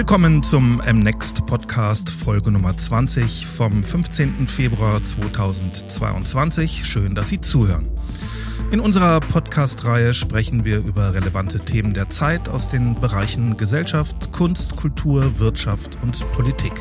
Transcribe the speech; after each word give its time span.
Willkommen 0.00 0.42
zum 0.42 0.78
MNext 0.90 1.44
Podcast 1.44 2.08
Folge 2.08 2.50
Nummer 2.50 2.74
20 2.74 3.44
vom 3.46 3.84
15. 3.84 4.48
Februar 4.48 5.02
2022. 5.02 6.86
Schön, 6.86 7.14
dass 7.14 7.28
Sie 7.28 7.42
zuhören. 7.42 7.86
In 8.70 8.80
unserer 8.80 9.20
Podcast-Reihe 9.20 10.14
sprechen 10.14 10.64
wir 10.64 10.78
über 10.78 11.12
relevante 11.12 11.60
Themen 11.60 11.92
der 11.92 12.08
Zeit 12.08 12.48
aus 12.48 12.70
den 12.70 12.98
Bereichen 12.98 13.58
Gesellschaft, 13.58 14.32
Kunst, 14.32 14.74
Kultur, 14.74 15.38
Wirtschaft 15.38 15.98
und 16.02 16.18
Politik. 16.32 16.72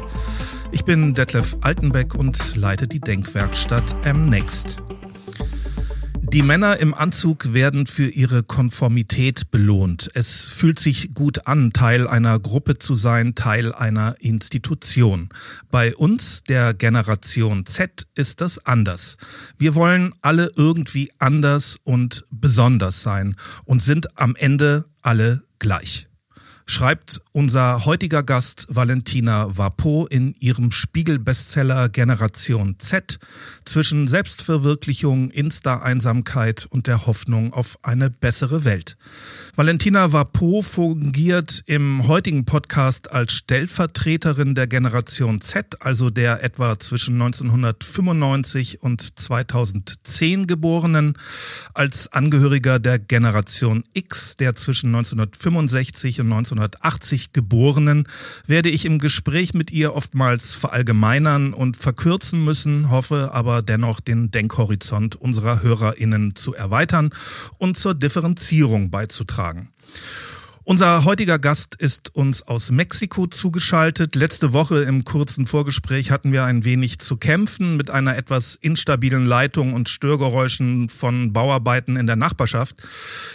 Ich 0.71 0.85
bin 0.85 1.13
Detlef 1.13 1.57
Altenbeck 1.59 2.15
und 2.15 2.55
leite 2.55 2.87
die 2.87 3.01
Denkwerkstatt 3.01 3.97
MNext. 4.05 4.81
Die 6.31 6.43
Männer 6.43 6.79
im 6.79 6.93
Anzug 6.93 7.53
werden 7.53 7.87
für 7.87 8.07
ihre 8.07 8.43
Konformität 8.43 9.49
belohnt. 9.49 10.11
Es 10.13 10.43
fühlt 10.43 10.77
sich 10.77 11.15
gut 11.15 11.47
an, 11.47 11.73
Teil 11.73 12.07
einer 12.07 12.39
Gruppe 12.39 12.77
zu 12.77 12.93
sein, 12.93 13.33
Teil 13.33 13.73
einer 13.73 14.15
Institution. 14.19 15.29
Bei 15.71 15.95
uns, 15.95 16.43
der 16.43 16.75
Generation 16.75 17.65
Z, 17.65 18.05
ist 18.13 18.41
das 18.41 18.63
anders. 18.63 19.17
Wir 19.57 19.73
wollen 19.73 20.13
alle 20.21 20.51
irgendwie 20.55 21.11
anders 21.17 21.77
und 21.83 22.25
besonders 22.29 23.01
sein 23.01 23.35
und 23.65 23.81
sind 23.81 24.19
am 24.19 24.35
Ende 24.35 24.85
alle 25.01 25.41
gleich 25.57 26.08
schreibt 26.69 27.19
unser 27.31 27.85
heutiger 27.85 28.21
Gast 28.21 28.67
Valentina 28.69 29.57
Vapo 29.57 30.05
in 30.05 30.35
ihrem 30.39 30.69
Spiegel-Bestseller 30.71 31.89
Generation 31.89 32.75
Z 32.77 33.17
zwischen 33.65 34.07
Selbstverwirklichung, 34.07 35.31
Insta-Einsamkeit 35.31 36.67
und 36.69 36.85
der 36.85 37.07
Hoffnung 37.07 37.53
auf 37.53 37.79
eine 37.81 38.11
bessere 38.11 38.65
Welt. 38.65 38.97
Valentina 39.59 40.13
Vapo 40.13 40.61
fungiert 40.61 41.63
im 41.65 42.07
heutigen 42.07 42.45
Podcast 42.45 43.11
als 43.11 43.33
Stellvertreterin 43.33 44.55
der 44.55 44.67
Generation 44.67 45.41
Z, 45.41 45.75
also 45.81 46.09
der 46.09 46.45
etwa 46.45 46.79
zwischen 46.79 47.15
1995 47.21 48.81
und 48.81 49.19
2010 49.19 50.47
Geborenen, 50.47 51.17
als 51.73 52.13
Angehöriger 52.13 52.79
der 52.79 52.99
Generation 52.99 53.83
X, 53.93 54.37
der 54.37 54.55
zwischen 54.55 54.95
1965 54.95 56.21
und 56.21 56.29
19 56.29 56.59
1980 56.59 57.33
Geborenen 57.33 58.07
werde 58.47 58.69
ich 58.69 58.85
im 58.85 58.99
Gespräch 58.99 59.53
mit 59.53 59.71
ihr 59.71 59.93
oftmals 59.93 60.53
verallgemeinern 60.53 61.51
und 61.51 61.75
verkürzen 61.75 62.45
müssen, 62.45 62.89
hoffe 62.89 63.31
aber 63.33 63.61
dennoch 63.61 63.99
den 63.99 64.31
Denkhorizont 64.31 65.17
unserer 65.17 65.61
Hörerinnen 65.61 66.37
zu 66.37 66.53
erweitern 66.53 67.09
und 67.57 67.77
zur 67.77 67.93
Differenzierung 67.93 68.89
beizutragen. 68.89 69.48
Unser 70.69 71.03
heutiger 71.03 71.39
Gast 71.39 71.73
ist 71.73 72.15
uns 72.15 72.47
aus 72.47 72.69
Mexiko 72.69 73.25
zugeschaltet. 73.25 74.13
Letzte 74.13 74.53
Woche 74.53 74.83
im 74.83 75.03
kurzen 75.03 75.47
Vorgespräch 75.47 76.11
hatten 76.11 76.31
wir 76.31 76.43
ein 76.43 76.63
wenig 76.63 76.99
zu 76.99 77.17
kämpfen 77.17 77.75
mit 77.75 77.89
einer 77.89 78.15
etwas 78.15 78.53
instabilen 78.53 79.25
Leitung 79.25 79.73
und 79.73 79.89
Störgeräuschen 79.89 80.89
von 80.89 81.33
Bauarbeiten 81.33 81.95
in 81.95 82.05
der 82.05 82.17
Nachbarschaft. 82.17 82.75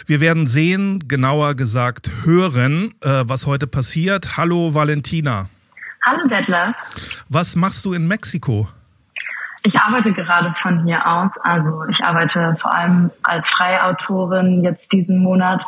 Wir 0.05 0.21
werden 0.21 0.47
sehen, 0.47 1.09
genauer 1.09 1.55
gesagt 1.55 2.09
hören, 2.23 2.93
äh, 3.01 3.23
was 3.25 3.47
heute 3.47 3.67
passiert. 3.67 4.37
Hallo 4.37 4.73
Valentina. 4.73 5.49
Hallo 6.05 6.25
Detlef. 6.27 6.73
Was 7.27 7.57
machst 7.57 7.83
du 7.83 7.91
in 7.91 8.07
Mexiko? 8.07 8.69
Ich 9.63 9.77
arbeite 9.77 10.13
gerade 10.13 10.53
von 10.61 10.85
hier 10.85 11.05
aus. 11.05 11.37
Also 11.39 11.83
ich 11.89 12.01
arbeite 12.01 12.55
vor 12.61 12.71
allem 12.71 13.11
als 13.23 13.49
freie 13.49 13.83
Autorin 13.83 14.61
jetzt 14.61 14.93
diesen 14.93 15.23
Monat 15.23 15.65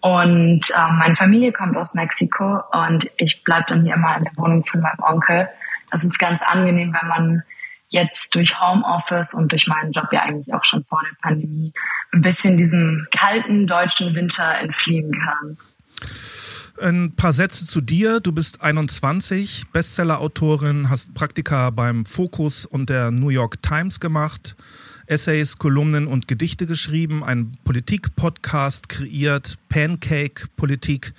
und 0.00 0.60
ähm, 0.76 0.98
meine 0.98 1.14
Familie 1.14 1.52
kommt 1.52 1.76
aus 1.76 1.94
Mexiko 1.94 2.60
und 2.72 3.10
ich 3.16 3.42
bleib 3.44 3.66
dann 3.66 3.82
hier 3.82 3.94
immer 3.94 4.16
in 4.16 4.24
der 4.24 4.36
Wohnung 4.36 4.64
von 4.64 4.80
meinem 4.80 5.00
Onkel. 5.00 5.48
Das 5.90 6.04
ist 6.04 6.18
ganz 6.18 6.42
angenehm, 6.42 6.94
wenn 7.00 7.08
man 7.08 7.42
jetzt 7.88 8.34
durch 8.34 8.60
Homeoffice 8.60 9.34
und 9.34 9.50
durch 9.50 9.66
meinen 9.66 9.92
Job 9.92 10.12
ja 10.12 10.20
eigentlich 10.20 10.52
auch 10.54 10.64
schon 10.64 10.84
vor 10.84 11.00
der 11.02 11.16
Pandemie 11.22 11.72
ein 12.12 12.20
bisschen 12.20 12.56
diesem 12.56 13.06
kalten 13.10 13.66
deutschen 13.66 14.14
Winter 14.14 14.54
entfliehen 14.58 15.12
kann. 15.12 15.58
Ein 16.80 17.16
paar 17.16 17.32
Sätze 17.32 17.66
zu 17.66 17.80
dir. 17.80 18.20
Du 18.20 18.30
bist 18.30 18.62
21, 18.62 19.64
Bestseller-Autorin, 19.72 20.90
hast 20.90 21.12
Praktika 21.14 21.70
beim 21.70 22.06
Focus 22.06 22.66
und 22.66 22.88
der 22.88 23.10
New 23.10 23.30
York 23.30 23.62
Times 23.62 23.98
gemacht. 23.98 24.54
Essays, 25.08 25.56
Kolumnen 25.56 26.06
und 26.06 26.28
Gedichte 26.28 26.66
geschrieben, 26.66 27.24
einen 27.24 27.52
Politik-Podcast 27.64 28.88
kreiert, 28.90 29.56
Pancake 29.70 30.48
Politik, 30.56 31.14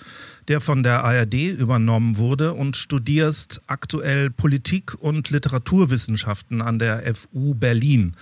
der 0.49 0.61
von 0.61 0.83
der 0.83 1.03
ARD 1.03 1.35
übernommen 1.35 2.17
wurde 2.17 2.53
und 2.53 2.75
studierst 2.75 3.61
aktuell 3.67 4.31
Politik 4.31 4.95
und 4.99 5.29
Literaturwissenschaften 5.29 6.61
an 6.61 6.79
der 6.79 7.03
FU 7.15 7.53
Berlin. 7.53 8.15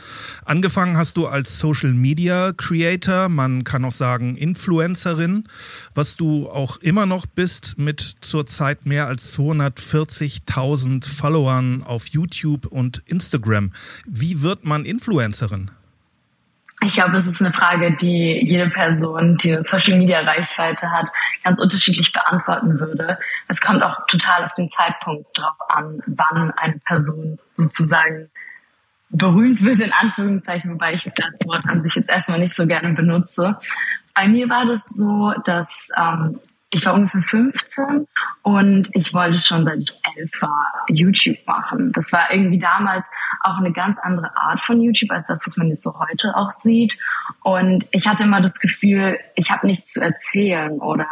Angefangen 0.43 0.97
hast 0.97 1.17
du 1.17 1.25
als 1.25 1.57
Social 1.59 1.93
Media 1.93 2.51
Creator, 2.51 3.29
man 3.29 3.63
kann 3.63 3.85
auch 3.85 3.93
sagen 3.93 4.35
Influencerin, 4.35 5.45
was 5.95 6.17
du 6.17 6.49
auch 6.49 6.77
immer 6.77 7.05
noch 7.05 7.25
bist 7.25 7.77
mit 7.77 8.01
zurzeit 8.21 8.85
mehr 8.85 9.07
als 9.07 9.37
240.000 9.37 11.07
Followern 11.07 11.81
auf 11.83 12.07
YouTube 12.07 12.65
und 12.65 13.01
Instagram. 13.05 13.71
Wie 14.05 14.41
wird 14.41 14.65
man 14.65 14.83
Influencerin? 14.83 15.71
Ich 16.87 16.93
glaube, 16.93 17.17
es 17.17 17.27
ist 17.27 17.41
eine 17.41 17.51
Frage, 17.51 17.97
die 17.97 18.39
jede 18.45 18.69
Person, 18.69 19.35
die 19.35 19.51
eine 19.51 19.63
Social 19.63 19.97
Media 19.97 20.21
Reichweite 20.21 20.89
hat, 20.89 21.07
ganz 21.43 21.61
unterschiedlich 21.61 22.13
beantworten 22.13 22.79
würde. 22.79 23.19
Es 23.49 23.59
kommt 23.59 23.83
auch 23.83 24.07
total 24.07 24.45
auf 24.45 24.53
den 24.53 24.69
Zeitpunkt 24.69 25.37
drauf 25.37 25.57
an, 25.67 26.01
wann 26.05 26.51
eine 26.51 26.79
Person 26.85 27.39
sozusagen 27.57 28.29
berühmt 29.09 29.61
wird, 29.63 29.81
in 29.81 29.91
Anführungszeichen, 29.91 30.71
wobei 30.71 30.93
ich 30.93 31.03
das 31.03 31.45
Wort 31.45 31.65
an 31.67 31.81
sich 31.81 31.93
jetzt 31.95 32.09
erstmal 32.09 32.39
nicht 32.39 32.55
so 32.55 32.65
gerne 32.65 32.93
benutze. 32.93 33.59
Bei 34.15 34.29
mir 34.29 34.49
war 34.49 34.65
das 34.65 34.87
so, 34.87 35.33
dass 35.43 35.89
ähm, 35.97 36.39
ich 36.69 36.85
war 36.85 36.93
ungefähr 36.93 37.21
15 37.21 38.07
und 38.41 38.89
ich 38.93 39.13
wollte 39.13 39.37
schon 39.37 39.63
seit 39.63 39.79
ich 39.79 40.01
elf 40.17 40.41
war 40.41 40.85
YouTube 40.89 41.37
machen. 41.45 41.93
Das 41.93 42.11
war 42.11 42.31
irgendwie 42.31 42.59
damals 42.59 43.09
auch 43.41 43.57
eine 43.57 43.71
ganz 43.71 43.99
andere 43.99 44.35
Art 44.35 44.59
von 44.59 44.81
YouTube 44.81 45.11
als 45.11 45.27
das, 45.27 45.43
was 45.45 45.55
man 45.55 45.69
jetzt 45.69 45.83
so 45.83 45.97
heute 45.97 46.35
auch 46.35 46.51
sieht. 46.51 46.97
Und 47.41 47.87
ich 47.91 48.07
hatte 48.07 48.23
immer 48.23 48.41
das 48.41 48.59
Gefühl, 48.59 49.17
ich 49.35 49.49
habe 49.49 49.65
nichts 49.65 49.93
zu 49.93 50.01
erzählen 50.01 50.79
oder 50.79 51.07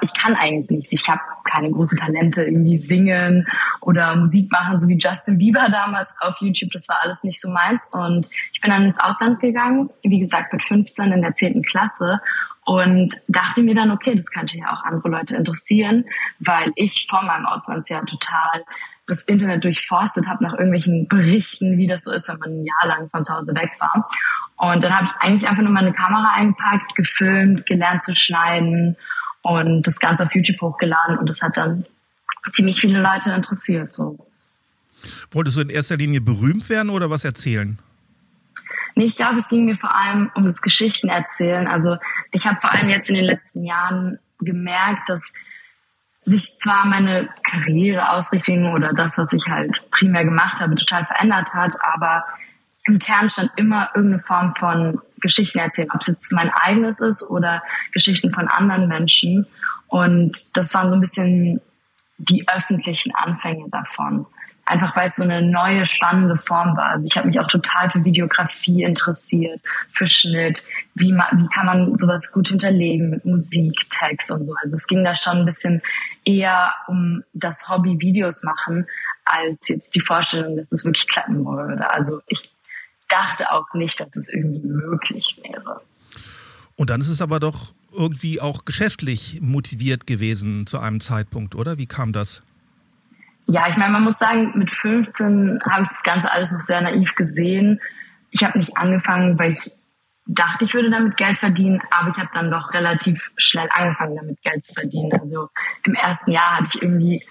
ich 0.00 0.14
kann 0.14 0.36
eigentlich 0.36 0.70
nichts. 0.70 0.92
Ich 0.92 1.08
habe 1.08 1.20
keine 1.44 1.70
großen 1.70 1.98
Talente, 1.98 2.44
irgendwie 2.44 2.76
singen 2.76 3.48
oder 3.80 4.14
Musik 4.14 4.52
machen, 4.52 4.78
so 4.78 4.86
wie 4.86 4.98
Justin 4.98 5.38
Bieber 5.38 5.68
damals 5.70 6.14
auf 6.20 6.36
YouTube. 6.40 6.70
Das 6.72 6.88
war 6.88 6.98
alles 7.02 7.24
nicht 7.24 7.40
so 7.40 7.50
meins. 7.50 7.88
Und 7.92 8.30
ich 8.52 8.60
bin 8.60 8.70
dann 8.70 8.84
ins 8.84 9.00
Ausland 9.00 9.40
gegangen, 9.40 9.90
wie 10.02 10.20
gesagt 10.20 10.52
mit 10.52 10.62
15 10.62 11.10
in 11.10 11.22
der 11.22 11.34
10. 11.34 11.62
Klasse 11.62 12.20
und 12.64 13.14
dachte 13.28 13.62
mir 13.62 13.74
dann, 13.74 13.90
okay, 13.90 14.14
das 14.14 14.30
könnte 14.30 14.56
ja 14.56 14.72
auch 14.72 14.84
andere 14.84 15.08
Leute 15.08 15.36
interessieren, 15.36 16.04
weil 16.38 16.72
ich 16.76 17.06
vor 17.10 17.22
meinem 17.22 17.46
Auslandsjahr 17.46 18.04
total 18.06 18.64
das 19.06 19.22
Internet 19.22 19.64
durchforstet 19.64 20.28
habe 20.28 20.44
nach 20.44 20.52
irgendwelchen 20.52 21.08
Berichten, 21.08 21.76
wie 21.76 21.88
das 21.88 22.04
so 22.04 22.12
ist, 22.12 22.28
wenn 22.28 22.38
man 22.38 22.50
ein 22.50 22.64
Jahr 22.64 22.86
lang 22.86 23.10
von 23.10 23.24
zu 23.24 23.34
Hause 23.34 23.54
weg 23.54 23.70
war. 23.80 24.08
Und 24.56 24.84
dann 24.84 24.94
habe 24.94 25.06
ich 25.06 25.12
eigentlich 25.18 25.48
einfach 25.48 25.62
nur 25.62 25.72
meine 25.72 25.92
Kamera 25.92 26.34
eingepackt, 26.34 26.94
gefilmt, 26.94 27.66
gelernt 27.66 28.04
zu 28.04 28.14
schneiden 28.14 28.96
und 29.42 29.86
das 29.86 29.98
Ganze 29.98 30.22
auf 30.22 30.34
YouTube 30.34 30.60
hochgeladen 30.60 31.18
und 31.18 31.28
das 31.28 31.42
hat 31.42 31.56
dann 31.56 31.84
ziemlich 32.52 32.80
viele 32.80 33.00
Leute 33.00 33.32
interessiert. 33.32 33.92
So. 33.92 34.24
Wolltest 35.32 35.56
du 35.56 35.62
in 35.62 35.70
erster 35.70 35.96
Linie 35.96 36.20
berühmt 36.20 36.68
werden 36.68 36.90
oder 36.90 37.10
was 37.10 37.24
erzählen? 37.24 37.78
Nee, 38.94 39.04
ich 39.04 39.16
glaube, 39.16 39.36
es 39.38 39.48
ging 39.48 39.64
mir 39.64 39.76
vor 39.76 39.94
allem 39.94 40.30
um 40.34 40.44
das 40.44 40.60
Geschichten 40.60 41.08
erzählen. 41.08 41.66
Also 41.66 41.96
ich 42.32 42.46
habe 42.46 42.60
vor 42.60 42.72
allem 42.72 42.88
jetzt 42.88 43.08
in 43.08 43.16
den 43.16 43.24
letzten 43.24 43.64
Jahren 43.64 44.18
gemerkt, 44.40 45.08
dass 45.08 45.32
sich 46.22 46.56
zwar 46.56 46.86
meine 46.86 47.28
Karriereausrichtung 47.42 48.72
oder 48.72 48.92
das, 48.92 49.18
was 49.18 49.32
ich 49.32 49.46
halt 49.46 49.82
primär 49.90 50.24
gemacht 50.24 50.60
habe, 50.60 50.74
total 50.74 51.04
verändert 51.04 51.52
hat, 51.52 51.76
aber 51.82 52.24
im 52.84 52.98
Kern 52.98 53.28
stand 53.28 53.50
immer 53.56 53.90
irgendeine 53.94 54.22
Form 54.22 54.54
von 54.54 55.00
Geschichten 55.20 55.58
erzählen, 55.58 55.90
ob 55.92 56.00
es 56.00 56.08
jetzt 56.08 56.32
mein 56.32 56.50
eigenes 56.50 57.00
ist 57.00 57.22
oder 57.22 57.62
Geschichten 57.92 58.32
von 58.32 58.48
anderen 58.48 58.88
Menschen. 58.88 59.46
Und 59.86 60.56
das 60.56 60.74
waren 60.74 60.90
so 60.90 60.96
ein 60.96 61.00
bisschen 61.00 61.60
die 62.18 62.48
öffentlichen 62.48 63.14
Anfänge 63.14 63.68
davon 63.70 64.26
einfach 64.72 64.96
weil 64.96 65.08
es 65.08 65.16
so 65.16 65.22
eine 65.22 65.42
neue, 65.42 65.84
spannende 65.84 66.36
Form 66.36 66.76
war. 66.76 66.90
Also 66.90 67.06
ich 67.06 67.16
habe 67.16 67.28
mich 67.28 67.38
auch 67.38 67.46
total 67.46 67.90
für 67.90 68.04
Videografie 68.04 68.82
interessiert, 68.82 69.60
für 69.90 70.06
Schnitt, 70.06 70.64
wie, 70.94 71.12
man, 71.12 71.26
wie 71.36 71.46
kann 71.48 71.66
man 71.66 71.96
sowas 71.96 72.32
gut 72.32 72.48
hinterlegen 72.48 73.10
mit 73.10 73.24
Musik, 73.24 73.74
Text 73.90 74.30
und 74.30 74.46
so. 74.46 74.54
Also 74.62 74.74
es 74.74 74.86
ging 74.86 75.04
da 75.04 75.14
schon 75.14 75.38
ein 75.38 75.44
bisschen 75.44 75.82
eher 76.24 76.72
um 76.88 77.22
das 77.34 77.68
Hobby 77.68 78.00
Videos 78.00 78.42
machen, 78.42 78.86
als 79.24 79.68
jetzt 79.68 79.94
die 79.94 80.00
Vorstellung, 80.00 80.56
dass 80.56 80.72
es 80.72 80.84
wirklich 80.84 81.06
klappen 81.06 81.44
würde. 81.44 81.90
Also 81.90 82.20
ich 82.26 82.50
dachte 83.08 83.52
auch 83.52 83.72
nicht, 83.74 84.00
dass 84.00 84.16
es 84.16 84.32
irgendwie 84.32 84.66
möglich 84.66 85.38
wäre. 85.42 85.82
Und 86.76 86.88
dann 86.88 87.02
ist 87.02 87.08
es 87.08 87.20
aber 87.20 87.40
doch 87.40 87.74
irgendwie 87.94 88.40
auch 88.40 88.64
geschäftlich 88.64 89.40
motiviert 89.42 90.06
gewesen 90.06 90.66
zu 90.66 90.78
einem 90.78 91.02
Zeitpunkt, 91.02 91.54
oder? 91.54 91.76
Wie 91.76 91.86
kam 91.86 92.14
das? 92.14 92.42
Ja, 93.46 93.68
ich 93.68 93.76
meine, 93.76 93.92
man 93.92 94.04
muss 94.04 94.18
sagen, 94.18 94.52
mit 94.54 94.70
15 94.70 95.62
habe 95.68 95.82
ich 95.82 95.88
das 95.88 96.02
Ganze 96.02 96.30
alles 96.30 96.52
noch 96.52 96.60
sehr 96.60 96.80
naiv 96.80 97.14
gesehen. 97.14 97.80
Ich 98.30 98.44
habe 98.44 98.58
nicht 98.58 98.76
angefangen, 98.76 99.38
weil 99.38 99.52
ich 99.52 99.70
dachte, 100.26 100.64
ich 100.64 100.74
würde 100.74 100.90
damit 100.90 101.16
Geld 101.16 101.38
verdienen, 101.38 101.82
aber 101.90 102.10
ich 102.10 102.18
habe 102.18 102.30
dann 102.32 102.50
doch 102.50 102.72
relativ 102.72 103.30
schnell 103.36 103.68
angefangen, 103.70 104.16
damit 104.16 104.40
Geld 104.42 104.64
zu 104.64 104.72
verdienen. 104.72 105.12
Also 105.12 105.48
im 105.84 105.94
ersten 105.94 106.30
Jahr 106.30 106.58
hatte 106.58 106.70
ich 106.74 106.82
irgendwie 106.82 107.24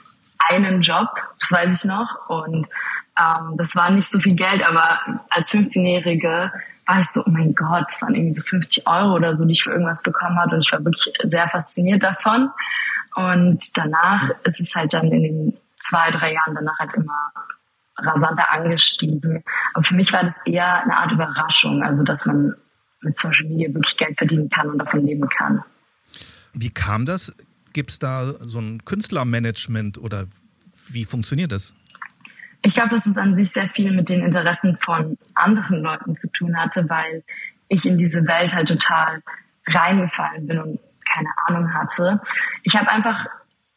einen 0.49 0.81
Job, 0.81 1.07
das 1.39 1.51
weiß 1.51 1.71
ich 1.71 1.85
noch, 1.85 2.07
und 2.27 2.67
ähm, 3.19 3.55
das 3.57 3.75
war 3.75 3.89
nicht 3.91 4.09
so 4.09 4.19
viel 4.19 4.35
Geld, 4.35 4.63
aber 4.63 4.99
als 5.29 5.51
15-Jährige 5.51 6.51
war 6.87 6.99
ich 6.99 7.07
so, 7.07 7.23
oh 7.25 7.29
mein 7.29 7.55
Gott, 7.55 7.85
das 7.87 8.01
waren 8.01 8.15
irgendwie 8.15 8.33
so 8.33 8.41
50 8.41 8.87
Euro 8.87 9.15
oder 9.15 9.35
so, 9.35 9.45
die 9.45 9.53
ich 9.53 9.63
für 9.63 9.71
irgendwas 9.71 10.01
bekommen 10.01 10.37
hatte 10.37 10.55
und 10.55 10.61
ich 10.65 10.71
war 10.71 10.83
wirklich 10.83 11.13
sehr 11.23 11.47
fasziniert 11.47 12.03
davon. 12.03 12.49
Und 13.15 13.77
danach 13.77 14.29
ist 14.43 14.59
es 14.59 14.73
halt 14.75 14.93
dann 14.93 15.11
in 15.11 15.23
den 15.23 15.57
zwei, 15.81 16.11
drei 16.11 16.33
Jahren 16.33 16.55
danach 16.55 16.77
halt 16.79 16.93
immer 16.93 17.31
rasanter 17.97 18.51
angestiegen. 18.51 19.43
Aber 19.73 19.83
für 19.83 19.95
mich 19.95 20.11
war 20.13 20.23
das 20.23 20.39
eher 20.45 20.83
eine 20.83 20.97
Art 20.97 21.11
Überraschung, 21.11 21.83
also 21.83 22.03
dass 22.03 22.25
man 22.25 22.55
mit 23.01 23.17
Social 23.17 23.47
Media 23.47 23.73
wirklich 23.73 23.97
Geld 23.97 24.17
verdienen 24.17 24.49
kann 24.49 24.69
und 24.69 24.79
davon 24.79 25.05
leben 25.05 25.27
kann. 25.29 25.63
Wie 26.53 26.69
kam 26.69 27.05
das? 27.05 27.35
Gibt 27.73 27.91
es 27.91 27.99
da 27.99 28.25
so 28.25 28.59
ein 28.59 28.83
Künstlermanagement 28.85 29.97
oder 29.97 30.25
wie 30.89 31.05
funktioniert 31.05 31.51
das? 31.51 31.73
Ich 32.63 32.75
glaube, 32.75 32.89
dass 32.89 33.07
es 33.07 33.17
an 33.17 33.35
sich 33.35 33.51
sehr 33.51 33.69
viel 33.69 33.91
mit 33.91 34.09
den 34.09 34.21
Interessen 34.21 34.77
von 34.77 35.17
anderen 35.33 35.81
Leuten 35.81 36.15
zu 36.15 36.31
tun 36.31 36.57
hatte, 36.57 36.87
weil 36.89 37.23
ich 37.69 37.85
in 37.85 37.97
diese 37.97 38.27
Welt 38.27 38.53
halt 38.53 38.67
total 38.67 39.23
reingefallen 39.65 40.47
bin 40.47 40.59
und 40.59 40.79
keine 41.05 41.29
Ahnung 41.47 41.73
hatte. 41.73 42.21
Ich 42.63 42.75
habe 42.75 42.89
einfach 42.89 43.25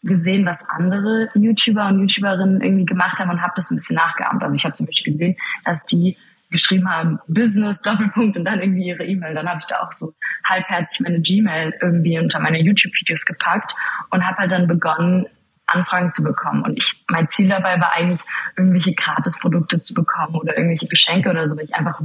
gesehen, 0.05 0.47
was 0.47 0.69
andere 0.69 1.29
YouTuber 1.35 1.89
und 1.89 2.01
YouTuberinnen 2.01 2.61
irgendwie 2.61 2.85
gemacht 2.85 3.19
haben 3.19 3.31
und 3.31 3.43
habe 3.43 3.53
das 3.57 3.71
ein 3.71 3.77
bisschen 3.77 3.97
nachgeahmt. 3.97 4.43
Also 4.43 4.57
ich 4.57 4.65
habe 4.65 4.75
zum 4.75 4.87
Beispiel 4.87 5.13
gesehen, 5.13 5.37
dass 5.65 5.87
die 5.87 6.17
geschrieben 6.51 6.89
haben, 6.89 7.19
Business, 7.27 7.83
Doppelpunkt 7.83 8.37
und 8.37 8.45
dann 8.45 8.61
irgendwie 8.61 8.87
ihre 8.87 9.05
E-Mail. 9.05 9.35
Dann 9.35 9.49
habe 9.49 9.59
ich 9.59 9.67
da 9.67 9.81
auch 9.81 9.93
so 9.93 10.15
halbherzig 10.49 11.01
meine 11.01 11.21
Gmail 11.21 11.75
irgendwie 11.81 12.19
unter 12.19 12.39
meine 12.39 12.63
YouTube-Videos 12.63 13.25
gepackt 13.25 13.75
und 14.11 14.25
habe 14.25 14.39
halt 14.39 14.53
dann 14.53 14.69
begonnen, 14.69 15.27
Anfragen 15.67 16.13
zu 16.13 16.23
bekommen. 16.23 16.63
Und 16.63 16.79
ich, 16.79 17.05
mein 17.09 17.27
Ziel 17.27 17.49
dabei 17.49 17.81
war 17.81 17.93
eigentlich, 17.93 18.21
irgendwelche 18.57 18.95
Gratisprodukte 18.95 19.81
zu 19.81 19.95
bekommen 19.95 20.37
oder 20.37 20.57
irgendwelche 20.57 20.87
Geschenke 20.87 21.31
oder 21.31 21.49
so, 21.49 21.57
weil 21.57 21.65
ich 21.65 21.75
einfach 21.75 22.01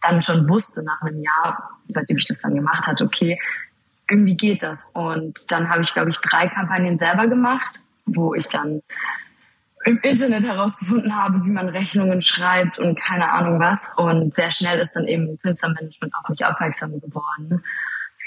dann 0.00 0.22
schon 0.22 0.48
wusste 0.48 0.82
nach 0.84 1.02
einem 1.02 1.22
Jahr, 1.22 1.70
seitdem 1.88 2.16
ich 2.16 2.24
das 2.24 2.40
dann 2.40 2.54
gemacht 2.54 2.86
hatte, 2.86 3.04
okay, 3.04 3.38
irgendwie 4.08 4.36
geht 4.36 4.62
das. 4.62 4.90
Und 4.94 5.40
dann 5.48 5.68
habe 5.68 5.82
ich, 5.82 5.92
glaube 5.92 6.10
ich, 6.10 6.18
drei 6.18 6.48
Kampagnen 6.48 6.98
selber 6.98 7.26
gemacht, 7.26 7.80
wo 8.06 8.34
ich 8.34 8.48
dann 8.48 8.82
im 9.84 9.98
Internet 10.02 10.44
herausgefunden 10.44 11.16
habe, 11.16 11.44
wie 11.44 11.50
man 11.50 11.68
Rechnungen 11.68 12.20
schreibt 12.20 12.78
und 12.78 12.98
keine 12.98 13.30
Ahnung 13.32 13.58
was. 13.58 13.92
Und 13.96 14.34
sehr 14.34 14.50
schnell 14.50 14.78
ist 14.78 14.92
dann 14.92 15.06
eben 15.06 15.38
Künstlermanagement 15.38 16.14
auf 16.14 16.28
mich 16.28 16.44
aufmerksam 16.44 17.00
geworden, 17.00 17.64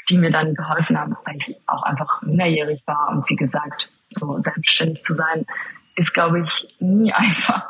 die 0.10 0.18
mir 0.18 0.31
dann 0.31 0.54
geholfen 0.54 1.00
haben, 1.00 1.16
weil 1.24 1.38
ich 1.38 1.56
auch 1.68 1.83
einfach 1.83 2.21
minderjährig 2.21 2.83
war. 2.86 3.10
Und 3.10 3.30
wie 3.30 3.36
gesagt, 3.36 3.89
so 4.10 4.38
selbstständig 4.39 5.01
zu 5.01 5.13
sein, 5.13 5.45
ist, 5.95 6.13
glaube 6.13 6.42
ich, 6.42 6.75
nie 6.80 7.13
einfach. 7.13 7.66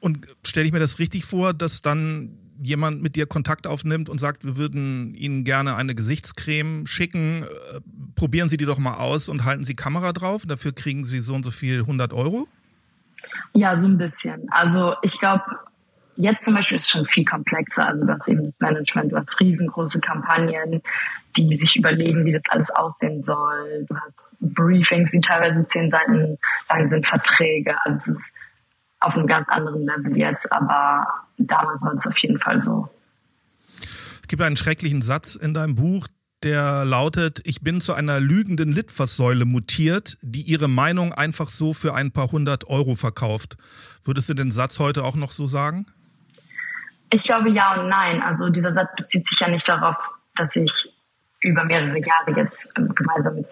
Und 0.00 0.26
stelle 0.46 0.66
ich 0.66 0.72
mir 0.72 0.78
das 0.78 0.98
richtig 0.98 1.24
vor, 1.24 1.52
dass 1.52 1.82
dann 1.82 2.38
jemand 2.62 3.02
mit 3.02 3.16
dir 3.16 3.26
Kontakt 3.26 3.66
aufnimmt 3.66 4.08
und 4.08 4.18
sagt, 4.18 4.44
wir 4.44 4.56
würden 4.56 5.14
Ihnen 5.14 5.44
gerne 5.44 5.76
eine 5.76 5.94
Gesichtscreme 5.94 6.86
schicken, 6.86 7.44
äh, 7.44 7.80
probieren 8.14 8.48
Sie 8.48 8.56
die 8.56 8.66
doch 8.66 8.78
mal 8.78 8.96
aus 8.96 9.28
und 9.28 9.44
halten 9.44 9.64
Sie 9.64 9.74
Kamera 9.74 10.12
drauf. 10.12 10.42
Dafür 10.46 10.72
kriegen 10.72 11.04
Sie 11.04 11.20
so 11.20 11.34
und 11.34 11.44
so 11.44 11.50
viel 11.50 11.80
100 11.80 12.12
Euro? 12.12 12.46
Ja, 13.52 13.76
so 13.76 13.86
ein 13.86 13.98
bisschen. 13.98 14.48
Also 14.50 14.94
ich 15.02 15.18
glaube, 15.18 15.44
jetzt 16.16 16.44
zum 16.44 16.54
Beispiel 16.54 16.76
ist 16.76 16.84
es 16.84 16.90
schon 16.90 17.06
viel 17.06 17.24
komplexer. 17.24 17.86
Also 17.86 18.04
das 18.04 18.28
eben 18.28 18.46
das 18.46 18.58
Management, 18.60 19.12
du 19.12 19.16
hast 19.16 19.38
riesengroße 19.40 20.00
Kampagnen, 20.00 20.82
die 21.36 21.56
sich 21.56 21.76
überlegen, 21.76 22.24
wie 22.24 22.32
das 22.32 22.42
alles 22.48 22.70
aussehen 22.70 23.22
soll. 23.22 23.84
Du 23.88 23.96
hast 23.96 24.36
Briefings, 24.40 25.10
die 25.10 25.20
teilweise 25.20 25.66
zehn 25.66 25.90
Seiten 25.90 26.38
lang 26.68 26.88
sind, 26.88 27.06
Verträge. 27.06 27.76
Also 27.84 27.96
es 27.96 28.08
ist 28.08 28.34
auf 29.00 29.16
einem 29.16 29.26
ganz 29.26 29.48
anderen 29.48 29.86
Level 29.86 30.16
jetzt, 30.16 30.50
aber 30.52 31.06
damals 31.38 31.82
war 31.82 31.92
es 31.92 32.06
auf 32.06 32.18
jeden 32.18 32.38
Fall 32.38 32.60
so. 32.60 32.88
Es 34.22 34.28
gibt 34.28 34.42
einen 34.42 34.56
schrecklichen 34.56 35.02
Satz 35.02 35.36
in 35.36 35.54
deinem 35.54 35.76
Buch, 35.76 36.08
der 36.42 36.84
lautet, 36.84 37.40
ich 37.44 37.62
bin 37.62 37.80
zu 37.80 37.94
einer 37.94 38.20
lügenden 38.20 38.70
Litfaßsäule 38.70 39.44
mutiert, 39.44 40.18
die 40.20 40.42
ihre 40.42 40.68
Meinung 40.68 41.12
einfach 41.12 41.48
so 41.48 41.72
für 41.72 41.94
ein 41.94 42.12
paar 42.12 42.30
hundert 42.30 42.68
Euro 42.68 42.94
verkauft. 42.94 43.56
Würdest 44.04 44.28
du 44.28 44.34
den 44.34 44.52
Satz 44.52 44.78
heute 44.78 45.04
auch 45.04 45.16
noch 45.16 45.32
so 45.32 45.46
sagen? 45.46 45.86
Ich 47.10 47.24
glaube 47.24 47.50
ja 47.50 47.80
und 47.80 47.88
nein. 47.88 48.20
Also 48.22 48.50
dieser 48.50 48.72
Satz 48.72 48.94
bezieht 48.96 49.26
sich 49.26 49.38
ja 49.40 49.48
nicht 49.48 49.68
darauf, 49.68 49.96
dass 50.34 50.54
ich 50.56 50.92
über 51.40 51.64
mehrere 51.64 51.98
Jahre 51.98 52.36
jetzt 52.36 52.72
ähm, 52.76 52.94
gemeinsam 52.94 53.36
mit 53.36 53.46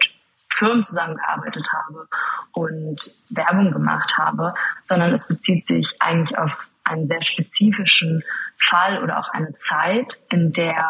Firmen 0.49 0.85
zusammengearbeitet 0.85 1.67
habe 1.73 2.07
und 2.53 3.11
Werbung 3.29 3.71
gemacht 3.71 4.17
habe, 4.17 4.53
sondern 4.83 5.11
es 5.11 5.27
bezieht 5.27 5.65
sich 5.65 6.01
eigentlich 6.01 6.37
auf 6.37 6.69
einen 6.85 7.07
sehr 7.07 7.21
spezifischen 7.21 8.23
Fall 8.57 9.03
oder 9.03 9.19
auch 9.19 9.29
eine 9.29 9.53
Zeit, 9.53 10.17
in 10.29 10.51
der 10.51 10.85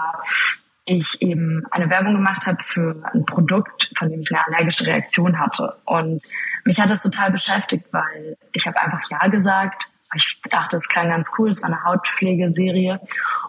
ich 0.85 1.21
eben 1.21 1.63
eine 1.71 1.89
Werbung 1.89 2.13
gemacht 2.13 2.45
habe 2.45 2.61
für 2.63 3.01
ein 3.11 3.25
Produkt, 3.25 3.91
von 3.97 4.09
dem 4.09 4.21
ich 4.21 4.31
eine 4.31 4.45
allergische 4.45 4.85
Reaktion 4.85 5.39
hatte. 5.39 5.75
Und 5.85 6.21
mich 6.63 6.79
hat 6.79 6.91
das 6.91 7.01
total 7.03 7.31
beschäftigt, 7.31 7.85
weil 7.91 8.37
ich 8.53 8.67
habe 8.67 8.79
einfach 8.79 9.01
Ja 9.09 9.27
gesagt. 9.27 9.87
Ich 10.13 10.39
dachte, 10.49 10.77
es 10.77 10.87
klang 10.87 11.09
ganz 11.09 11.31
cool, 11.37 11.49
es 11.49 11.61
war 11.61 11.69
eine 11.69 11.83
Hautpflegeserie. 11.83 13.01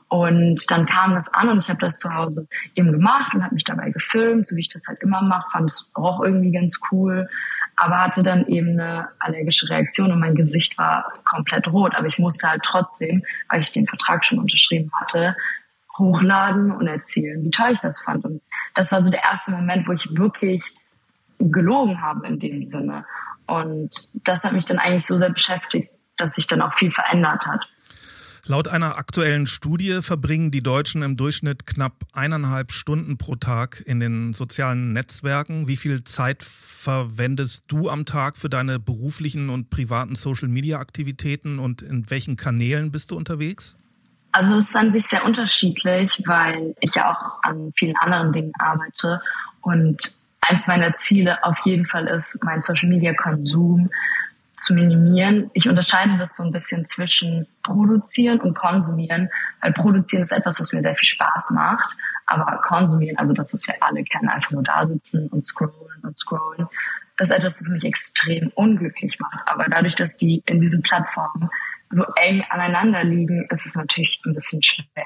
Und 0.09 0.71
dann 0.71 0.87
kam 0.87 1.15
das 1.15 1.33
an 1.33 1.49
und 1.49 1.59
ich 1.59 1.69
habe 1.69 1.81
das 1.81 1.99
zu 1.99 2.13
Hause 2.15 2.49
eben 2.75 2.91
gemacht 2.91 3.35
und 3.35 3.45
habe 3.45 3.55
mich 3.55 3.65
dabei 3.65 3.91
gefilmt, 3.91 4.47
so 4.47 4.57
wie 4.57 4.61
ich 4.61 4.69
das 4.69 4.87
halt 4.89 5.01
immer 5.01 5.21
mache, 5.21 5.51
fand 5.51 5.71
es 5.71 5.91
auch 5.95 6.23
irgendwie 6.23 6.53
ganz 6.53 6.81
cool, 6.91 7.29
aber 7.77 7.99
hatte 8.03 8.23
dann 8.23 8.47
eben 8.47 8.81
eine 8.81 9.09
allergische 9.19 9.69
Reaktion 9.69 10.11
und 10.11 10.21
mein 10.21 10.35
Gesicht 10.35 10.79
war 10.79 11.13
komplett 11.25 11.69
rot. 11.69 11.95
Aber 11.95 12.07
ich 12.07 12.19
musste 12.19 12.49
halt 12.49 12.63
trotzdem, 12.63 13.23
weil 13.51 13.61
ich 13.61 13.71
den 13.71 13.87
Vertrag 13.87 14.25
schon 14.25 14.39
unterschrieben 14.39 14.91
hatte, 14.99 15.37
hochladen 15.99 16.73
und 16.73 16.87
erzählen, 16.87 17.43
wie 17.45 17.51
toll 17.51 17.71
ich 17.73 17.81
das 17.81 18.03
fand. 18.03 18.25
Und 18.25 18.43
das 18.75 18.93
war 18.93 19.03
so 19.03 19.11
der 19.11 19.25
erste 19.25 19.53
Moment, 19.53 19.87
wo 19.87 19.93
ich 19.93 20.09
wirklich 20.17 20.63
gelogen 21.39 22.01
habe 22.01 22.27
in 22.27 22.39
dem 22.39 22.63
Sinne. 22.63 23.05
Und 23.47 23.91
das 24.27 24.45
hat 24.45 24.53
mich 24.53 24.65
dann 24.65 24.79
eigentlich 24.79 25.07
so 25.07 25.17
sehr 25.19 25.31
beschäftigt, 25.31 25.91
dass 26.17 26.35
sich 26.35 26.47
dann 26.47 26.63
auch 26.63 26.73
viel 26.73 26.91
verändert 26.91 27.47
hat. 27.47 27.69
Laut 28.49 28.69
einer 28.69 28.97
aktuellen 28.97 29.49
Studie 29.49 30.03
verbringen 30.03 30.53
die 30.53 30.63
Deutschen 30.63 31.03
im 31.03 31.17
Durchschnitt 31.17 31.67
knapp 31.67 32.05
eineinhalb 32.13 32.71
Stunden 32.71 33.19
pro 33.19 33.35
Tag 33.35 33.83
in 33.85 33.99
den 33.99 34.35
sozialen 34.35 34.93
Netzwerken. 34.93 35.67
Wie 35.67 35.77
viel 35.77 36.05
Zeit 36.05 36.45
verwendest 36.45 37.65
du 37.67 37.91
am 37.91 38.05
Tag 38.05 38.37
für 38.37 38.49
deine 38.49 38.79
beruflichen 38.79 39.51
und 39.51 39.69
privaten 39.69 40.15
Social-Media-Aktivitäten 40.15 41.59
und 41.59 41.83
in 41.83 42.09
welchen 42.09 42.37
Kanälen 42.37 42.93
bist 42.93 43.11
du 43.11 43.17
unterwegs? 43.17 43.77
Also 44.31 44.55
es 44.55 44.69
ist 44.69 44.77
an 44.77 44.93
sich 44.93 45.07
sehr 45.07 45.25
unterschiedlich, 45.25 46.23
weil 46.25 46.77
ich 46.79 46.95
ja 46.95 47.11
auch 47.11 47.43
an 47.43 47.73
vielen 47.77 47.97
anderen 47.97 48.33
Dingen 48.33 48.53
arbeite 48.61 49.21
und 49.61 50.13
eins 50.41 50.69
meiner 50.69 50.95
Ziele 50.95 51.43
auf 51.43 51.59
jeden 51.65 51.87
Fall 51.87 52.07
ist, 52.07 52.45
meinen 52.45 52.63
Social 52.63 52.89
Media 52.89 53.13
Konsum 53.13 53.91
zu 54.57 54.75
minimieren. 54.75 55.51
Ich 55.53 55.69
unterscheide 55.69 56.17
das 56.19 56.37
so 56.37 56.43
ein 56.43 56.53
bisschen 56.53 56.87
zwischen 56.87 57.47
produzieren 57.63 58.41
und 58.41 58.55
konsumieren, 58.55 59.31
weil 59.61 59.73
produzieren 59.73 60.23
ist 60.23 60.33
etwas, 60.33 60.61
was 60.61 60.73
mir 60.73 60.83
sehr 60.83 60.95
viel 60.95 61.09
Spaß 61.09 61.51
macht, 61.51 61.95
aber 62.27 62.61
konsumieren, 62.63 63.19
also 63.19 63.35
das, 63.35 63.53
was 63.53 63.67
wir 63.67 63.75
alle 63.81 64.03
kennen, 64.05 64.29
einfach 64.29 64.51
nur 64.51 64.63
da 64.63 64.87
sitzen 64.87 65.29
und 65.29 65.45
scrollen 65.45 66.03
und 66.03 66.19
scrollen, 66.19 66.69
das 67.17 67.31
ist 67.31 67.37
etwas, 67.37 67.61
was 67.61 67.69
mich 67.69 67.85
extrem 67.85 68.51
unglücklich 68.55 69.19
macht. 69.19 69.41
Aber 69.47 69.65
dadurch, 69.65 69.95
dass 69.95 70.17
die 70.17 70.43
in 70.47 70.61
diesen 70.61 70.83
Plattformen 70.83 71.49
so 71.89 72.05
eng 72.17 72.45
aneinander 72.51 73.05
liegen, 73.05 73.47
ist 73.51 73.65
es 73.65 73.75
natürlich 73.75 74.21
ein 74.27 74.35
bisschen 74.35 74.63
schwer. 74.63 75.05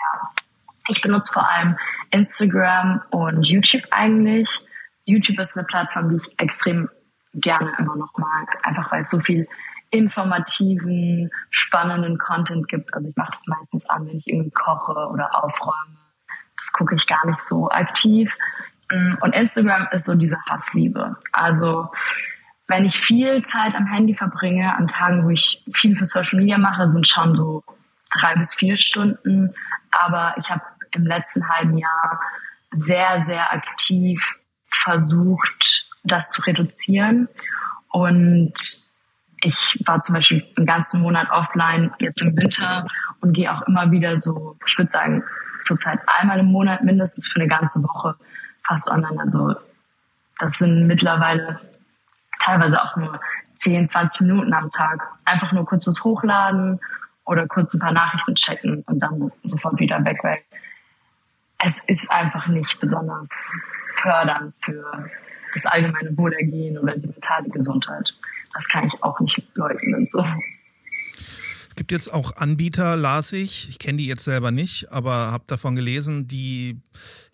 Ich 0.89 1.01
benutze 1.01 1.33
vor 1.33 1.49
allem 1.49 1.77
Instagram 2.11 3.03
und 3.11 3.45
YouTube 3.45 3.85
eigentlich. 3.91 4.49
YouTube 5.05 5.39
ist 5.39 5.57
eine 5.57 5.67
Plattform, 5.67 6.11
die 6.11 6.17
ich 6.17 6.41
extrem 6.41 6.89
gerne 7.35 7.73
immer 7.79 7.97
noch 7.97 8.17
mag, 8.17 8.59
einfach 8.67 8.91
weil 8.93 9.01
es 9.01 9.11
so 9.11 9.21
viel 9.21 9.49
informativen, 9.91 11.31
spannenden 11.51 12.19
Content 12.19 12.69
gibt. 12.69 12.95
Also 12.95 13.11
ich 13.11 13.17
mache 13.17 13.33
das 13.33 13.47
meistens 13.47 13.89
an, 13.89 14.07
wenn 14.07 14.19
ich 14.19 14.27
irgendwie 14.29 14.51
koche 14.51 15.09
oder 15.09 15.43
aufräume. 15.43 15.97
Das 16.57 16.73
gucke 16.73 16.95
ich 16.95 17.07
gar 17.07 17.27
nicht 17.27 17.39
so 17.39 17.71
aktiv. 17.71 18.37
Und 19.21 19.35
Instagram 19.35 19.89
ist 19.93 20.05
so 20.07 20.17
diese 20.17 20.39
Hassliebe. 20.49 21.17
Also 21.33 21.91
wenn 22.67 22.85
ich 22.85 22.99
viel 22.99 23.43
Zeit 23.43 23.75
am 23.75 23.87
Handy 23.87 24.15
verbringe, 24.15 24.77
an 24.77 24.87
Tagen, 24.87 25.25
wo 25.25 25.31
ich 25.31 25.65
viel 25.73 25.97
für 25.97 26.07
Social 26.07 26.39
Media 26.39 26.59
mache, 26.59 26.89
sind 26.89 27.09
schon 27.09 27.35
so 27.35 27.65
drei 28.13 28.35
bis 28.35 28.55
vier 28.55 28.77
Stunden. 28.77 29.51
Aber 29.91 30.35
ich 30.39 30.51
habe 30.51 30.63
im 30.93 31.05
letzten 31.05 31.49
halben 31.49 31.77
Jahr 31.77 32.21
sehr, 32.71 33.21
sehr 33.23 33.53
aktiv 33.53 34.37
versucht, 34.69 35.90
das 36.03 36.31
zu 36.31 36.43
reduzieren. 36.43 37.29
Und 37.91 38.55
ich 39.43 39.83
war 39.87 40.01
zum 40.01 40.15
Beispiel 40.15 40.47
einen 40.57 40.67
ganzen 40.67 41.01
Monat 41.01 41.31
offline 41.31 41.93
jetzt 41.99 42.23
im 42.23 42.37
Winter 42.37 42.87
und 43.21 43.33
gehe 43.33 43.53
auch 43.53 43.63
immer 43.63 43.91
wieder 43.91 44.17
so, 44.17 44.57
ich 44.67 44.77
würde 44.79 44.91
sagen, 44.91 45.25
zurzeit 45.63 46.01
einmal 46.07 46.39
im 46.39 46.47
Monat 46.47 46.83
mindestens 46.83 47.29
für 47.29 47.41
eine 47.41 47.49
ganze 47.49 47.83
Woche 47.83 48.17
fast 48.67 48.91
online. 48.91 49.21
Also 49.21 49.55
das 50.39 50.59
sind 50.59 50.87
mittlerweile 50.87 51.61
teilweise 52.39 52.83
auch 52.83 52.97
nur 52.97 53.21
10, 53.57 53.89
20 53.89 54.23
Minuten 54.23 54.53
am 54.55 54.71
Tag. 54.71 55.07
Einfach 55.25 55.53
nur 55.53 55.67
kurz 55.67 55.87
was 55.87 56.03
hochladen 56.03 56.81
oder 57.25 57.47
kurz 57.47 57.75
ein 57.75 57.81
paar 57.81 57.93
Nachrichten 57.93 58.35
checken 58.35 58.83
und 58.87 59.01
dann 59.01 59.31
sofort 59.45 59.79
wieder 59.79 60.03
weg, 60.05 60.19
weil 60.23 60.39
es 61.59 61.79
ist 61.87 62.11
einfach 62.11 62.47
nicht 62.49 62.81
besonders 62.81 63.53
fördernd 63.97 64.55
für 64.63 65.11
das 65.55 65.67
allgemeine 65.67 66.17
Wohlergehen 66.17 66.79
oder 66.79 66.97
die 66.97 67.09
mentale 67.09 67.49
Gesundheit. 67.49 68.15
Das 68.55 68.69
kann 68.69 68.85
ich 68.85 69.03
auch 69.03 69.19
nicht 69.21 69.43
leugnen. 69.55 70.07
So. 70.07 70.25
Es 71.71 71.77
gibt 71.77 71.93
jetzt 71.93 72.13
auch 72.13 72.37
Anbieter, 72.37 72.97
las 72.97 73.33
ich, 73.33 73.69
ich 73.71 73.79
kenne 73.79 73.99
die 73.99 74.07
jetzt 74.07 74.25
selber 74.25 74.51
nicht, 74.51 74.93
aber 74.93 75.31
habe 75.31 75.45
davon 75.47 75.77
gelesen, 75.77 76.27
die 76.27 76.79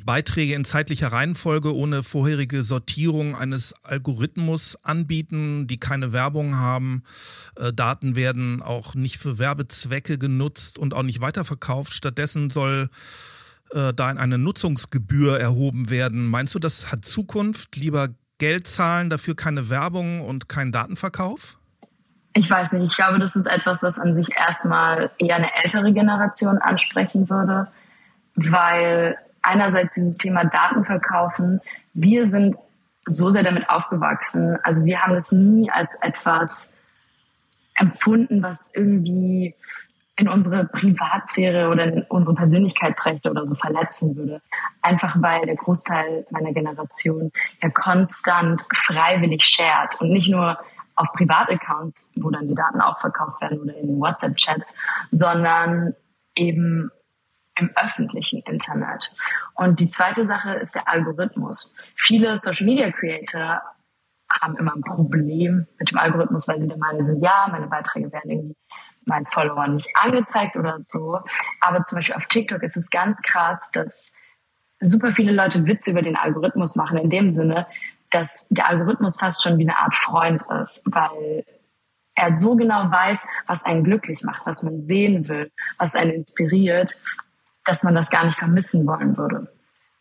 Beiträge 0.04 0.54
in 0.54 0.64
zeitlicher 0.64 1.10
Reihenfolge 1.10 1.74
ohne 1.74 2.02
vorherige 2.02 2.62
Sortierung 2.62 3.34
eines 3.34 3.74
Algorithmus 3.82 4.76
anbieten, 4.84 5.66
die 5.66 5.78
keine 5.78 6.12
Werbung 6.12 6.56
haben. 6.56 7.02
Äh, 7.56 7.72
Daten 7.72 8.14
werden 8.14 8.62
auch 8.62 8.94
nicht 8.94 9.16
für 9.16 9.38
Werbezwecke 9.38 10.18
genutzt 10.18 10.78
und 10.78 10.94
auch 10.94 11.02
nicht 11.02 11.20
weiterverkauft. 11.20 11.94
Stattdessen 11.94 12.50
soll 12.50 12.90
äh, 13.72 13.92
da 13.94 14.08
eine 14.08 14.38
Nutzungsgebühr 14.38 15.38
erhoben 15.38 15.90
werden. 15.90 16.26
Meinst 16.26 16.54
du, 16.54 16.58
das 16.58 16.92
hat 16.92 17.04
Zukunft? 17.04 17.76
Lieber 17.76 18.08
Geld 18.38 18.66
zahlen, 18.66 19.10
dafür 19.10 19.34
keine 19.34 19.70
Werbung 19.70 20.20
und 20.20 20.48
keinen 20.48 20.72
Datenverkauf? 20.72 21.58
Ich 22.34 22.50
weiß 22.50 22.72
nicht. 22.72 22.90
Ich 22.90 22.96
glaube, 22.96 23.18
das 23.18 23.34
ist 23.34 23.46
etwas, 23.46 23.82
was 23.82 23.98
an 23.98 24.14
sich 24.14 24.36
erstmal 24.36 25.10
eher 25.18 25.36
eine 25.36 25.56
ältere 25.56 25.92
Generation 25.92 26.58
ansprechen 26.58 27.30
würde, 27.30 27.68
weil 28.34 29.16
einerseits 29.40 29.94
dieses 29.94 30.18
Thema 30.18 30.44
Datenverkaufen, 30.44 31.60
wir 31.94 32.26
sind 32.26 32.56
so 33.06 33.30
sehr 33.30 33.42
damit 33.42 33.70
aufgewachsen. 33.70 34.58
Also 34.64 34.84
wir 34.84 35.00
haben 35.00 35.14
es 35.14 35.32
nie 35.32 35.70
als 35.70 35.94
etwas 36.02 36.74
empfunden, 37.74 38.42
was 38.42 38.70
irgendwie 38.74 39.54
in 40.18 40.28
unsere 40.28 40.64
Privatsphäre 40.64 41.68
oder 41.68 41.84
in 41.84 42.02
unsere 42.08 42.34
Persönlichkeitsrechte 42.34 43.30
oder 43.30 43.46
so 43.46 43.54
verletzen 43.54 44.16
würde. 44.16 44.40
Einfach 44.80 45.16
weil 45.20 45.44
der 45.44 45.56
Großteil 45.56 46.26
meiner 46.30 46.52
Generation 46.52 47.30
ja 47.62 47.68
konstant 47.68 48.62
freiwillig 48.72 49.44
shared 49.44 50.00
und 50.00 50.10
nicht 50.10 50.28
nur 50.28 50.58
auf 50.96 51.12
Privataccounts, 51.12 52.12
wo 52.16 52.30
dann 52.30 52.48
die 52.48 52.54
Daten 52.54 52.80
auch 52.80 52.98
verkauft 52.98 53.40
werden 53.42 53.60
oder 53.60 53.76
in 53.76 54.00
WhatsApp-Chats, 54.00 54.74
sondern 55.10 55.94
eben 56.34 56.90
im 57.58 57.70
öffentlichen 57.76 58.42
Internet. 58.42 59.12
Und 59.54 59.80
die 59.80 59.90
zweite 59.90 60.24
Sache 60.24 60.54
ist 60.54 60.74
der 60.74 60.88
Algorithmus. 60.88 61.74
Viele 61.94 62.36
Social 62.38 62.66
Media 62.66 62.90
Creator 62.90 63.62
haben 64.30 64.56
immer 64.56 64.74
ein 64.74 64.82
Problem 64.82 65.66
mit 65.78 65.90
dem 65.90 65.98
Algorithmus, 65.98 66.48
weil 66.48 66.60
sie 66.60 66.68
der 66.68 66.78
Meinung 66.78 67.04
sind, 67.04 67.22
ja, 67.22 67.48
meine 67.50 67.68
Beiträge 67.68 68.10
werden 68.12 68.30
irgendwie 68.30 68.56
meinen 69.06 69.26
Followern 69.26 69.74
nicht 69.74 69.88
angezeigt 69.94 70.56
oder 70.56 70.80
so. 70.88 71.20
Aber 71.60 71.82
zum 71.82 71.96
Beispiel 71.96 72.14
auf 72.14 72.26
TikTok 72.26 72.62
ist 72.62 72.76
es 72.76 72.90
ganz 72.90 73.20
krass, 73.22 73.70
dass 73.72 74.12
super 74.80 75.12
viele 75.12 75.32
Leute 75.32 75.66
Witze 75.66 75.90
über 75.90 76.02
den 76.02 76.16
Algorithmus 76.16 76.76
machen, 76.76 76.98
in 76.98 77.10
dem 77.10 77.30
Sinne, 77.30 77.66
dass 78.10 78.46
der 78.50 78.68
Algorithmus 78.68 79.18
fast 79.18 79.42
schon 79.42 79.58
wie 79.58 79.62
eine 79.62 79.78
Art 79.78 79.94
Freund 79.94 80.42
ist, 80.62 80.82
weil 80.86 81.44
er 82.14 82.32
so 82.32 82.56
genau 82.56 82.90
weiß, 82.90 83.24
was 83.46 83.64
einen 83.64 83.84
glücklich 83.84 84.22
macht, 84.22 84.46
was 84.46 84.62
man 84.62 84.80
sehen 84.80 85.28
will, 85.28 85.50
was 85.78 85.94
einen 85.94 86.12
inspiriert, 86.12 86.96
dass 87.64 87.82
man 87.82 87.94
das 87.94 88.10
gar 88.10 88.24
nicht 88.24 88.38
vermissen 88.38 88.86
wollen 88.86 89.16
würde. 89.16 89.48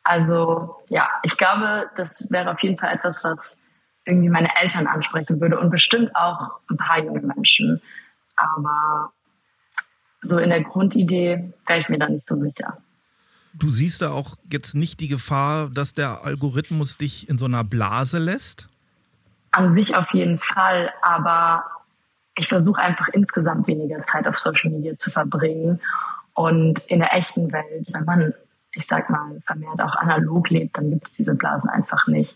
Also 0.03 0.77
ja, 0.87 1.09
ich 1.23 1.35
glaube, 1.37 1.89
das 1.95 2.27
wäre 2.29 2.51
auf 2.51 2.61
jeden 2.61 2.77
Fall 2.77 2.93
etwas, 2.93 3.23
was 3.23 3.61
irgendwie 4.05 4.29
meine 4.29 4.55
Eltern 4.61 4.87
ansprechen 4.87 5.41
würde 5.41 5.59
und 5.59 5.71
bestimmt 5.71 6.15
auch 6.15 6.51
ein 6.69 6.77
paar 6.77 7.03
junge 7.03 7.21
Menschen. 7.21 7.81
Aber 8.35 9.11
so 10.21 10.37
in 10.37 10.49
der 10.49 10.63
Grundidee 10.63 11.53
wäre 11.65 11.79
ich 11.79 11.89
mir 11.89 11.99
da 11.99 12.09
nicht 12.09 12.27
so 12.27 12.39
sicher. 12.39 12.77
Du 13.53 13.69
siehst 13.69 14.01
da 14.01 14.11
auch 14.11 14.35
jetzt 14.51 14.75
nicht 14.75 14.99
die 14.99 15.07
Gefahr, 15.07 15.69
dass 15.69 15.93
der 15.93 16.25
Algorithmus 16.25 16.97
dich 16.97 17.29
in 17.29 17.37
so 17.37 17.45
einer 17.45 17.63
Blase 17.63 18.17
lässt? 18.17 18.67
An 19.51 19.71
sich 19.71 19.95
auf 19.95 20.13
jeden 20.13 20.37
Fall, 20.37 20.91
aber 21.01 21.63
ich 22.37 22.49
versuche 22.49 22.81
einfach 22.81 23.07
insgesamt 23.07 23.67
weniger 23.67 24.03
Zeit 24.03 24.27
auf 24.27 24.37
Social 24.37 24.71
Media 24.71 24.97
zu 24.97 25.09
verbringen 25.09 25.79
und 26.33 26.79
in 26.87 26.99
der 26.99 27.13
echten 27.15 27.51
Welt, 27.53 27.87
wenn 27.91 28.03
man, 28.03 28.33
ich 28.73 28.85
sag 28.85 29.09
mal, 29.09 29.41
vermehrt 29.45 29.81
auch 29.81 29.95
analog 29.95 30.49
lebt, 30.49 30.77
dann 30.77 30.89
gibt 30.89 31.07
es 31.07 31.13
diese 31.13 31.35
Blasen 31.35 31.69
einfach 31.69 32.07
nicht. 32.07 32.35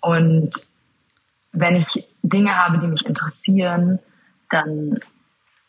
Und 0.00 0.64
wenn 1.50 1.74
ich 1.74 2.06
Dinge 2.22 2.56
habe, 2.56 2.78
die 2.78 2.86
mich 2.86 3.04
interessieren, 3.06 3.98
dann 4.50 4.98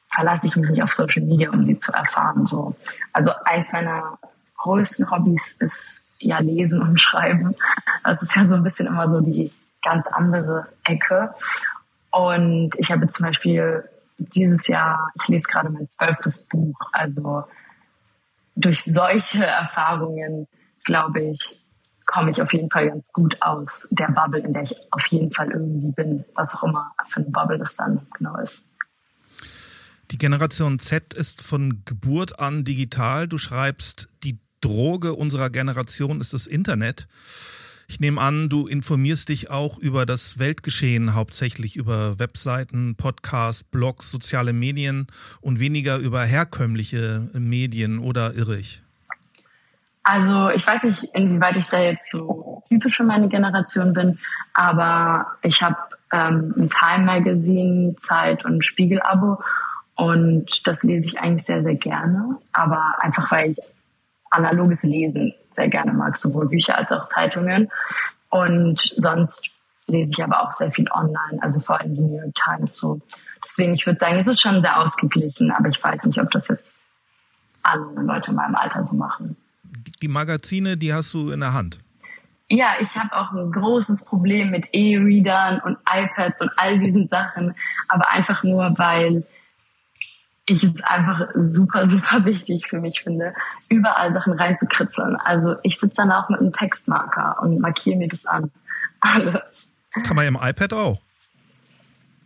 verlasse 0.09 0.47
ich 0.47 0.55
mich 0.55 0.69
nicht 0.69 0.83
auf 0.83 0.93
Social 0.93 1.23
Media, 1.23 1.51
um 1.51 1.63
sie 1.63 1.77
zu 1.77 1.91
erfahren. 1.91 2.47
So. 2.47 2.75
Also 3.13 3.31
eins 3.45 3.71
meiner 3.71 4.17
größten 4.57 5.09
Hobbys 5.11 5.53
ist 5.59 6.01
ja 6.19 6.39
Lesen 6.39 6.81
und 6.81 6.99
Schreiben. 6.99 7.55
Das 8.03 8.21
ist 8.21 8.35
ja 8.35 8.47
so 8.47 8.55
ein 8.55 8.63
bisschen 8.63 8.87
immer 8.87 9.09
so 9.09 9.21
die 9.21 9.53
ganz 9.81 10.07
andere 10.07 10.67
Ecke. 10.83 11.33
Und 12.11 12.71
ich 12.77 12.91
habe 12.91 13.07
zum 13.07 13.25
Beispiel 13.25 13.87
dieses 14.17 14.67
Jahr, 14.67 15.11
ich 15.15 15.27
lese 15.27 15.47
gerade 15.47 15.69
mein 15.69 15.87
zwölftes 15.87 16.45
Buch. 16.47 16.77
Also 16.91 17.45
durch 18.55 18.83
solche 18.83 19.45
Erfahrungen, 19.45 20.47
glaube 20.83 21.21
ich, 21.21 21.59
komme 22.05 22.31
ich 22.31 22.41
auf 22.41 22.51
jeden 22.51 22.69
Fall 22.69 22.89
ganz 22.89 23.07
gut 23.13 23.37
aus 23.41 23.87
der 23.91 24.07
Bubble, 24.07 24.41
in 24.41 24.53
der 24.53 24.63
ich 24.63 24.75
auf 24.91 25.05
jeden 25.07 25.31
Fall 25.31 25.51
irgendwie 25.51 25.91
bin, 25.91 26.25
was 26.33 26.55
auch 26.55 26.63
immer 26.63 26.91
für 27.07 27.21
eine 27.21 27.29
Bubble 27.29 27.59
das 27.59 27.75
dann 27.75 28.07
genau 28.17 28.35
ist. 28.37 28.68
Die 30.11 30.17
Generation 30.17 30.79
Z 30.79 31.13
ist 31.13 31.43
von 31.43 31.83
Geburt 31.85 32.39
an 32.39 32.63
digital. 32.63 33.27
Du 33.27 33.37
schreibst, 33.37 34.15
die 34.23 34.39
Droge 34.59 35.13
unserer 35.13 35.51
Generation 35.51 36.19
ist 36.19 36.33
das 36.33 36.47
Internet. 36.47 37.07
Ich 37.87 37.99
nehme 37.99 38.19
an, 38.19 38.49
du 38.49 38.67
informierst 38.67 39.29
dich 39.29 39.49
auch 39.51 39.77
über 39.77 40.05
das 40.05 40.39
Weltgeschehen, 40.39 41.15
hauptsächlich 41.15 41.75
über 41.75 42.19
Webseiten, 42.19 42.95
Podcasts, 42.95 43.63
Blogs, 43.63 44.09
soziale 44.09 44.53
Medien 44.53 45.07
und 45.41 45.59
weniger 45.59 45.97
über 45.97 46.23
herkömmliche 46.23 47.29
Medien 47.33 47.99
oder 47.99 48.33
irre 48.35 48.57
ich? 48.57 48.81
Also 50.03 50.49
ich 50.49 50.65
weiß 50.65 50.83
nicht, 50.83 51.03
inwieweit 51.13 51.55
ich 51.55 51.67
da 51.67 51.81
jetzt 51.81 52.09
so 52.09 52.63
typisch 52.69 52.97
für 52.97 53.03
meine 53.03 53.27
Generation 53.27 53.93
bin, 53.93 54.17
aber 54.53 55.27
ich 55.43 55.61
habe 55.61 55.77
ähm, 56.11 56.53
ein 56.57 56.69
Time 56.69 57.05
Magazine, 57.05 57.95
Zeit 57.97 58.43
und 58.45 58.65
Spiegel-Abo 58.65 59.37
und 59.99 60.65
das 60.65 60.81
lese 60.83 61.07
ich 61.07 61.19
eigentlich 61.19 61.45
sehr, 61.45 61.61
sehr 61.61 61.75
gerne, 61.75 62.37
aber 62.53 62.95
einfach 62.99 63.29
weil 63.31 63.51
ich 63.51 63.57
analoges 64.29 64.81
Lesen 64.83 65.33
sehr 65.57 65.67
gerne 65.67 65.91
mag, 65.91 66.15
sowohl 66.15 66.47
Bücher 66.47 66.77
als 66.77 66.93
auch 66.93 67.09
Zeitungen. 67.09 67.69
Und 68.29 68.93
sonst 68.95 69.49
lese 69.87 70.11
ich 70.11 70.23
aber 70.23 70.41
auch 70.41 70.51
sehr 70.51 70.71
viel 70.71 70.89
online, 70.91 71.41
also 71.41 71.59
vor 71.59 71.81
allem 71.81 71.95
die 71.95 72.01
New 72.01 72.17
York 72.17 72.33
Times 72.33 72.77
so. 72.77 73.01
Deswegen, 73.43 73.73
ich 73.73 73.85
würde 73.85 73.99
sagen, 73.99 74.15
es 74.17 74.27
ist 74.27 74.39
schon 74.39 74.61
sehr 74.61 74.79
ausgeglichen, 74.79 75.51
aber 75.51 75.67
ich 75.67 75.83
weiß 75.83 76.05
nicht, 76.05 76.21
ob 76.21 76.31
das 76.31 76.47
jetzt 76.47 76.87
alle 77.63 77.83
Leute 78.01 78.31
in 78.31 78.37
meinem 78.37 78.55
Alter 78.55 78.81
so 78.83 78.95
machen. 78.95 79.35
Die 80.01 80.07
Magazine, 80.07 80.77
die 80.77 80.93
hast 80.93 81.13
du 81.13 81.29
in 81.31 81.41
der 81.41 81.53
Hand. 81.53 81.77
Ja, 82.47 82.75
ich 82.79 82.95
habe 82.95 83.13
auch 83.17 83.33
ein 83.33 83.51
großes 83.51 84.05
Problem 84.05 84.51
mit 84.51 84.69
E-Readern 84.71 85.59
und 85.59 85.77
iPads 85.91 86.39
und 86.39 86.51
all 86.55 86.79
diesen 86.79 87.09
Sachen, 87.09 87.53
aber 87.89 88.09
einfach 88.13 88.43
nur, 88.43 88.73
weil 88.77 89.25
ich 90.49 90.63
es 90.63 90.81
einfach 90.81 91.29
super, 91.35 91.87
super 91.87 92.25
wichtig 92.25 92.67
für 92.67 92.79
mich 92.79 93.01
finde, 93.01 93.33
überall 93.69 94.11
Sachen 94.11 94.33
reinzukritzeln. 94.33 95.15
Also 95.15 95.55
ich 95.61 95.79
sitze 95.79 95.97
dann 95.97 96.11
auch 96.11 96.27
mit 96.29 96.39
einem 96.39 96.51
Textmarker 96.51 97.37
und 97.41 97.59
markiere 97.59 97.97
mir 97.97 98.07
das 98.07 98.25
an. 98.25 98.51
Alles. 98.99 99.69
Kann 100.03 100.15
man 100.15 100.25
im 100.27 100.39
iPad 100.41 100.73
auch. 100.73 101.01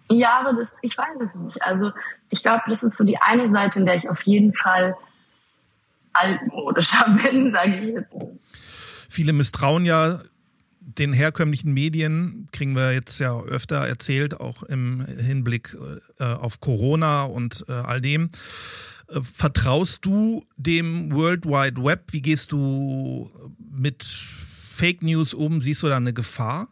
Ja, 0.10 0.40
aber 0.40 0.54
das, 0.54 0.74
ich 0.82 0.98
weiß 0.98 1.20
es 1.22 1.36
nicht. 1.36 1.64
Also 1.66 1.92
ich 2.30 2.42
glaube, 2.42 2.64
das 2.68 2.84
ist 2.84 2.96
so 2.96 3.04
die 3.04 3.18
eine 3.18 3.50
Seite, 3.50 3.80
in 3.80 3.86
der 3.86 3.96
ich 3.96 4.10
auf 4.10 4.22
jeden 4.24 4.54
Fall 4.54 4.96
altmodischer 6.14 7.10
bin, 7.24 7.54
sage 7.54 7.78
ich 7.78 7.94
jetzt. 7.94 8.16
Viele 9.10 9.34
misstrauen 9.34 9.86
ja 9.86 10.20
den 11.00 11.14
herkömmlichen 11.14 11.74
Medien 11.74 12.48
kriegen 12.52 12.76
wir 12.76 12.94
jetzt 12.94 13.20
ja 13.20 13.40
öfter 13.42 13.88
erzählt, 13.88 14.40
auch 14.40 14.64
im 14.64 15.06
Hinblick 15.06 15.76
äh, 16.20 16.24
auf 16.24 16.60
Corona 16.60 17.24
und 17.24 17.66
äh, 17.68 17.74
all 17.74 18.02
dem. 18.02 18.30
Äh, 19.10 19.22
vertraust 19.22 20.06
du 20.06 20.44
dem 20.56 21.14
World 21.14 21.46
Wide 21.46 21.84
Web? 21.84 22.06
Wie 22.12 22.22
gehst 22.22 22.52
du 22.52 23.30
mit 23.60 24.04
Fake 24.04 25.04
News 25.04 25.34
um? 25.34 25.62
Siehst 25.62 25.84
du 25.84 25.88
da 25.88 25.98
eine 25.98 26.14
Gefahr? 26.14 26.68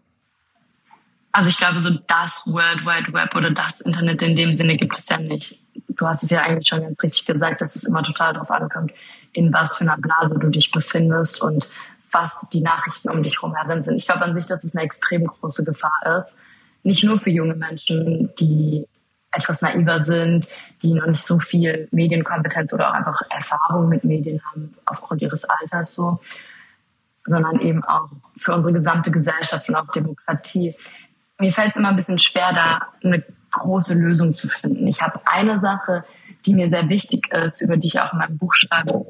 Also 1.34 1.50
ich 1.50 1.58
glaube, 1.58 1.80
so 1.80 1.90
das 1.90 2.42
World 2.46 2.82
Wide 2.82 3.14
Web 3.14 3.36
oder 3.36 3.52
das 3.52 3.82
Internet 3.82 4.22
in 4.22 4.36
dem 4.36 4.54
Sinne 4.54 4.76
gibt 4.76 4.98
es 4.98 5.08
ja 5.08 5.18
nicht. 5.18 5.60
Du 5.90 6.06
hast 6.06 6.24
es 6.24 6.30
ja 6.30 6.42
eigentlich 6.42 6.68
schon 6.68 6.82
ganz 6.82 7.02
richtig 7.02 7.26
gesagt, 7.26 7.62
dass 7.62 7.76
es 7.76 7.84
immer 7.84 8.04
total 8.04 8.34
darauf 8.34 8.52
ankommt, 8.52 8.92
in 9.34 9.54
was 9.54 9.78
für 9.78 9.84
einer 9.84 9.98
Blase 9.98 10.38
du 10.40 10.50
dich 10.50 10.72
befindest 10.72 11.42
und 11.42 11.68
was 12.12 12.48
die 12.52 12.62
Nachrichten 12.62 13.10
um 13.10 13.24
dich 13.24 13.42
herum 13.42 13.56
sind. 13.82 13.96
Ich 13.96 14.06
glaube 14.06 14.24
an 14.24 14.34
sich, 14.34 14.46
dass 14.46 14.64
es 14.64 14.76
eine 14.76 14.86
extrem 14.86 15.26
große 15.26 15.64
Gefahr 15.64 16.18
ist. 16.18 16.38
Nicht 16.84 17.04
nur 17.04 17.20
für 17.20 17.30
junge 17.30 17.56
Menschen, 17.56 18.34
die 18.40 18.88
etwas 19.32 19.62
naiver 19.62 20.04
sind, 20.04 20.48
die 20.82 20.94
noch 20.94 21.06
nicht 21.06 21.24
so 21.24 21.40
viel 21.40 21.88
Medienkompetenz 21.92 22.74
oder 22.74 22.90
auch 22.90 22.94
einfach 22.94 23.22
Erfahrung 23.30 23.88
mit 23.88 24.04
Medien 24.04 24.42
haben 24.52 24.76
aufgrund 24.86 25.22
ihres 25.22 25.46
Alters 25.46 25.96
so, 25.96 26.20
sondern 27.26 27.60
eben 27.60 27.84
auch 27.84 28.10
für 28.38 28.54
unsere 28.54 28.74
gesamte 28.74 29.12
Gesellschaft 29.12 29.70
und 29.70 29.76
auch 29.76 29.90
Demokratie. 29.92 30.76
Mir 31.40 31.54
fällt 31.54 31.72
es 31.72 31.78
immer 31.78 31.90
ein 31.90 31.96
bisschen 31.96 32.20
schwer, 32.20 32.52
da 32.54 32.88
eine 33.04 33.24
große 33.52 33.94
Lösung 33.94 34.36
zu 34.36 34.48
finden. 34.48 34.86
Ich 34.88 35.02
habe 35.02 35.22
eine 35.26 35.60
Sache, 35.60 36.04
die 36.46 36.54
mir 36.54 36.68
sehr 36.68 36.90
wichtig 36.90 37.32
ist, 37.32 37.62
über 37.62 37.78
die 37.78 37.88
ich 37.88 38.00
auch 38.00 38.12
in 38.14 38.20
meinem 38.20 38.38
Buch 38.38 38.54
schreibe, 38.54 39.06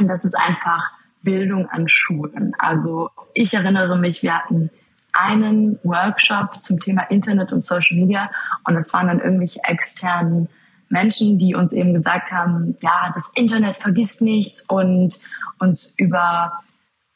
und 0.00 0.08
das 0.08 0.24
ist 0.24 0.34
einfach 0.34 0.92
Bildung 1.22 1.68
an 1.68 1.88
Schulen. 1.88 2.54
Also 2.58 3.10
ich 3.34 3.54
erinnere 3.54 3.96
mich, 3.98 4.22
wir 4.22 4.38
hatten 4.38 4.70
einen 5.12 5.78
Workshop 5.82 6.62
zum 6.62 6.78
Thema 6.78 7.02
Internet 7.02 7.52
und 7.52 7.62
Social 7.62 7.96
Media 7.96 8.30
und 8.64 8.76
es 8.76 8.92
waren 8.92 9.08
dann 9.08 9.20
irgendwelche 9.20 9.60
externen 9.64 10.48
Menschen, 10.88 11.38
die 11.38 11.54
uns 11.54 11.72
eben 11.72 11.94
gesagt 11.94 12.32
haben, 12.32 12.76
ja, 12.80 13.10
das 13.14 13.32
Internet 13.34 13.76
vergisst 13.76 14.22
nichts 14.22 14.62
und 14.68 15.18
uns 15.58 15.94
über 15.96 16.60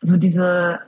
so 0.00 0.16
diese 0.16 0.80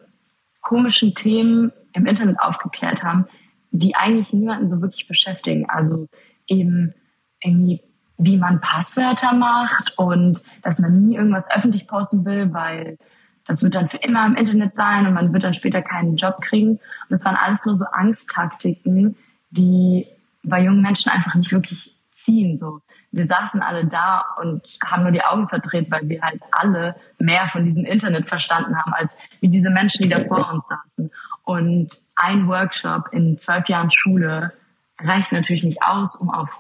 komischen 0.61 1.15
Themen 1.15 1.73
im 1.93 2.07
Internet 2.07 2.41
aufgeklärt 2.41 3.03
haben, 3.03 3.27
die 3.71 3.97
eigentlich 3.97 4.33
niemanden 4.33 4.69
so 4.69 4.81
wirklich 4.81 5.09
beschäftigen. 5.09 5.69
Also 5.69 6.09
eben 6.47 6.95
irgendwie, 7.43 7.83
wie 8.19 8.37
man 8.37 8.61
Passwörter 8.61 9.35
macht 9.35 9.97
und 9.99 10.41
dass 10.63 10.79
man 10.79 11.01
nie 11.01 11.17
irgendwas 11.17 11.51
öffentlich 11.51 11.87
posten 11.87 12.25
will, 12.25 12.53
weil 12.53 12.99
das 13.47 13.63
wird 13.63 13.75
dann 13.75 13.87
für 13.87 13.99
immer 13.99 14.27
im 14.27 14.35
Internet 14.35 14.75
sein 14.75 15.07
und 15.07 15.15
man 15.15 15.33
wird 15.33 15.45
dann 15.45 15.53
später 15.53 15.83
keinen 15.83 16.17
Job 16.17 16.41
kriegen. 16.41 16.71
Und 16.71 16.81
das 17.11 17.25
waren 17.25 17.37
alles 17.37 17.65
nur 17.65 17.77
so 17.77 17.85
Angsttaktiken, 17.85 19.17
die 19.51 20.07
bei 20.43 20.63
jungen 20.63 20.83
Menschen 20.83 21.11
einfach 21.11 21.35
nicht 21.35 21.53
wirklich 21.53 21.95
ziehen. 22.11 22.59
So, 22.59 22.81
wir 23.13 23.27
saßen 23.27 23.63
alle 23.63 23.87
da 23.87 24.25
und 24.41 24.63
haben 24.85 25.03
nur 25.03 25.13
die 25.13 25.25
Augen 25.25 25.49
verdreht, 25.49 25.91
weil 25.91 26.09
wir 26.09 26.23
halt 26.23 26.41
alle 26.51 26.97
mehr 27.19 27.49
von 27.49 27.65
diesem 27.65 27.85
Internet 27.85 28.27
verstanden 28.27 28.77
haben, 28.77 28.93
als 28.93 29.17
wie 29.41 29.49
diese 29.49 29.71
Menschen, 29.71 30.03
die 30.03 30.09
da 30.09 30.25
vor 30.25 30.51
uns 30.53 30.67
saßen. 30.67 31.11
Und 31.45 31.91
ein 32.17 32.49
Workshop 32.49 33.11
in 33.13 33.39
zwölf 33.39 33.69
Jahren 33.69 33.91
Schule 33.91 34.53
reicht 34.99 35.33
natürlich 35.33 35.63
nicht 35.63 35.83
aus, 35.83 36.17
um 36.17 36.31
auf, 36.31 36.59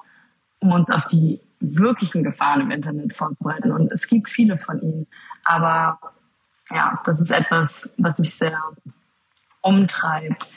um 0.60 0.72
uns 0.72 0.90
auf 0.90 1.08
die 1.08 1.40
wirklichen 1.60 2.22
Gefahren 2.22 2.60
im 2.60 2.70
Internet 2.70 3.14
vorzubereiten. 3.14 3.72
Und 3.72 3.90
es 3.92 4.06
gibt 4.06 4.28
viele 4.28 4.56
von 4.56 4.80
ihnen. 4.80 5.06
Aber 5.44 5.98
ja, 6.70 7.00
das 7.04 7.20
ist 7.20 7.30
etwas, 7.30 7.94
was 7.98 8.18
mich 8.18 8.34
sehr 8.34 8.60
umtreibt. 9.62 10.48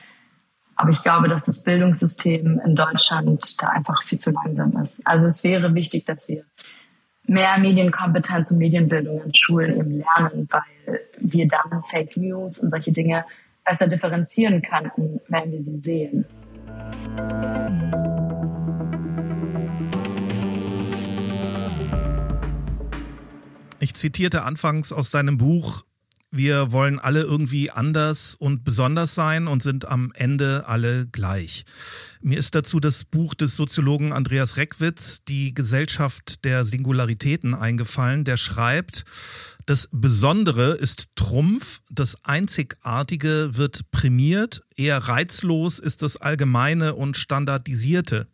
Aber 0.75 0.91
ich 0.91 1.03
glaube, 1.03 1.27
dass 1.27 1.45
das 1.45 1.63
Bildungssystem 1.63 2.61
in 2.63 2.75
Deutschland 2.75 3.61
da 3.61 3.67
einfach 3.67 4.01
viel 4.03 4.19
zu 4.19 4.31
langsam 4.31 4.77
ist. 4.77 5.05
Also 5.05 5.25
es 5.25 5.43
wäre 5.43 5.75
wichtig, 5.75 6.05
dass 6.05 6.27
wir 6.29 6.45
mehr 7.23 7.57
Medienkompetenz 7.57 8.49
und 8.51 8.57
Medienbildung 8.57 9.21
in 9.21 9.33
Schulen 9.33 9.77
eben 9.77 9.97
lernen, 9.99 10.47
weil 10.49 11.01
wir 11.19 11.47
dann 11.47 11.83
Fake 11.83 12.15
News 12.17 12.57
und 12.57 12.69
solche 12.69 12.91
Dinge 12.91 13.25
besser 13.65 13.87
differenzieren 13.87 14.61
könnten, 14.61 15.19
wenn 15.27 15.51
wir 15.51 15.61
sie 15.61 15.77
sehen. 15.77 16.25
Ich 23.89 23.95
zitierte 23.95 24.43
anfangs 24.43 24.91
aus 24.91 25.09
deinem 25.09 25.39
Buch, 25.39 25.83
wir 26.29 26.71
wollen 26.71 26.99
alle 26.99 27.21
irgendwie 27.21 27.71
anders 27.71 28.35
und 28.35 28.63
besonders 28.63 29.15
sein 29.15 29.47
und 29.47 29.63
sind 29.63 29.87
am 29.87 30.11
Ende 30.13 30.67
alle 30.67 31.07
gleich. 31.07 31.65
Mir 32.21 32.37
ist 32.37 32.53
dazu 32.53 32.79
das 32.79 33.03
Buch 33.03 33.33
des 33.33 33.55
Soziologen 33.55 34.13
Andreas 34.13 34.57
Reckwitz, 34.57 35.23
Die 35.27 35.55
Gesellschaft 35.55 36.45
der 36.45 36.65
Singularitäten, 36.65 37.55
eingefallen, 37.55 38.25
der 38.25 38.37
schreibt, 38.37 39.05
das 39.65 39.89
Besondere 39.91 40.73
ist 40.73 41.07
Trumpf, 41.15 41.81
das 41.89 42.23
Einzigartige 42.23 43.57
wird 43.57 43.89
prämiert, 43.89 44.61
eher 44.75 44.99
reizlos 44.99 45.79
ist 45.79 46.03
das 46.03 46.15
Allgemeine 46.15 46.93
und 46.93 47.17
Standardisierte. 47.17 48.27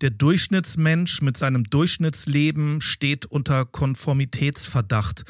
Der 0.00 0.10
Durchschnittsmensch 0.10 1.22
mit 1.22 1.36
seinem 1.36 1.64
Durchschnittsleben 1.64 2.80
steht 2.80 3.26
unter 3.26 3.64
Konformitätsverdacht. 3.64 5.24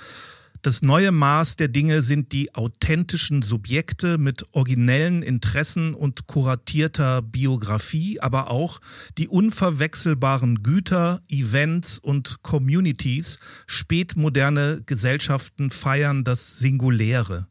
Das 0.61 0.83
neue 0.83 1.11
Maß 1.11 1.57
der 1.57 1.69
Dinge 1.69 2.03
sind 2.03 2.33
die 2.33 2.55
authentischen 2.55 3.41
Subjekte 3.41 4.19
mit 4.19 4.45
originellen 4.53 5.23
Interessen 5.23 5.95
und 5.95 6.27
kuratierter 6.27 7.23
Biografie, 7.23 8.21
aber 8.21 8.51
auch 8.51 8.81
die 9.17 9.29
unverwechselbaren 9.29 10.63
Güter, 10.63 11.23
Events 11.29 11.99
und 11.99 12.43
Communities. 12.43 13.39
Spätmoderne 13.67 14.83
Gesellschaften 14.85 15.71
feiern 15.71 16.25
das 16.25 16.59
Singuläre. 16.59 17.47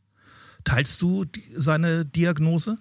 Teilst 0.65 1.01
du 1.01 1.25
seine 1.55 2.05
Diagnose? 2.05 2.77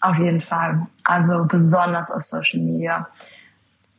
Auf 0.00 0.18
jeden 0.18 0.40
Fall. 0.40 0.86
Also 1.04 1.44
besonders 1.44 2.10
auf 2.10 2.22
Social 2.22 2.60
Media. 2.60 3.08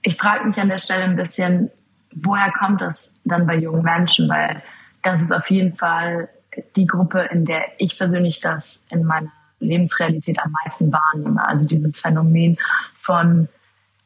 Ich 0.01 0.15
frage 0.15 0.45
mich 0.45 0.59
an 0.59 0.69
der 0.69 0.77
Stelle 0.77 1.03
ein 1.03 1.15
bisschen, 1.15 1.71
woher 2.13 2.51
kommt 2.51 2.81
das 2.81 3.21
dann 3.25 3.45
bei 3.45 3.57
jungen 3.57 3.83
Menschen? 3.83 4.29
Weil 4.29 4.63
das 5.03 5.21
ist 5.21 5.33
auf 5.33 5.49
jeden 5.49 5.75
Fall 5.75 6.29
die 6.75 6.87
Gruppe, 6.87 7.21
in 7.31 7.45
der 7.45 7.63
ich 7.77 7.97
persönlich 7.97 8.39
das 8.39 8.85
in 8.89 9.03
meiner 9.03 9.31
Lebensrealität 9.59 10.39
am 10.39 10.53
meisten 10.63 10.91
wahrnehme. 10.91 11.45
Also 11.45 11.67
dieses 11.67 11.99
Phänomen 11.99 12.57
von 12.95 13.49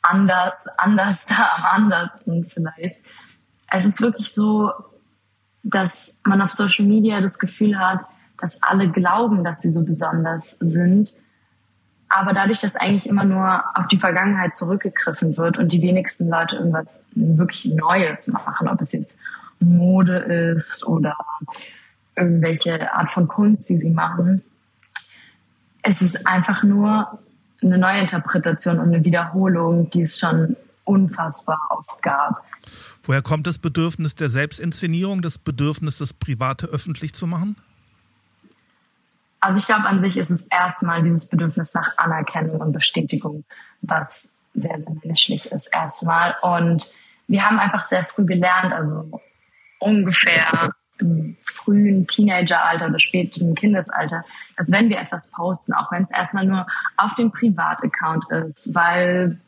anders, 0.02 0.68
anders 0.78 1.26
da 1.28 1.50
am 1.58 1.66
andersten 1.66 2.46
vielleicht. 2.46 2.98
Es 3.72 3.86
ist 3.86 4.02
wirklich 4.02 4.34
so, 4.34 4.72
dass 5.64 6.20
man 6.26 6.42
auf 6.42 6.52
Social 6.52 6.86
Media 6.86 7.22
das 7.22 7.40
Gefühl 7.40 7.80
hat, 7.80 8.06
dass 8.40 8.62
alle 8.62 8.90
glauben, 8.90 9.44
dass 9.44 9.62
sie 9.62 9.70
so 9.70 9.84
besonders 9.84 10.58
sind 10.60 11.14
aber 12.14 12.34
dadurch, 12.34 12.60
dass 12.60 12.76
eigentlich 12.76 13.08
immer 13.08 13.24
nur 13.24 13.64
auf 13.76 13.88
die 13.88 13.98
Vergangenheit 13.98 14.56
zurückgegriffen 14.56 15.36
wird 15.38 15.58
und 15.58 15.72
die 15.72 15.82
wenigsten 15.82 16.30
Leute 16.30 16.58
irgendwas 16.58 17.00
wirklich 17.16 17.66
Neues 17.66 18.28
machen, 18.28 18.68
ob 18.68 18.80
es 18.82 18.92
jetzt 18.92 19.18
Mode 19.60 20.18
ist 20.56 20.86
oder 20.86 21.16
irgendwelche 22.16 22.94
Art 22.94 23.10
von 23.10 23.28
Kunst, 23.28 23.68
die 23.70 23.78
sie 23.78 23.90
machen, 23.90 24.44
es 25.82 26.02
ist 26.02 26.28
einfach 26.28 26.64
nur 26.64 27.20
eine 27.62 27.78
Neuinterpretation 27.78 28.80
und 28.80 28.94
eine 28.94 29.04
Wiederholung, 29.04 29.90
die 29.90 30.02
es 30.02 30.18
schon 30.20 30.56
unfassbar 30.86 31.60
oft 31.70 32.02
gab. 32.02 32.44
Woher 33.04 33.22
kommt 33.22 33.48
das 33.48 33.58
Bedürfnis 33.58 34.16
der 34.16 34.30
Selbstinszenierung, 34.30 35.22
das 35.22 35.38
Bedürfnis, 35.38 35.98
das 35.98 36.14
Private 36.14 36.68
öffentlich 36.68 37.14
zu 37.14 37.28
machen? 37.28 37.56
Also 39.44 39.58
ich 39.58 39.66
glaube, 39.66 39.84
an 39.88 40.00
sich 40.00 40.16
ist 40.16 40.30
es 40.30 40.48
erstmal 40.48 41.04
dieses 41.04 41.28
Bedürfnis 41.28 41.74
nach 41.74 41.98
Anerkennung 41.98 42.62
und 42.62 42.72
Bestätigung, 42.72 43.44
was 43.82 44.40
sehr, 44.54 44.78
sehr 44.78 44.96
menschlich 45.04 45.52
ist 45.52 45.68
erstmal. 45.68 46.38
Und 46.42 46.90
wir 47.28 47.46
haben 47.46 47.60
einfach 47.60 47.84
sehr 47.84 48.06
früh 48.06 48.24
gelernt, 48.26 48.72
also 48.72 49.20
ungefähr 49.80 50.72
im 50.98 51.36
frühen 51.42 52.08
Teenageralter 52.08 52.88
oder 52.88 53.00
späten 53.00 53.54
Kindesalter, 53.54 54.24
dass 54.56 54.72
wenn 54.72 54.90
wir 54.90 54.98
etwas 54.98 55.30
posten, 55.32 55.74
auch 55.74 55.92
wenn 55.92 56.04
es 56.04 56.12
erstmal 56.12 56.46
nur 56.46 56.66
auf 56.96 57.14
dem 57.16 57.30
Privataccount 57.30 58.32
ist, 58.32 58.74
weil 58.74 59.42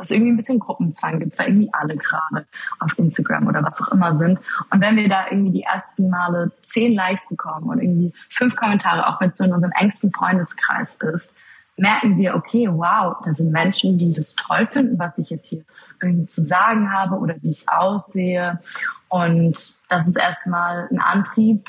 es 0.00 0.10
irgendwie 0.10 0.32
ein 0.32 0.36
bisschen 0.36 0.58
Gruppenzwang 0.58 1.18
gibt, 1.18 1.38
weil 1.38 1.48
irgendwie 1.48 1.70
alle 1.72 1.96
gerade 1.96 2.46
auf 2.78 2.98
Instagram 2.98 3.46
oder 3.46 3.62
was 3.62 3.80
auch 3.80 3.92
immer 3.92 4.12
sind. 4.12 4.40
Und 4.70 4.80
wenn 4.80 4.96
wir 4.96 5.08
da 5.08 5.26
irgendwie 5.30 5.52
die 5.52 5.62
ersten 5.62 6.10
Male 6.10 6.52
zehn 6.62 6.94
Likes 6.94 7.28
bekommen 7.28 7.68
und 7.68 7.80
irgendwie 7.80 8.12
fünf 8.28 8.56
Kommentare, 8.56 9.06
auch 9.06 9.20
wenn 9.20 9.28
es 9.28 9.38
nur 9.38 9.48
in 9.48 9.54
unserem 9.54 9.72
engsten 9.72 10.12
Freundeskreis 10.12 10.96
ist, 10.96 11.36
merken 11.76 12.18
wir, 12.18 12.34
okay, 12.34 12.68
wow, 12.70 13.16
da 13.24 13.32
sind 13.32 13.52
Menschen, 13.52 13.98
die 13.98 14.12
das 14.12 14.34
toll 14.34 14.66
finden, 14.66 14.98
was 14.98 15.18
ich 15.18 15.30
jetzt 15.30 15.46
hier 15.46 15.64
irgendwie 16.00 16.26
zu 16.26 16.42
sagen 16.42 16.92
habe 16.92 17.16
oder 17.16 17.36
wie 17.42 17.50
ich 17.50 17.68
aussehe. 17.68 18.60
Und 19.08 19.74
das 19.88 20.06
ist 20.06 20.16
erstmal 20.16 20.88
ein 20.90 21.00
Antrieb, 21.00 21.68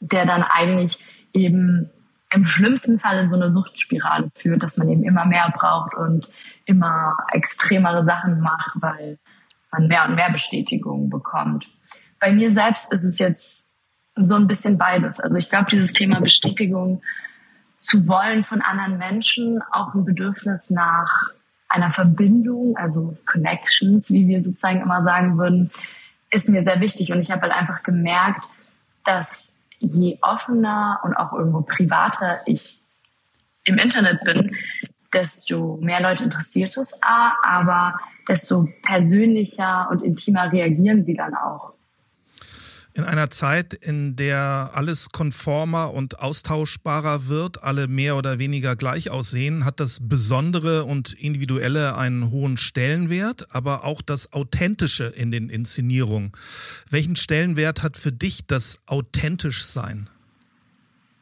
der 0.00 0.26
dann 0.26 0.42
eigentlich 0.42 1.04
eben 1.32 1.90
im 2.32 2.44
schlimmsten 2.44 2.98
Fall 2.98 3.18
in 3.18 3.28
so 3.28 3.36
eine 3.36 3.50
Suchtspirale 3.50 4.30
führt, 4.34 4.62
dass 4.62 4.76
man 4.76 4.88
eben 4.88 5.02
immer 5.02 5.24
mehr 5.24 5.52
braucht 5.52 5.94
und 5.94 6.28
immer 6.64 7.16
extremere 7.32 8.02
Sachen 8.02 8.40
macht, 8.40 8.70
weil 8.76 9.18
man 9.72 9.88
mehr 9.88 10.06
und 10.06 10.14
mehr 10.14 10.30
Bestätigung 10.30 11.10
bekommt. 11.10 11.68
Bei 12.20 12.32
mir 12.32 12.50
selbst 12.50 12.92
ist 12.92 13.04
es 13.04 13.18
jetzt 13.18 13.74
so 14.14 14.34
ein 14.34 14.46
bisschen 14.46 14.78
beides. 14.78 15.18
Also 15.20 15.36
ich 15.36 15.48
glaube, 15.48 15.70
dieses 15.70 15.92
Thema 15.92 16.20
Bestätigung 16.20 17.02
zu 17.78 18.06
wollen 18.06 18.44
von 18.44 18.60
anderen 18.60 18.98
Menschen, 18.98 19.62
auch 19.72 19.94
ein 19.94 20.04
Bedürfnis 20.04 20.70
nach 20.70 21.30
einer 21.68 21.90
Verbindung, 21.90 22.76
also 22.76 23.16
Connections, 23.26 24.10
wie 24.10 24.28
wir 24.28 24.42
sozusagen 24.42 24.82
immer 24.82 25.02
sagen 25.02 25.38
würden, 25.38 25.70
ist 26.30 26.48
mir 26.48 26.62
sehr 26.62 26.80
wichtig. 26.80 27.12
Und 27.12 27.20
ich 27.20 27.30
habe 27.30 27.42
halt 27.42 27.52
einfach 27.52 27.82
gemerkt, 27.82 28.44
dass 29.04 29.49
je 29.80 30.18
offener 30.22 31.00
und 31.02 31.14
auch 31.16 31.32
irgendwo 31.32 31.62
privater 31.62 32.40
ich 32.46 32.80
im 33.64 33.78
Internet 33.78 34.22
bin, 34.24 34.56
desto 35.12 35.78
mehr 35.80 36.00
Leute 36.00 36.24
interessiert 36.24 36.76
es, 36.76 36.92
aber 37.02 37.98
desto 38.28 38.68
persönlicher 38.82 39.88
und 39.90 40.02
intimer 40.02 40.52
reagieren 40.52 41.02
sie 41.02 41.14
dann 41.14 41.34
auch. 41.34 41.74
In 42.92 43.04
einer 43.04 43.30
Zeit, 43.30 43.72
in 43.72 44.16
der 44.16 44.70
alles 44.74 45.10
konformer 45.10 45.92
und 45.92 46.18
austauschbarer 46.18 47.28
wird, 47.28 47.62
alle 47.62 47.86
mehr 47.86 48.16
oder 48.16 48.40
weniger 48.40 48.74
gleich 48.74 49.10
aussehen, 49.10 49.64
hat 49.64 49.78
das 49.78 50.00
Besondere 50.02 50.84
und 50.84 51.12
Individuelle 51.12 51.96
einen 51.96 52.30
hohen 52.30 52.56
Stellenwert, 52.56 53.54
aber 53.54 53.84
auch 53.84 54.02
das 54.02 54.32
Authentische 54.32 55.04
in 55.04 55.30
den 55.30 55.50
Inszenierungen. 55.50 56.32
Welchen 56.90 57.14
Stellenwert 57.14 57.84
hat 57.84 57.96
für 57.96 58.12
dich 58.12 58.46
das 58.46 58.80
authentisch 58.86 59.64
sein? 59.64 60.10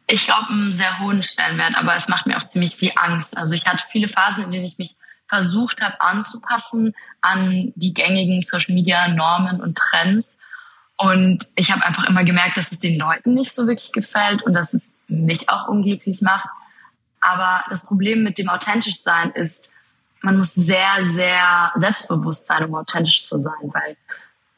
Ich 0.07 0.25
glaube, 0.25 0.49
einen 0.49 0.73
sehr 0.73 0.99
hohen 1.01 1.23
Stellenwert, 1.23 1.75
aber 1.77 1.97
es 1.97 2.09
macht 2.09 2.27
mir 2.27 2.39
auch 2.39 2.47
ziemlich 2.47 2.77
viel 2.77 2.93
Angst. 2.97 3.37
Also 3.37 3.53
ich 3.53 3.67
hatte 3.67 3.85
viele 3.91 4.09
Phasen, 4.09 4.45
in 4.45 4.53
denen 4.53 4.65
ich 4.65 4.79
mich 4.79 4.97
versucht 5.29 5.83
habe 5.83 6.01
anzupassen 6.01 6.95
an 7.21 7.75
die 7.77 7.93
gängigen 7.93 8.43
Social 8.43 8.75
Media 8.75 9.07
Normen 9.09 9.61
und 9.61 9.77
Trends 9.77 10.38
und 10.99 11.49
ich 11.55 11.71
habe 11.71 11.85
einfach 11.85 12.05
immer 12.09 12.25
gemerkt, 12.25 12.57
dass 12.57 12.73
es 12.73 12.81
den 12.81 12.99
Leuten 12.99 13.33
nicht 13.33 13.55
so 13.55 13.69
wirklich 13.69 13.93
gefällt 13.93 14.43
und 14.43 14.53
dass 14.53 14.75
es 14.75 15.05
mich 15.07 15.49
auch 15.49 15.69
unglücklich 15.69 16.21
macht. 16.23 16.49
Aber 17.21 17.65
das 17.71 17.87
Problem 17.87 18.25
mit 18.25 18.37
dem 18.37 18.49
authentisch 18.49 19.01
sein 19.01 19.31
ist, 19.31 19.71
man 20.23 20.37
muss 20.37 20.55
sehr, 20.55 21.05
sehr 21.05 21.71
selbstbewusst 21.77 22.49
sein, 22.49 22.65
um 22.65 22.75
authentisch 22.75 23.25
zu 23.29 23.39
sein, 23.39 23.73
weil 23.73 23.97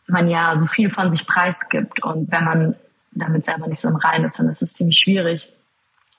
man 0.06 0.28
ja 0.28 0.56
so 0.56 0.64
viel 0.64 0.88
von 0.88 1.10
sich 1.10 1.26
preisgibt. 1.26 2.02
Und 2.02 2.32
wenn 2.32 2.44
man 2.44 2.76
damit 3.12 3.44
selber 3.44 3.66
nicht 3.66 3.80
so 3.80 3.88
im 3.88 3.96
Reinen 3.96 4.24
ist, 4.24 4.38
dann 4.38 4.48
ist 4.48 4.62
es 4.62 4.72
ziemlich 4.72 4.98
schwierig. 4.98 5.52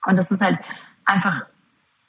Und 0.05 0.17
das 0.17 0.29
ist 0.29 0.41
halt 0.41 0.59
einfach 1.03 1.45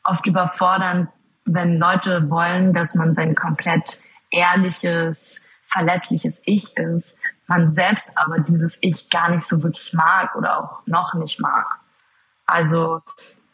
oft 0.04 0.26
überfordernd, 0.26 1.08
wenn 1.46 1.78
Leute 1.78 2.28
wollen, 2.28 2.74
dass 2.74 2.94
man 2.94 3.14
sein 3.14 3.34
komplett 3.34 3.98
ehrliches, 4.30 5.40
verletzliches 5.64 6.42
Ich 6.44 6.76
ist 6.76 7.18
man 7.52 7.70
selbst 7.70 8.16
aber 8.16 8.38
dieses 8.38 8.78
Ich 8.80 9.10
gar 9.10 9.30
nicht 9.30 9.46
so 9.46 9.62
wirklich 9.62 9.92
mag 9.92 10.34
oder 10.36 10.58
auch 10.58 10.86
noch 10.86 11.12
nicht 11.14 11.38
mag. 11.38 11.66
Also 12.46 13.02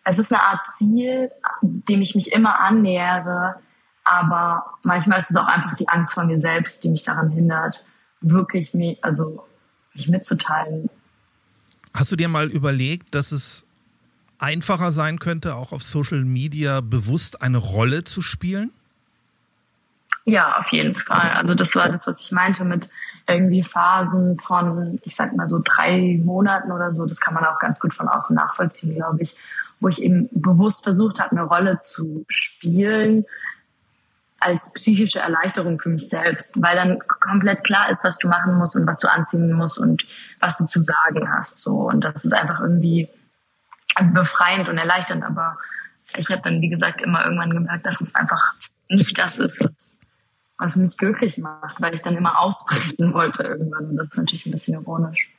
es 0.05 0.19
ist 0.21 0.33
eine 0.33 0.43
Art 0.43 0.61
Ziel, 0.77 1.33
dem 1.63 2.01
ich 2.01 2.15
mich 2.15 2.33
immer 2.33 2.61
annähere, 2.61 3.57
aber 4.05 4.75
manchmal 4.85 5.21
ist 5.21 5.31
es 5.31 5.37
auch 5.37 5.49
einfach 5.49 5.75
die 5.75 5.89
Angst 5.89 6.13
vor 6.13 6.25
mir 6.25 6.39
selbst, 6.39 6.85
die 6.85 6.89
mich 6.89 7.03
daran 7.03 7.29
hindert, 7.29 7.85
wirklich 8.21 8.73
mich, 8.73 9.03
also 9.03 9.45
mich 9.95 10.07
mitzuteilen. 10.07 10.89
Hast 11.93 12.13
du 12.13 12.17
dir 12.17 12.29
mal 12.29 12.49
überlegt, 12.49 13.17
dass 13.17 13.33
es 13.33 13.67
einfacher 14.39 14.93
sein 14.93 15.19
könnte, 15.19 15.57
auch 15.57 15.73
auf 15.73 15.83
Social 15.83 16.25
Media 16.25 16.81
bewusst 16.81 17.43
eine 17.43 17.59
Rolle 17.59 18.05
zu 18.05 18.23
spielen? 18.23 18.71
Ja, 20.25 20.57
auf 20.57 20.71
jeden 20.71 20.95
Fall. 20.95 21.33
Also 21.33 21.55
das 21.55 21.75
war 21.75 21.89
das, 21.89 22.07
was 22.07 22.21
ich 22.21 22.31
meinte 22.31 22.65
mit 22.65 22.89
irgendwie 23.29 23.63
Phasen 23.63 24.39
von, 24.39 24.99
ich 25.05 25.15
sag 25.15 25.37
mal 25.37 25.49
so 25.49 25.61
drei 25.63 26.21
Monaten 26.25 26.73
oder 26.73 26.93
so, 26.93 27.07
das 27.07 27.21
kann 27.21 27.35
man 27.35 27.45
auch 27.45 27.59
ganz 27.59 27.79
gut 27.79 27.93
von 27.93 28.09
außen 28.09 28.35
nachvollziehen, 28.35 28.95
glaube 28.95 29.23
ich, 29.23 29.37
wo 29.81 29.89
ich 29.89 30.03
eben 30.03 30.29
bewusst 30.33 30.83
versucht 30.83 31.21
habe, 31.21 31.33
eine 31.33 31.43
Rolle 31.43 31.79
zu 31.79 32.25
spielen 32.29 33.25
als 34.41 34.73
psychische 34.73 35.19
Erleichterung 35.19 35.81
für 35.81 35.89
mich 35.89 36.09
selbst, 36.09 36.61
weil 36.63 36.77
dann 36.77 37.01
komplett 37.09 37.65
klar 37.65 37.91
ist, 37.91 38.05
was 38.05 38.19
du 38.19 38.29
machen 38.29 38.55
musst 38.55 38.77
und 38.77 38.87
was 38.87 38.99
du 38.99 39.11
anziehen 39.11 39.53
musst 39.53 39.79
und 39.79 40.07
was 40.41 40.59
du 40.59 40.67
zu 40.67 40.81
sagen 40.81 41.31
hast. 41.31 41.59
So 41.59 41.89
und 41.89 42.03
das 42.05 42.25
ist 42.25 42.33
einfach 42.33 42.61
irgendwie 42.61 43.09
befreiend 44.13 44.69
und 44.69 44.79
erleichternd. 44.79 45.25
Aber 45.25 45.59
ich 46.17 46.31
habe 46.31 46.41
dann 46.43 46.61
wie 46.61 46.69
gesagt 46.69 47.01
immer 47.01 47.25
irgendwann 47.25 47.51
gemerkt, 47.51 47.85
dass 47.85 48.01
es 48.01 48.15
einfach 48.15 48.55
nicht 48.89 49.19
das 49.19 49.39
ist, 49.39 49.63
was 49.63 49.98
was 50.59 50.77
mich 50.77 50.97
glücklich 50.97 51.39
macht, 51.39 51.81
weil 51.81 51.95
ich 51.95 52.03
dann 52.03 52.17
immer 52.17 52.39
ausbrechen 52.39 53.15
wollte 53.15 53.45
irgendwann. 53.45 53.97
Das 53.97 54.09
ist 54.09 54.19
natürlich 54.19 54.47
ein 54.47 54.53
bisschen 54.53 54.75
ironisch. 54.75 55.31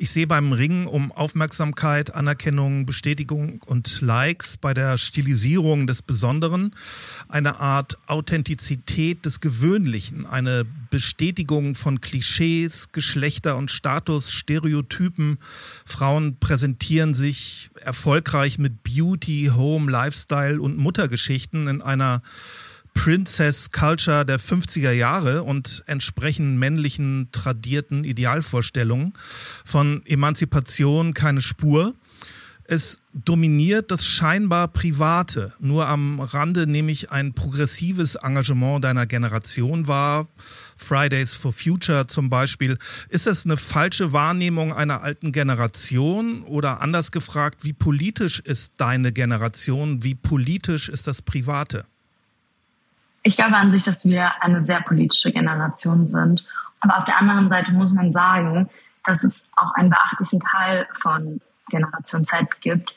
Ich 0.00 0.12
sehe 0.12 0.28
beim 0.28 0.52
Ringen 0.52 0.86
um 0.86 1.10
Aufmerksamkeit, 1.10 2.14
Anerkennung, 2.14 2.86
Bestätigung 2.86 3.60
und 3.66 4.00
Likes 4.00 4.56
bei 4.56 4.72
der 4.72 4.96
Stilisierung 4.96 5.88
des 5.88 6.02
Besonderen 6.02 6.72
eine 7.28 7.58
Art 7.58 7.98
Authentizität 8.06 9.26
des 9.26 9.40
Gewöhnlichen, 9.40 10.24
eine 10.24 10.64
Bestätigung 10.90 11.74
von 11.74 12.00
Klischees, 12.00 12.92
Geschlechter 12.92 13.56
und 13.56 13.72
Status, 13.72 14.30
Stereotypen. 14.30 15.38
Frauen 15.84 16.36
präsentieren 16.38 17.14
sich 17.14 17.70
erfolgreich 17.80 18.60
mit 18.60 18.84
Beauty, 18.84 19.50
Home, 19.52 19.90
Lifestyle 19.90 20.60
und 20.60 20.78
Muttergeschichten 20.78 21.66
in 21.66 21.82
einer 21.82 22.22
Princess 22.98 23.70
Culture 23.70 24.26
der 24.26 24.40
50er 24.40 24.90
Jahre 24.90 25.44
und 25.44 25.84
entsprechen 25.86 26.58
männlichen 26.58 27.28
tradierten 27.30 28.02
Idealvorstellungen 28.02 29.12
von 29.64 30.02
Emanzipation 30.04 31.14
keine 31.14 31.40
Spur. 31.40 31.94
Es 32.64 32.98
dominiert 33.14 33.92
das 33.92 34.04
scheinbar 34.04 34.66
Private. 34.66 35.54
Nur 35.60 35.86
am 35.86 36.18
Rande 36.18 36.66
nehme 36.66 36.90
ich 36.90 37.12
ein 37.12 37.34
progressives 37.34 38.16
Engagement 38.16 38.84
deiner 38.84 39.06
Generation 39.06 39.86
wahr. 39.86 40.26
Fridays 40.76 41.34
for 41.34 41.52
Future 41.52 42.08
zum 42.08 42.28
Beispiel. 42.28 42.78
Ist 43.10 43.28
es 43.28 43.44
eine 43.44 43.56
falsche 43.56 44.12
Wahrnehmung 44.12 44.72
einer 44.72 45.02
alten 45.02 45.30
Generation 45.30 46.42
oder 46.42 46.80
anders 46.80 47.12
gefragt, 47.12 47.60
wie 47.62 47.72
politisch 47.72 48.40
ist 48.40 48.72
deine 48.78 49.12
Generation? 49.12 50.02
Wie 50.02 50.16
politisch 50.16 50.88
ist 50.88 51.06
das 51.06 51.22
Private? 51.22 51.86
Ich 53.28 53.36
glaube 53.36 53.56
an 53.56 53.72
sich, 53.72 53.82
dass 53.82 54.06
wir 54.06 54.42
eine 54.42 54.62
sehr 54.62 54.80
politische 54.80 55.30
Generation 55.30 56.06
sind. 56.06 56.46
Aber 56.80 56.96
auf 56.96 57.04
der 57.04 57.18
anderen 57.18 57.50
Seite 57.50 57.72
muss 57.72 57.92
man 57.92 58.10
sagen, 58.10 58.70
dass 59.04 59.22
es 59.22 59.52
auch 59.58 59.74
einen 59.74 59.90
beachtlichen 59.90 60.40
Teil 60.40 60.88
von 60.94 61.38
Generation 61.68 62.24
Z 62.24 62.62
gibt, 62.62 62.94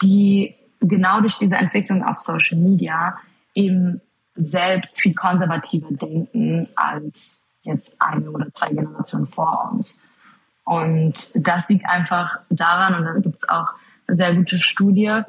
die 0.00 0.54
genau 0.78 1.20
durch 1.20 1.34
diese 1.34 1.56
Entwicklung 1.56 2.04
auf 2.04 2.18
Social 2.18 2.58
Media 2.58 3.18
eben 3.56 4.00
selbst 4.36 5.00
viel 5.00 5.14
konservativer 5.14 5.90
denken 5.90 6.68
als 6.76 7.48
jetzt 7.62 8.00
eine 8.00 8.30
oder 8.30 8.52
zwei 8.52 8.68
Generationen 8.68 9.26
vor 9.26 9.68
uns. 9.72 10.00
Und 10.62 11.26
das 11.34 11.68
liegt 11.68 11.86
einfach 11.86 12.38
daran, 12.50 12.94
und 12.94 13.04
da 13.04 13.18
gibt 13.18 13.34
es 13.34 13.48
auch 13.48 13.70
eine 14.06 14.16
sehr 14.16 14.32
gute 14.32 14.60
Studie, 14.60 15.22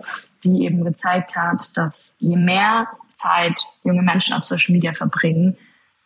die 0.43 0.63
eben 0.63 0.83
gezeigt 0.85 1.35
hat, 1.35 1.75
dass 1.75 2.17
je 2.19 2.37
mehr 2.37 2.87
Zeit 3.13 3.59
junge 3.83 4.01
Menschen 4.01 4.33
auf 4.33 4.43
Social 4.43 4.73
Media 4.73 4.93
verbringen, 4.93 5.57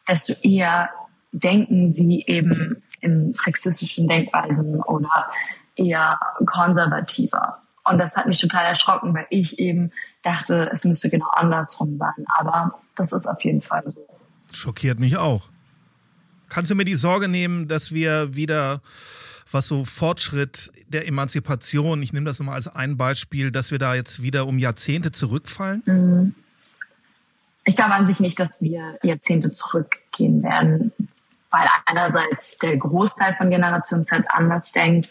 desto 0.08 0.34
eher 0.42 0.90
denken 1.32 1.92
sie 1.92 2.24
eben 2.28 2.84
in 3.02 3.34
sexistischen 3.36 4.08
Denkweisen 4.08 4.82
oder 4.82 5.30
eher 5.76 6.20
konservativer. 6.46 7.62
Und 7.84 8.00
das 8.00 8.16
hat 8.18 8.28
mich 8.28 8.40
total 8.40 8.66
erschrocken, 8.66 9.14
weil 9.14 9.28
ich 9.30 9.60
eben 9.60 9.92
dachte, 10.24 10.70
es 10.74 10.84
müsste 10.84 11.10
genau 11.10 11.30
andersrum 11.32 11.98
sein. 11.98 12.26
Aber 12.38 12.80
das 12.96 13.14
ist 13.14 13.26
auf 13.28 13.44
jeden 13.44 13.62
Fall 13.62 13.84
so. 13.86 14.06
Schockiert 14.52 15.00
mich 15.00 15.18
auch. 15.18 15.48
Kannst 16.50 16.72
du 16.72 16.76
mir 16.76 16.86
die 16.86 16.96
Sorge 16.96 17.28
nehmen, 17.28 17.68
dass 17.68 17.94
wir 17.94 18.36
wieder, 18.36 18.82
was 19.52 19.68
so 19.68 19.86
Fortschritt 19.86 20.72
der 20.88 21.08
Emanzipation, 21.08 22.02
ich 22.02 22.14
nehme 22.14 22.26
das 22.26 22.40
mal 22.40 22.54
als 22.54 22.68
ein 22.68 22.98
Beispiel, 22.98 23.52
dass 23.52 23.72
wir 23.72 23.80
da 23.80 23.96
jetzt 23.96 24.22
wieder 24.22 24.48
um 24.48 24.58
Jahrzehnte 24.58 25.12
zurückfallen? 25.12 25.84
Mhm. 25.86 26.36
Ich 27.68 27.76
glaube 27.76 27.96
an 27.96 28.08
sich 28.08 28.22
nicht, 28.22 28.40
dass 28.40 28.62
wir 28.62 28.98
Jahrzehnte 29.04 29.52
zurückgehen 29.52 30.42
werden, 30.42 30.94
weil 31.52 31.68
einerseits 31.86 32.58
der 32.60 32.78
Großteil 32.78 33.34
von 33.34 33.50
Generation 33.50 34.06
Z 34.06 34.24
anders 34.30 34.72
denkt 34.72 35.10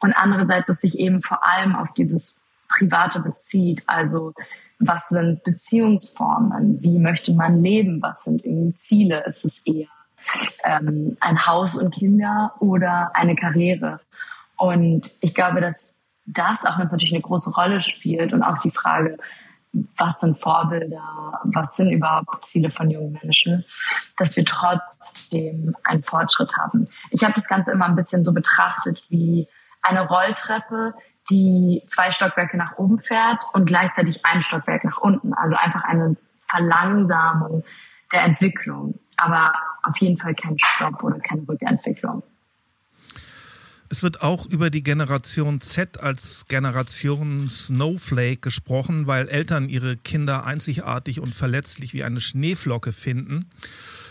und 0.00 0.14
andererseits 0.14 0.70
es 0.70 0.80
sich 0.80 0.98
eben 0.98 1.20
vor 1.20 1.46
allem 1.46 1.76
auf 1.76 1.92
dieses 1.92 2.46
Private 2.70 3.20
bezieht. 3.20 3.82
Also 3.86 4.32
was 4.78 5.10
sind 5.10 5.44
Beziehungsformen? 5.44 6.82
Wie 6.82 6.98
möchte 6.98 7.34
man 7.34 7.62
leben? 7.62 8.00
Was 8.00 8.24
sind 8.24 8.42
irgendwie 8.42 8.74
Ziele? 8.76 9.24
Ist 9.26 9.44
es 9.44 9.58
eher 9.66 9.88
ähm, 10.64 11.18
ein 11.20 11.46
Haus 11.46 11.76
und 11.76 11.94
Kinder 11.94 12.54
oder 12.60 13.10
eine 13.12 13.36
Karriere? 13.36 14.00
Und 14.56 15.10
ich 15.20 15.34
glaube, 15.34 15.60
dass 15.60 15.94
das, 16.24 16.64
auch 16.64 16.78
wenn 16.78 16.86
es 16.86 16.92
natürlich 16.92 17.12
eine 17.12 17.22
große 17.22 17.50
Rolle 17.50 17.82
spielt 17.82 18.32
und 18.32 18.42
auch 18.42 18.62
die 18.62 18.70
Frage, 18.70 19.18
was 19.72 20.20
sind 20.20 20.38
Vorbilder, 20.38 21.40
was 21.44 21.76
sind 21.76 21.90
überhaupt 21.90 22.44
Ziele 22.44 22.70
von 22.70 22.90
jungen 22.90 23.18
Menschen, 23.22 23.64
dass 24.16 24.36
wir 24.36 24.44
trotzdem 24.44 25.76
einen 25.84 26.02
Fortschritt 26.02 26.56
haben. 26.56 26.88
Ich 27.10 27.22
habe 27.22 27.34
das 27.34 27.48
Ganze 27.48 27.72
immer 27.72 27.86
ein 27.86 27.96
bisschen 27.96 28.24
so 28.24 28.32
betrachtet 28.32 29.04
wie 29.08 29.48
eine 29.82 30.06
Rolltreppe, 30.06 30.94
die 31.30 31.82
zwei 31.88 32.10
Stockwerke 32.10 32.56
nach 32.56 32.78
oben 32.78 32.98
fährt 32.98 33.42
und 33.52 33.66
gleichzeitig 33.66 34.24
ein 34.24 34.42
Stockwerk 34.42 34.84
nach 34.84 34.98
unten. 34.98 35.34
Also 35.34 35.56
einfach 35.56 35.84
eine 35.84 36.16
Verlangsamung 36.48 37.64
der 38.12 38.22
Entwicklung, 38.22 38.98
aber 39.16 39.52
auf 39.82 39.98
jeden 39.98 40.16
Fall 40.16 40.34
kein 40.34 40.58
Stopp 40.58 41.02
oder 41.02 41.20
keine 41.20 41.46
Rückentwicklung. 41.46 42.22
Es 43.90 44.02
wird 44.02 44.20
auch 44.20 44.46
über 44.46 44.68
die 44.68 44.82
Generation 44.82 45.60
Z 45.60 46.00
als 46.00 46.44
Generation 46.48 47.48
Snowflake 47.48 48.38
gesprochen, 48.38 49.06
weil 49.06 49.28
Eltern 49.28 49.68
ihre 49.68 49.96
Kinder 49.96 50.44
einzigartig 50.44 51.20
und 51.20 51.34
verletzlich 51.34 51.94
wie 51.94 52.04
eine 52.04 52.20
Schneeflocke 52.20 52.92
finden. 52.92 53.46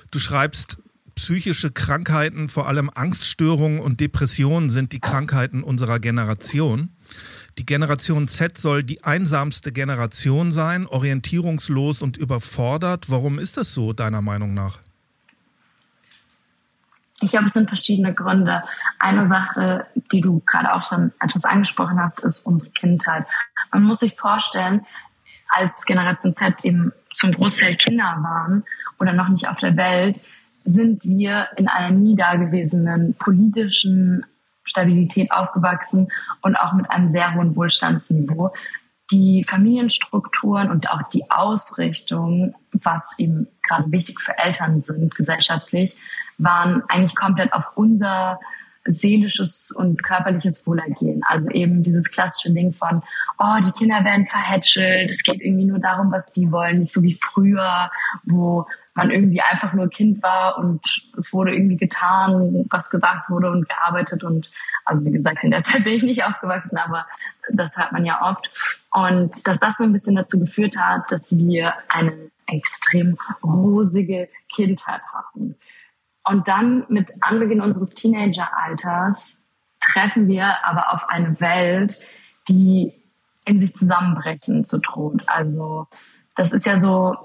Du 0.10 0.18
schreibst, 0.20 0.80
psychische 1.14 1.72
Krankheiten, 1.72 2.50
vor 2.50 2.68
allem 2.68 2.90
Angststörungen 2.94 3.80
und 3.80 4.00
Depressionen 4.00 4.70
sind 4.70 4.94
die 4.94 5.00
Krankheiten 5.00 5.64
unserer 5.64 6.00
Generation. 6.00 6.90
Die 7.58 7.66
Generation 7.66 8.28
Z 8.28 8.58
soll 8.58 8.84
die 8.84 9.04
einsamste 9.04 9.72
Generation 9.72 10.52
sein, 10.52 10.86
orientierungslos 10.86 12.02
und 12.02 12.18
überfordert. 12.18 13.10
Warum 13.10 13.40
ist 13.40 13.58
das 13.58 13.74
so, 13.74 13.94
deiner 13.94 14.22
Meinung 14.22 14.54
nach? 14.54 14.80
Ich 17.20 17.32
glaube, 17.32 17.46
es 17.46 17.54
sind 17.54 17.68
verschiedene 17.68 18.14
Gründe. 18.14 18.64
Eine 19.00 19.26
Sache, 19.26 19.88
die 20.12 20.22
du 20.22 20.42
gerade 20.46 20.74
auch 20.74 20.84
schon 20.84 21.12
etwas 21.20 21.46
angesprochen 21.46 22.00
hast, 22.00 22.20
ist 22.20 22.46
unsere 22.46 22.70
Kindheit. 22.70 23.26
Man 23.72 23.84
muss 23.84 24.00
sich 24.00 24.16
vorstellen, 24.16 24.86
als 25.50 25.86
Generation 25.86 26.34
Z 26.34 26.54
eben 26.64 26.92
zum 27.12 27.32
Großteil 27.32 27.76
Kinder 27.76 28.18
waren 28.22 28.64
oder 29.00 29.14
noch 29.14 29.30
nicht 29.30 29.48
auf 29.48 29.58
der 29.58 29.76
Welt, 29.78 30.22
sind 30.64 31.04
wir 31.06 31.48
in 31.56 31.68
einer 31.68 31.92
nie 31.92 32.16
dagewesenen 32.16 33.16
politischen 33.16 34.26
Stabilität 34.64 35.32
aufgewachsen 35.32 36.10
und 36.42 36.56
auch 36.56 36.74
mit 36.74 36.92
einem 36.92 37.08
sehr 37.08 37.34
hohen 37.34 37.56
Wohlstandsniveau. 37.56 38.54
Die 39.10 39.44
Familienstrukturen 39.44 40.70
und 40.70 40.90
auch 40.90 41.04
die 41.04 41.32
Ausrichtung, 41.32 42.54
was 42.74 43.18
eben 43.18 43.48
gerade 43.64 43.90
wichtig 43.92 44.20
für 44.20 44.38
Eltern 44.38 44.80
sind 44.80 45.16
gesellschaftlich, 45.16 45.96
waren 46.38 46.84
eigentlich 46.88 47.16
komplett 47.16 47.54
auf 47.54 47.72
unser 47.76 48.40
seelisches 48.88 49.72
und 49.72 50.02
körperliches 50.04 50.66
Wohlergehen. 50.66 51.22
Also 51.28 51.50
eben 51.50 51.84
dieses 51.84 52.10
klassische 52.10 52.54
Ding 52.54 52.74
von, 52.74 53.04
oh, 53.38 53.58
die 53.66 53.72
Kinder 53.72 54.04
werden 54.04 54.26
verhätschelt, 54.26 55.12
es 55.12 55.24
geht 55.24 55.42
irgendwie 55.42 55.66
nur 55.66 55.80
darum, 55.80 56.12
was 56.12 56.32
die 56.32 56.52
wollen, 56.52 56.80
nicht 56.80 56.94
so 56.94 57.04
wie 57.04 57.18
früher, 57.22 57.92
wo 58.24 58.66
man 58.94 59.12
irgendwie 59.12 59.42
einfach 59.42 59.74
nur 59.74 59.90
Kind 59.90 60.24
war 60.24 60.58
und 60.58 60.82
es 61.18 61.32
wurde 61.32 61.54
irgendwie 61.54 61.78
getan, 61.78 62.66
was 62.72 62.90
gesagt 62.90 63.30
wurde 63.30 63.52
und 63.52 63.70
gearbeitet 63.70 64.24
und 64.24 64.50
also 64.86 65.06
wie 65.06 65.12
gesagt, 65.12 65.44
in 65.44 65.52
der 65.52 65.64
Zeit 65.64 65.84
bin 65.84 65.94
ich 65.94 66.04
nicht 66.04 66.24
aufgewachsen, 66.24 66.78
aber 66.78 67.06
das 67.52 67.78
hört 67.78 67.92
man 67.92 68.06
ja 68.06 68.22
oft. 68.22 68.50
Und 68.92 69.46
dass 69.46 69.60
das 69.60 69.78
so 69.78 69.84
ein 69.84 69.92
bisschen 69.92 70.16
dazu 70.16 70.40
geführt 70.40 70.78
hat, 70.78 71.12
dass 71.12 71.36
wir 71.36 71.74
eine 71.90 72.14
extrem 72.48 73.18
rosige 73.44 74.30
Kindheit 74.50 75.02
hatten. 75.14 75.56
Und 76.28 76.48
dann 76.48 76.86
mit 76.90 77.12
Anbeginn 77.22 77.62
unseres 77.62 77.92
Teenageralters 77.92 79.46
treffen 79.80 80.28
wir 80.28 80.66
aber 80.66 80.94
auf 80.94 81.08
eine 81.10 81.40
Welt, 81.40 81.98
die 82.50 82.94
in 83.46 83.60
sich 83.62 83.74
zusammenbrechen 83.74 84.66
zu 84.66 84.80
droht. 84.80 85.24
Also 85.28 85.88
das 86.36 86.52
ist 86.52 86.66
ja 86.66 86.80
so 86.80 87.16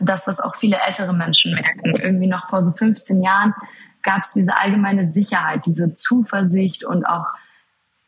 das, 0.00 0.26
was 0.26 0.40
auch 0.40 0.56
viele 0.56 0.78
ältere 0.78 1.12
Menschen 1.12 1.54
merken. 1.54 1.96
Irgendwie 1.96 2.26
noch 2.26 2.48
vor 2.48 2.64
so 2.64 2.72
15 2.72 3.20
Jahren 3.20 3.54
gab 4.02 4.22
es 4.22 4.32
diese 4.32 4.56
allgemeine 4.56 5.04
Sicherheit, 5.04 5.64
diese 5.66 5.94
Zuversicht 5.94 6.84
und 6.84 7.04
auch 7.04 7.26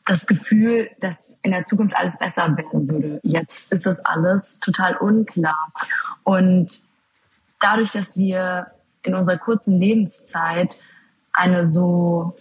das 0.04 0.26
Gefühl, 0.26 0.90
dass 0.98 1.38
in 1.42 1.52
der 1.52 1.64
Zukunft 1.64 1.94
alles 1.94 2.18
besser 2.18 2.56
werden 2.56 2.88
würde. 2.88 3.20
Jetzt 3.22 3.72
ist 3.72 3.86
das 3.86 4.04
alles 4.04 4.58
total 4.58 4.96
unklar. 4.96 5.72
Und 6.24 6.70
dadurch, 7.60 7.92
dass 7.92 8.16
wir 8.16 8.66
in 9.02 9.14
unserer 9.14 9.38
kurzen 9.38 9.78
Lebenszeit 9.78 10.76
eine 11.32 11.64
so 11.64 12.36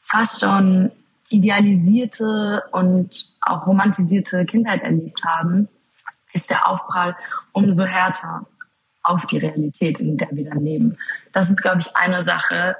fast 0.00 0.40
schon 0.40 0.90
idealisierte 1.28 2.64
und 2.72 3.36
auch 3.42 3.66
romantisierte 3.66 4.46
Kindheit 4.46 4.82
erlebt 4.82 5.22
haben, 5.24 5.68
ist 6.32 6.50
der 6.50 6.66
Aufprall 6.68 7.16
umso 7.52 7.84
härter 7.84 8.46
auf 9.02 9.26
die 9.26 9.38
Realität, 9.38 9.98
in 9.98 10.16
der 10.16 10.28
wir 10.32 10.50
dann 10.50 10.64
leben. 10.64 10.96
Das 11.32 11.50
ist, 11.50 11.62
glaube 11.62 11.80
ich, 11.80 11.96
eine 11.96 12.22
Sache, 12.22 12.76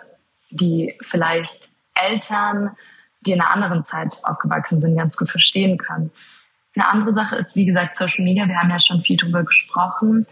die 0.50 0.94
vielleicht 1.00 1.68
Eltern, 1.94 2.76
die 3.20 3.32
in 3.32 3.40
einer 3.40 3.50
anderen 3.50 3.82
Zeit 3.82 4.18
aufgewachsen 4.24 4.80
sind, 4.80 4.96
ganz 4.96 5.16
gut 5.16 5.30
verstehen 5.30 5.78
können. 5.78 6.10
Eine 6.74 6.88
andere 6.88 7.12
Sache 7.12 7.36
ist, 7.36 7.56
wie 7.56 7.64
gesagt, 7.64 7.96
Social 7.96 8.24
Media. 8.24 8.46
Wir 8.46 8.56
haben 8.56 8.70
ja 8.70 8.78
schon 8.78 9.00
viel 9.00 9.16
darüber 9.16 9.42
gesprochen. 9.42 10.26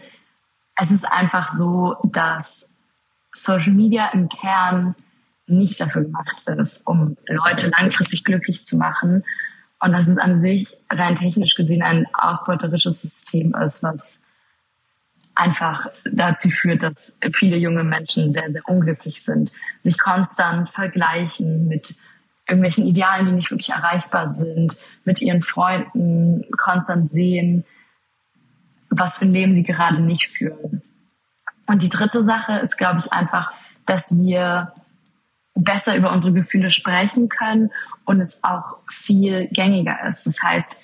Es 0.75 0.91
ist 0.91 1.03
einfach 1.03 1.49
so, 1.51 1.97
dass 2.03 2.76
Social 3.43 3.73
Media 3.73 4.09
im 4.13 4.29
Kern 4.29 4.95
nicht 5.47 5.79
dafür 5.79 6.03
gemacht 6.03 6.43
ist, 6.57 6.85
um 6.85 7.17
Leute 7.27 7.71
langfristig 7.77 8.23
glücklich 8.23 8.65
zu 8.65 8.75
machen. 8.75 9.23
Und 9.79 9.91
dass 9.91 10.07
es 10.07 10.17
an 10.17 10.39
sich 10.39 10.75
rein 10.89 11.15
technisch 11.15 11.55
gesehen 11.55 11.83
ein 11.83 12.07
ausbeuterisches 12.13 13.01
System 13.01 13.53
ist, 13.55 13.83
was 13.83 14.23
einfach 15.35 15.87
dazu 16.03 16.49
führt, 16.49 16.81
dass 16.81 17.19
viele 17.33 17.57
junge 17.57 17.83
Menschen 17.83 18.31
sehr, 18.33 18.51
sehr 18.51 18.67
unglücklich 18.67 19.23
sind, 19.23 19.51
sich 19.83 19.97
konstant 19.97 20.69
vergleichen 20.69 21.67
mit 21.67 21.93
irgendwelchen 22.47 22.85
Idealen, 22.85 23.27
die 23.27 23.31
nicht 23.33 23.51
wirklich 23.51 23.69
erreichbar 23.69 24.29
sind, 24.29 24.75
mit 25.05 25.21
ihren 25.21 25.41
Freunden 25.41 26.45
konstant 26.57 27.11
sehen, 27.11 27.65
was 28.89 29.17
für 29.17 29.25
ein 29.25 29.33
Leben 29.33 29.53
sie 29.53 29.63
gerade 29.63 30.01
nicht 30.01 30.27
führen. 30.27 30.81
Und 31.67 31.81
die 31.81 31.89
dritte 31.89 32.23
Sache 32.23 32.53
ist, 32.53 32.77
glaube 32.77 32.99
ich, 32.99 33.13
einfach, 33.13 33.51
dass 33.85 34.15
wir 34.15 34.73
besser 35.53 35.95
über 35.95 36.11
unsere 36.11 36.33
Gefühle 36.33 36.69
sprechen 36.69 37.29
können 37.29 37.71
und 38.05 38.21
es 38.21 38.43
auch 38.43 38.77
viel 38.89 39.47
gängiger 39.47 40.07
ist. 40.07 40.25
Das 40.25 40.41
heißt, 40.41 40.77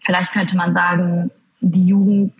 vielleicht 0.00 0.32
könnte 0.32 0.56
man 0.56 0.72
sagen, 0.72 1.30
die 1.60 1.86
Jugend 1.86 2.34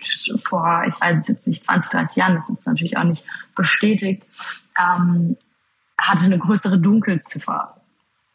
vor, 0.45 0.85
ich 0.87 1.01
weiß 1.01 1.19
es 1.19 1.29
jetzt 1.29 1.47
nicht, 1.47 1.65
20, 1.65 1.91
30 1.91 2.17
Jahren, 2.17 2.35
das 2.35 2.49
ist 2.49 2.67
natürlich 2.67 2.97
auch 2.97 3.05
nicht 3.05 3.25
bestätigt, 3.57 4.25
ähm, 4.79 5.37
hatte 5.99 6.25
eine 6.25 6.39
größere 6.39 6.79
Dunkelziffer 6.79 7.81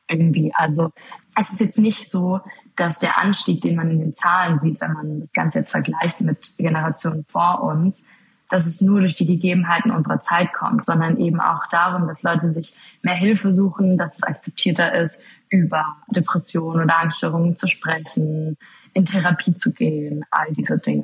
irgendwie. 0.10 0.52
Also 0.56 0.92
es 1.40 1.52
ist 1.52 1.62
jetzt 1.62 1.78
nicht 1.78 2.10
so, 2.10 2.42
dass 2.76 3.00
der 3.00 3.18
Anstieg, 3.18 3.62
den 3.62 3.76
man 3.76 3.90
in 3.92 4.00
den 4.00 4.14
Zahlen 4.14 4.60
sieht, 4.60 4.82
wenn 4.82 4.94
man 4.94 5.22
das 5.22 5.32
Ganze 5.32 5.60
jetzt 5.60 5.72
vergleicht 5.72 6.20
mit 6.22 6.58
Generationen 6.58 7.24
vor 7.28 7.64
uns, 7.64 8.06
dass 8.54 8.68
es 8.68 8.82
nur 8.82 9.00
durch 9.00 9.16
die 9.16 9.26
Gegebenheiten 9.26 9.90
unserer 9.90 10.22
Zeit 10.22 10.54
kommt, 10.54 10.86
sondern 10.86 11.18
eben 11.18 11.40
auch 11.40 11.66
darum, 11.72 12.06
dass 12.06 12.22
Leute 12.22 12.52
sich 12.52 12.76
mehr 13.02 13.16
Hilfe 13.16 13.52
suchen, 13.52 13.98
dass 13.98 14.18
es 14.18 14.22
akzeptierter 14.22 14.94
ist, 14.94 15.18
über 15.50 15.84
Depressionen 16.16 16.84
oder 16.84 17.00
Angststörungen 17.00 17.58
zu 17.58 17.66
sprechen, 17.66 18.56
in 18.94 19.06
Therapie 19.06 19.56
zu 19.56 19.74
gehen, 19.74 20.24
all 20.30 20.54
diese 20.54 20.78
Dinge. 20.78 21.04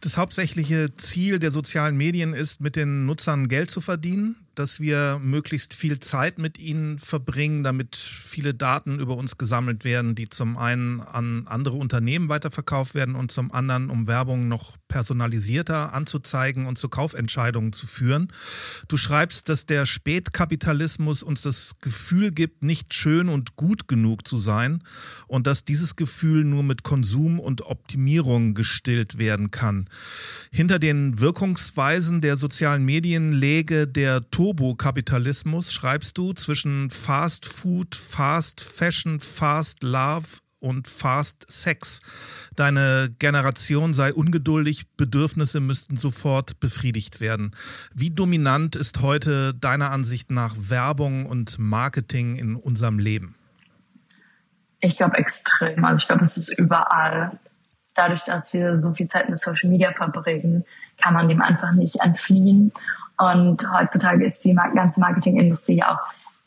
Das 0.00 0.16
hauptsächliche 0.16 0.94
Ziel 0.96 1.40
der 1.40 1.50
sozialen 1.50 1.96
Medien 1.96 2.34
ist, 2.34 2.60
mit 2.60 2.76
den 2.76 3.04
Nutzern 3.04 3.48
Geld 3.48 3.72
zu 3.72 3.80
verdienen 3.80 4.36
dass 4.54 4.80
wir 4.80 5.18
möglichst 5.22 5.74
viel 5.74 6.00
Zeit 6.00 6.38
mit 6.38 6.58
ihnen 6.58 6.98
verbringen, 6.98 7.62
damit 7.62 7.96
viele 7.96 8.54
Daten 8.54 8.98
über 8.98 9.16
uns 9.16 9.38
gesammelt 9.38 9.84
werden, 9.84 10.14
die 10.14 10.28
zum 10.28 10.56
einen 10.56 11.00
an 11.00 11.46
andere 11.46 11.76
Unternehmen 11.76 12.28
weiterverkauft 12.28 12.94
werden 12.94 13.14
und 13.14 13.32
zum 13.32 13.52
anderen, 13.52 13.90
um 13.90 14.06
Werbung 14.06 14.48
noch 14.48 14.76
personalisierter 14.88 15.94
anzuzeigen 15.94 16.66
und 16.66 16.78
zu 16.78 16.88
Kaufentscheidungen 16.88 17.72
zu 17.72 17.86
führen. 17.86 18.28
Du 18.88 18.96
schreibst, 18.96 19.48
dass 19.48 19.66
der 19.66 19.86
Spätkapitalismus 19.86 21.22
uns 21.22 21.42
das 21.42 21.72
Gefühl 21.80 22.30
gibt, 22.30 22.62
nicht 22.62 22.92
schön 22.92 23.28
und 23.28 23.56
gut 23.56 23.88
genug 23.88 24.28
zu 24.28 24.36
sein 24.36 24.82
und 25.26 25.46
dass 25.46 25.64
dieses 25.64 25.96
Gefühl 25.96 26.44
nur 26.44 26.62
mit 26.62 26.82
Konsum 26.82 27.40
und 27.40 27.62
Optimierung 27.62 28.54
gestillt 28.54 29.18
werden 29.18 29.50
kann. 29.50 29.88
Hinter 30.50 30.78
den 30.78 31.18
Wirkungsweisen 31.18 32.20
der 32.20 32.36
sozialen 32.36 32.84
Medien 32.84 33.32
läge 33.32 33.88
der 33.88 34.30
Turbokapitalismus 34.42 35.72
schreibst 35.72 36.18
du 36.18 36.32
zwischen 36.32 36.90
Fast 36.90 37.46
Food, 37.46 37.94
Fast 37.94 38.60
Fashion, 38.60 39.20
Fast 39.20 39.84
Love 39.84 40.26
und 40.58 40.88
Fast 40.88 41.44
Sex. 41.46 42.00
Deine 42.56 43.14
Generation 43.20 43.94
sei 43.94 44.12
ungeduldig, 44.12 44.88
Bedürfnisse 44.96 45.60
müssten 45.60 45.96
sofort 45.96 46.58
befriedigt 46.58 47.20
werden. 47.20 47.54
Wie 47.94 48.10
dominant 48.10 48.74
ist 48.74 49.00
heute 49.00 49.54
deiner 49.54 49.92
Ansicht 49.92 50.32
nach 50.32 50.56
Werbung 50.58 51.26
und 51.26 51.60
Marketing 51.60 52.34
in 52.34 52.56
unserem 52.56 52.98
Leben? 52.98 53.36
Ich 54.80 54.96
glaube 54.96 55.18
extrem. 55.18 55.84
Also 55.84 56.00
ich 56.00 56.08
glaube, 56.08 56.24
es 56.24 56.36
ist 56.36 56.48
überall. 56.58 57.38
Dadurch, 57.94 58.22
dass 58.22 58.52
wir 58.52 58.74
so 58.74 58.92
viel 58.92 59.06
Zeit 59.06 59.30
mit 59.30 59.40
Social 59.40 59.70
Media 59.70 59.92
verbringen, 59.92 60.64
kann 61.00 61.14
man 61.14 61.28
dem 61.28 61.42
einfach 61.42 61.70
nicht 61.70 62.00
entfliehen. 62.00 62.72
Und 63.30 63.64
heutzutage 63.72 64.24
ist 64.24 64.44
die 64.44 64.54
ganze 64.54 64.98
Marketingindustrie 64.98 65.82
auch 65.82 65.98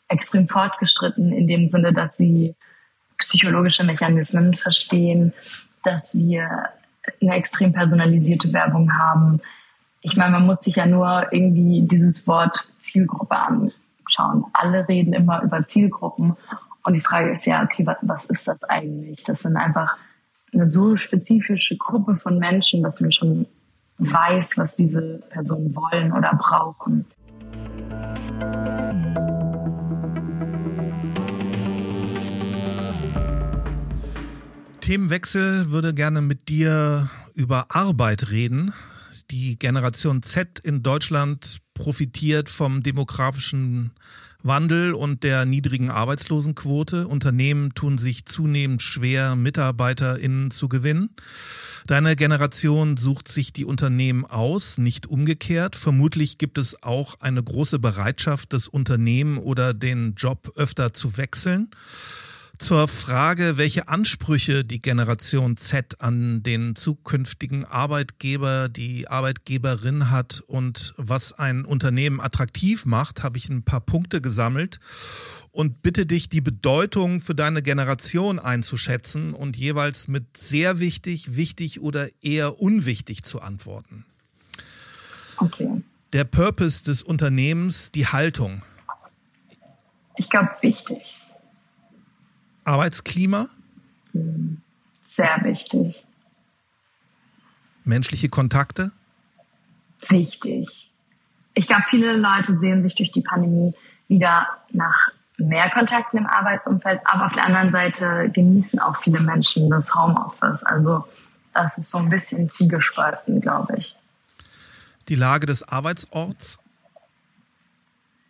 extrem 0.08 0.46
fortgeschritten 0.46 1.32
in 1.32 1.46
dem 1.46 1.66
Sinne, 1.66 1.92
dass 1.92 2.16
sie 2.16 2.54
psychologische 3.16 3.82
Mechanismen 3.82 4.52
verstehen, 4.52 5.32
dass 5.82 6.14
wir 6.14 6.68
eine 7.22 7.34
extrem 7.34 7.72
personalisierte 7.72 8.52
Werbung 8.52 8.92
haben. 8.92 9.40
Ich 10.02 10.16
meine, 10.16 10.32
man 10.32 10.46
muss 10.46 10.60
sich 10.60 10.76
ja 10.76 10.86
nur 10.86 11.32
irgendwie 11.32 11.82
dieses 11.82 12.26
Wort 12.26 12.68
Zielgruppe 12.78 13.36
anschauen. 13.36 14.44
Alle 14.52 14.86
reden 14.86 15.14
immer 15.14 15.42
über 15.42 15.64
Zielgruppen. 15.64 16.36
Und 16.84 16.92
die 16.92 17.00
Frage 17.00 17.30
ist 17.30 17.46
ja, 17.46 17.62
okay, 17.62 17.86
was 18.02 18.26
ist 18.26 18.46
das 18.46 18.62
eigentlich? 18.64 19.24
Das 19.24 19.40
sind 19.40 19.56
einfach 19.56 19.96
eine 20.52 20.68
so 20.68 20.96
spezifische 20.96 21.76
Gruppe 21.76 22.16
von 22.16 22.38
Menschen, 22.38 22.82
dass 22.82 23.00
man 23.00 23.12
schon 23.12 23.46
weiß, 23.98 24.56
was 24.56 24.76
diese 24.76 25.20
Personen 25.28 25.74
wollen 25.74 26.12
oder 26.12 26.32
brauchen. 26.36 27.06
Themenwechsel 34.80 35.72
würde 35.72 35.94
gerne 35.94 36.20
mit 36.20 36.48
dir 36.48 37.08
über 37.34 37.66
Arbeit 37.70 38.30
reden. 38.30 38.72
Die 39.32 39.58
Generation 39.58 40.22
Z 40.22 40.60
in 40.60 40.84
Deutschland 40.84 41.58
profitiert 41.74 42.48
vom 42.48 42.82
demografischen 42.82 43.90
Wandel 44.46 44.94
und 44.94 45.22
der 45.22 45.44
niedrigen 45.44 45.90
Arbeitslosenquote. 45.90 47.06
Unternehmen 47.06 47.74
tun 47.74 47.98
sich 47.98 48.24
zunehmend 48.24 48.82
schwer, 48.82 49.36
MitarbeiterInnen 49.36 50.50
zu 50.50 50.68
gewinnen. 50.68 51.10
Deine 51.86 52.16
Generation 52.16 52.96
sucht 52.96 53.28
sich 53.28 53.52
die 53.52 53.64
Unternehmen 53.64 54.24
aus, 54.24 54.78
nicht 54.78 55.06
umgekehrt. 55.06 55.76
Vermutlich 55.76 56.38
gibt 56.38 56.58
es 56.58 56.82
auch 56.82 57.20
eine 57.20 57.42
große 57.42 57.78
Bereitschaft, 57.78 58.52
das 58.52 58.68
Unternehmen 58.68 59.38
oder 59.38 59.74
den 59.74 60.14
Job 60.16 60.52
öfter 60.56 60.92
zu 60.92 61.16
wechseln 61.16 61.70
zur 62.58 62.88
Frage, 62.88 63.56
welche 63.56 63.88
Ansprüche 63.88 64.64
die 64.64 64.80
Generation 64.80 65.56
Z 65.56 66.00
an 66.00 66.42
den 66.42 66.76
zukünftigen 66.76 67.64
Arbeitgeber, 67.64 68.68
die 68.68 69.08
Arbeitgeberin 69.08 70.10
hat 70.10 70.42
und 70.46 70.94
was 70.96 71.32
ein 71.32 71.64
Unternehmen 71.64 72.20
attraktiv 72.20 72.86
macht, 72.86 73.22
habe 73.22 73.38
ich 73.38 73.48
ein 73.48 73.62
paar 73.62 73.80
Punkte 73.80 74.20
gesammelt 74.20 74.80
und 75.50 75.82
bitte 75.82 76.06
dich, 76.06 76.28
die 76.28 76.40
Bedeutung 76.40 77.20
für 77.20 77.34
deine 77.34 77.62
Generation 77.62 78.38
einzuschätzen 78.38 79.32
und 79.32 79.56
jeweils 79.56 80.06
mit 80.06 80.36
sehr 80.36 80.78
wichtig, 80.78 81.36
wichtig 81.36 81.80
oder 81.80 82.08
eher 82.22 82.60
unwichtig 82.60 83.24
zu 83.24 83.40
antworten. 83.40 84.04
Okay. 85.38 85.82
Der 86.12 86.24
Purpose 86.24 86.84
des 86.84 87.02
Unternehmens, 87.02 87.90
die 87.90 88.06
Haltung. 88.06 88.62
Ich 90.16 90.30
glaube, 90.30 90.50
wichtig. 90.60 91.15
Arbeitsklima? 92.66 93.48
Sehr 95.02 95.38
wichtig. 95.42 96.04
Menschliche 97.84 98.28
Kontakte? 98.28 98.92
Wichtig. 100.08 100.90
Ich 101.54 101.66
glaube, 101.66 101.84
viele 101.88 102.16
Leute 102.16 102.56
sehen 102.56 102.82
sich 102.82 102.94
durch 102.96 103.12
die 103.12 103.22
Pandemie 103.22 103.72
wieder 104.08 104.48
nach 104.72 105.10
mehr 105.38 105.70
Kontakten 105.70 106.18
im 106.18 106.26
Arbeitsumfeld, 106.26 107.00
aber 107.04 107.26
auf 107.26 107.32
der 107.32 107.44
anderen 107.44 107.70
Seite 107.70 108.30
genießen 108.32 108.78
auch 108.78 108.96
viele 108.96 109.20
Menschen 109.20 109.70
das 109.70 109.94
Homeoffice. 109.94 110.62
Also 110.64 111.06
das 111.54 111.78
ist 111.78 111.90
so 111.90 111.98
ein 111.98 112.10
bisschen 112.10 112.50
zwiegespalten, 112.50 113.40
glaube 113.40 113.76
ich. 113.78 113.96
Die 115.08 115.14
Lage 115.14 115.46
des 115.46 115.66
Arbeitsorts? 115.68 116.58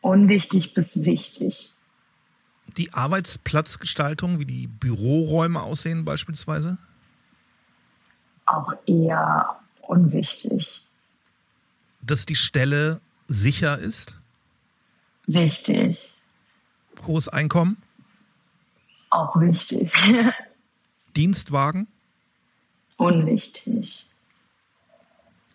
Unwichtig 0.03 0.75
bis 0.75 1.05
wichtig 1.05 1.73
die 2.77 2.93
Arbeitsplatzgestaltung, 2.93 4.39
wie 4.39 4.45
die 4.45 4.67
Büroräume 4.67 5.61
aussehen 5.63 6.05
beispielsweise? 6.05 6.79
Auch 8.45 8.73
eher 8.87 9.57
unwichtig. 9.83 10.83
Dass 12.03 12.27
die 12.27 12.37
Stelle 12.37 13.01
sicher 13.27 13.79
ist? 13.79 14.17
Wichtig. 15.27 15.99
Hohes 17.07 17.29
Einkommen? 17.29 17.83
Auch 19.11 19.39
wichtig. 19.41 19.91
Dienstwagen? 21.17 21.89
Unwichtig. 22.97 24.07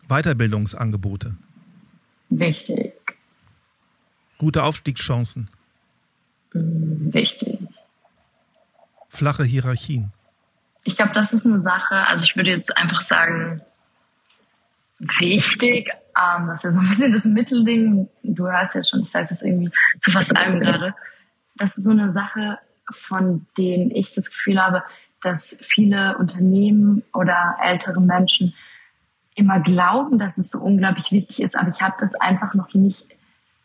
Weiterbildungsangebote? 0.08 1.38
Wichtig. 2.30 2.94
Gute 4.38 4.64
Aufstiegschancen? 4.64 5.50
Wichtig. 6.54 7.60
Flache 9.10 9.44
Hierarchien. 9.44 10.12
Ich 10.84 10.98
glaube, 10.98 11.12
das 11.14 11.34
ist 11.34 11.46
eine 11.46 11.60
Sache, 11.60 12.08
also 12.08 12.24
ich 12.24 12.36
würde 12.36 12.50
jetzt 12.50 12.76
einfach 12.78 13.02
sagen, 13.02 13.62
wichtig. 15.00 15.90
Ähm, 16.18 16.48
das 16.48 16.60
ist 16.60 16.64
ja 16.64 16.72
so 16.72 16.80
ein 16.80 16.90
bisschen 16.90 17.14
das 17.14 17.26
Mittelding. 17.26 18.10
Du 18.24 18.48
hörst 18.48 18.76
jetzt 18.76 18.90
schon, 18.90 19.02
ich 19.02 19.12
sage 19.12 19.28
das 19.30 19.42
irgendwie 19.42 19.72
zu 20.00 20.12
fast 20.12 20.36
allem 20.36 20.60
gerade. 20.60 20.96
Das 21.56 21.78
ist 21.78 21.84
so 21.84 21.92
eine 21.92 22.12
Sache, 22.12 22.58
von 22.90 23.46
denen 23.58 23.92
ich 23.92 24.14
das 24.14 24.32
Gefühl 24.32 24.62
habe, 24.62 24.84
dass 25.22 25.58
viele 25.62 26.18
Unternehmen 26.18 27.04
oder 27.14 27.58
ältere 27.62 28.02
Menschen 28.02 28.54
immer 29.36 29.60
glauben, 29.60 30.20
dass 30.20 30.38
es 30.38 30.50
so 30.50 30.60
unglaublich 30.60 31.12
wichtig 31.12 31.42
ist, 31.42 31.56
aber 31.56 31.70
ich 31.70 31.82
habe 31.82 31.96
das 32.00 32.16
einfach 32.16 32.54
noch 32.54 32.74
nicht 32.74 33.06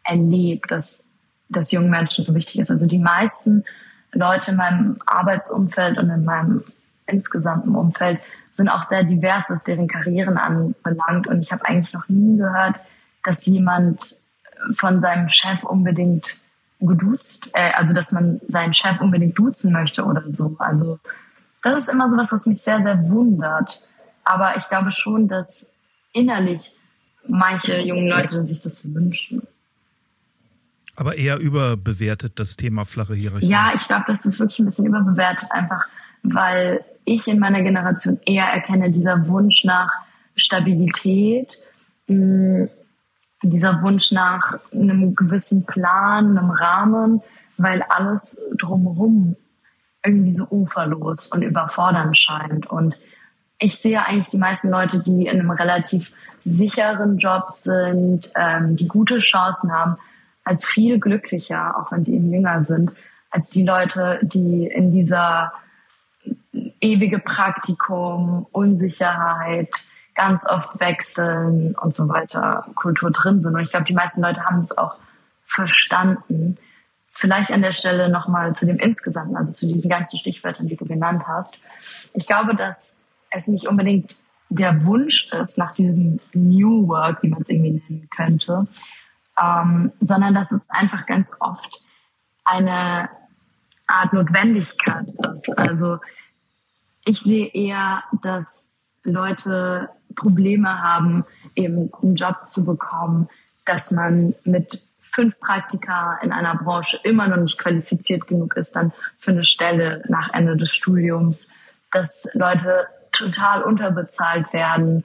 erlebt, 0.04 0.70
dass 0.70 1.05
das 1.48 1.70
jungen 1.70 1.90
Menschen 1.90 2.24
so 2.24 2.34
wichtig 2.34 2.60
ist. 2.60 2.70
Also 2.70 2.86
die 2.86 2.98
meisten 2.98 3.64
Leute 4.12 4.52
in 4.52 4.56
meinem 4.56 4.96
Arbeitsumfeld 5.06 5.98
und 5.98 6.10
in 6.10 6.24
meinem 6.24 6.64
insgesamten 7.06 7.74
Umfeld 7.74 8.20
sind 8.52 8.68
auch 8.68 8.84
sehr 8.84 9.04
divers, 9.04 9.44
was 9.48 9.64
deren 9.64 9.86
Karrieren 9.88 10.38
anbelangt. 10.38 11.26
Und 11.26 11.42
ich 11.42 11.52
habe 11.52 11.64
eigentlich 11.66 11.92
noch 11.92 12.08
nie 12.08 12.38
gehört, 12.38 12.76
dass 13.24 13.44
jemand 13.46 14.16
von 14.74 15.00
seinem 15.00 15.28
Chef 15.28 15.62
unbedingt 15.62 16.36
geduzt, 16.80 17.50
äh, 17.52 17.72
also 17.72 17.92
dass 17.94 18.12
man 18.12 18.40
seinen 18.48 18.74
Chef 18.74 19.00
unbedingt 19.00 19.38
duzen 19.38 19.72
möchte 19.72 20.04
oder 20.04 20.24
so. 20.30 20.56
Also 20.58 20.98
das 21.62 21.80
ist 21.80 21.88
immer 21.88 22.08
so 22.10 22.16
was, 22.16 22.32
was 22.32 22.46
mich 22.46 22.62
sehr, 22.62 22.80
sehr 22.80 23.08
wundert. 23.08 23.82
Aber 24.24 24.56
ich 24.56 24.68
glaube 24.68 24.90
schon, 24.90 25.28
dass 25.28 25.74
innerlich 26.12 26.76
manche 27.26 27.80
jungen 27.80 28.08
Leute 28.08 28.44
sich 28.44 28.60
das 28.60 28.92
wünschen. 28.94 29.46
Aber 30.96 31.16
eher 31.16 31.38
überbewertet 31.38 32.40
das 32.40 32.56
Thema 32.56 32.84
flache 32.84 33.14
Hierarchie. 33.14 33.46
Ja, 33.46 33.72
ich 33.74 33.86
glaube, 33.86 34.04
das 34.06 34.24
ist 34.24 34.38
wirklich 34.38 34.58
ein 34.58 34.64
bisschen 34.64 34.86
überbewertet, 34.86 35.50
einfach 35.50 35.84
weil 36.22 36.84
ich 37.04 37.28
in 37.28 37.38
meiner 37.38 37.62
Generation 37.62 38.18
eher 38.26 38.46
erkenne, 38.46 38.90
dieser 38.90 39.28
Wunsch 39.28 39.64
nach 39.64 39.92
Stabilität, 40.34 41.56
mh, 42.08 42.68
dieser 43.42 43.80
Wunsch 43.82 44.10
nach 44.12 44.58
einem 44.72 45.14
gewissen 45.14 45.66
Plan, 45.66 46.36
einem 46.36 46.50
Rahmen, 46.50 47.22
weil 47.58 47.82
alles 47.82 48.40
drumherum 48.58 49.36
irgendwie 50.04 50.34
so 50.34 50.46
uferlos 50.50 51.28
und 51.28 51.42
überfordernd 51.42 52.16
scheint. 52.16 52.66
Und 52.66 52.96
ich 53.58 53.78
sehe 53.78 54.04
eigentlich 54.04 54.28
die 54.28 54.38
meisten 54.38 54.68
Leute, 54.68 55.02
die 55.02 55.26
in 55.26 55.40
einem 55.40 55.50
relativ 55.50 56.12
sicheren 56.42 57.18
Job 57.18 57.50
sind, 57.50 58.30
ähm, 58.36 58.76
die 58.76 58.88
gute 58.88 59.18
Chancen 59.18 59.72
haben, 59.72 59.96
als 60.46 60.64
viel 60.64 61.00
glücklicher, 61.00 61.76
auch 61.76 61.90
wenn 61.90 62.04
sie 62.04 62.14
eben 62.14 62.32
jünger 62.32 62.62
sind, 62.62 62.92
als 63.30 63.50
die 63.50 63.64
Leute, 63.64 64.20
die 64.22 64.66
in 64.66 64.90
dieser 64.90 65.52
ewige 66.80 67.18
Praktikum, 67.18 68.46
Unsicherheit, 68.52 69.68
ganz 70.14 70.46
oft 70.46 70.78
wechseln 70.78 71.74
und 71.74 71.92
so 71.92 72.08
weiter 72.08 72.64
Kultur 72.76 73.10
drin 73.10 73.42
sind. 73.42 73.54
Und 73.54 73.60
ich 73.60 73.70
glaube, 73.70 73.86
die 73.86 73.92
meisten 73.92 74.22
Leute 74.22 74.44
haben 74.44 74.60
es 74.60 74.76
auch 74.78 74.94
verstanden. 75.44 76.56
Vielleicht 77.10 77.50
an 77.50 77.62
der 77.62 77.72
Stelle 77.72 78.08
nochmal 78.08 78.54
zu 78.54 78.66
dem 78.66 78.78
Insgesamten, 78.78 79.36
also 79.36 79.52
zu 79.52 79.66
diesen 79.66 79.90
ganzen 79.90 80.16
Stichwörtern, 80.16 80.68
die 80.68 80.76
du 80.76 80.86
genannt 80.86 81.24
hast. 81.26 81.58
Ich 82.14 82.26
glaube, 82.26 82.54
dass 82.54 83.00
es 83.30 83.48
nicht 83.48 83.66
unbedingt 83.66 84.14
der 84.48 84.84
Wunsch 84.84 85.32
ist 85.32 85.58
nach 85.58 85.72
diesem 85.72 86.20
New 86.32 86.86
Work, 86.86 87.24
wie 87.24 87.28
man 87.28 87.40
es 87.40 87.48
irgendwie 87.48 87.82
nennen 87.88 88.08
könnte, 88.10 88.68
ähm, 89.40 89.92
sondern 90.00 90.34
dass 90.34 90.52
es 90.52 90.68
einfach 90.70 91.06
ganz 91.06 91.30
oft 91.40 91.82
eine 92.44 93.08
Art 93.86 94.12
Notwendigkeit 94.12 95.06
ist. 95.34 95.56
Also 95.58 95.98
ich 97.04 97.20
sehe 97.20 97.46
eher, 97.46 98.02
dass 98.22 98.74
Leute 99.04 99.88
Probleme 100.16 100.82
haben, 100.82 101.24
eben 101.54 101.90
einen 102.02 102.16
Job 102.16 102.48
zu 102.48 102.64
bekommen, 102.64 103.28
dass 103.64 103.90
man 103.90 104.34
mit 104.44 104.82
fünf 105.00 105.38
Praktika 105.40 106.18
in 106.22 106.32
einer 106.32 106.56
Branche 106.56 106.98
immer 107.04 107.28
noch 107.28 107.36
nicht 107.36 107.58
qualifiziert 107.58 108.26
genug 108.26 108.56
ist, 108.56 108.74
dann 108.76 108.92
für 109.16 109.30
eine 109.30 109.44
Stelle 109.44 110.02
nach 110.08 110.32
Ende 110.32 110.56
des 110.56 110.74
Studiums, 110.74 111.48
dass 111.92 112.28
Leute 112.34 112.86
total 113.12 113.62
unterbezahlt 113.62 114.52
werden 114.52 115.04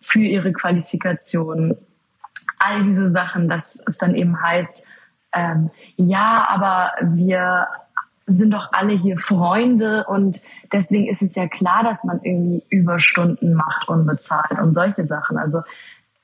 für 0.00 0.20
ihre 0.20 0.52
Qualifikation 0.52 1.76
all 2.62 2.84
diese 2.84 3.08
Sachen, 3.08 3.48
dass 3.48 3.82
es 3.86 3.98
dann 3.98 4.14
eben 4.14 4.40
heißt, 4.40 4.84
ähm, 5.34 5.70
ja, 5.96 6.46
aber 6.48 6.92
wir 7.00 7.66
sind 8.26 8.52
doch 8.52 8.72
alle 8.72 8.92
hier 8.92 9.18
Freunde 9.18 10.04
und 10.04 10.40
deswegen 10.72 11.08
ist 11.08 11.22
es 11.22 11.34
ja 11.34 11.48
klar, 11.48 11.82
dass 11.82 12.04
man 12.04 12.20
irgendwie 12.22 12.62
Überstunden 12.68 13.54
macht 13.54 13.88
unbezahlt 13.88 14.58
und 14.60 14.74
solche 14.74 15.04
Sachen. 15.04 15.38
Also 15.38 15.62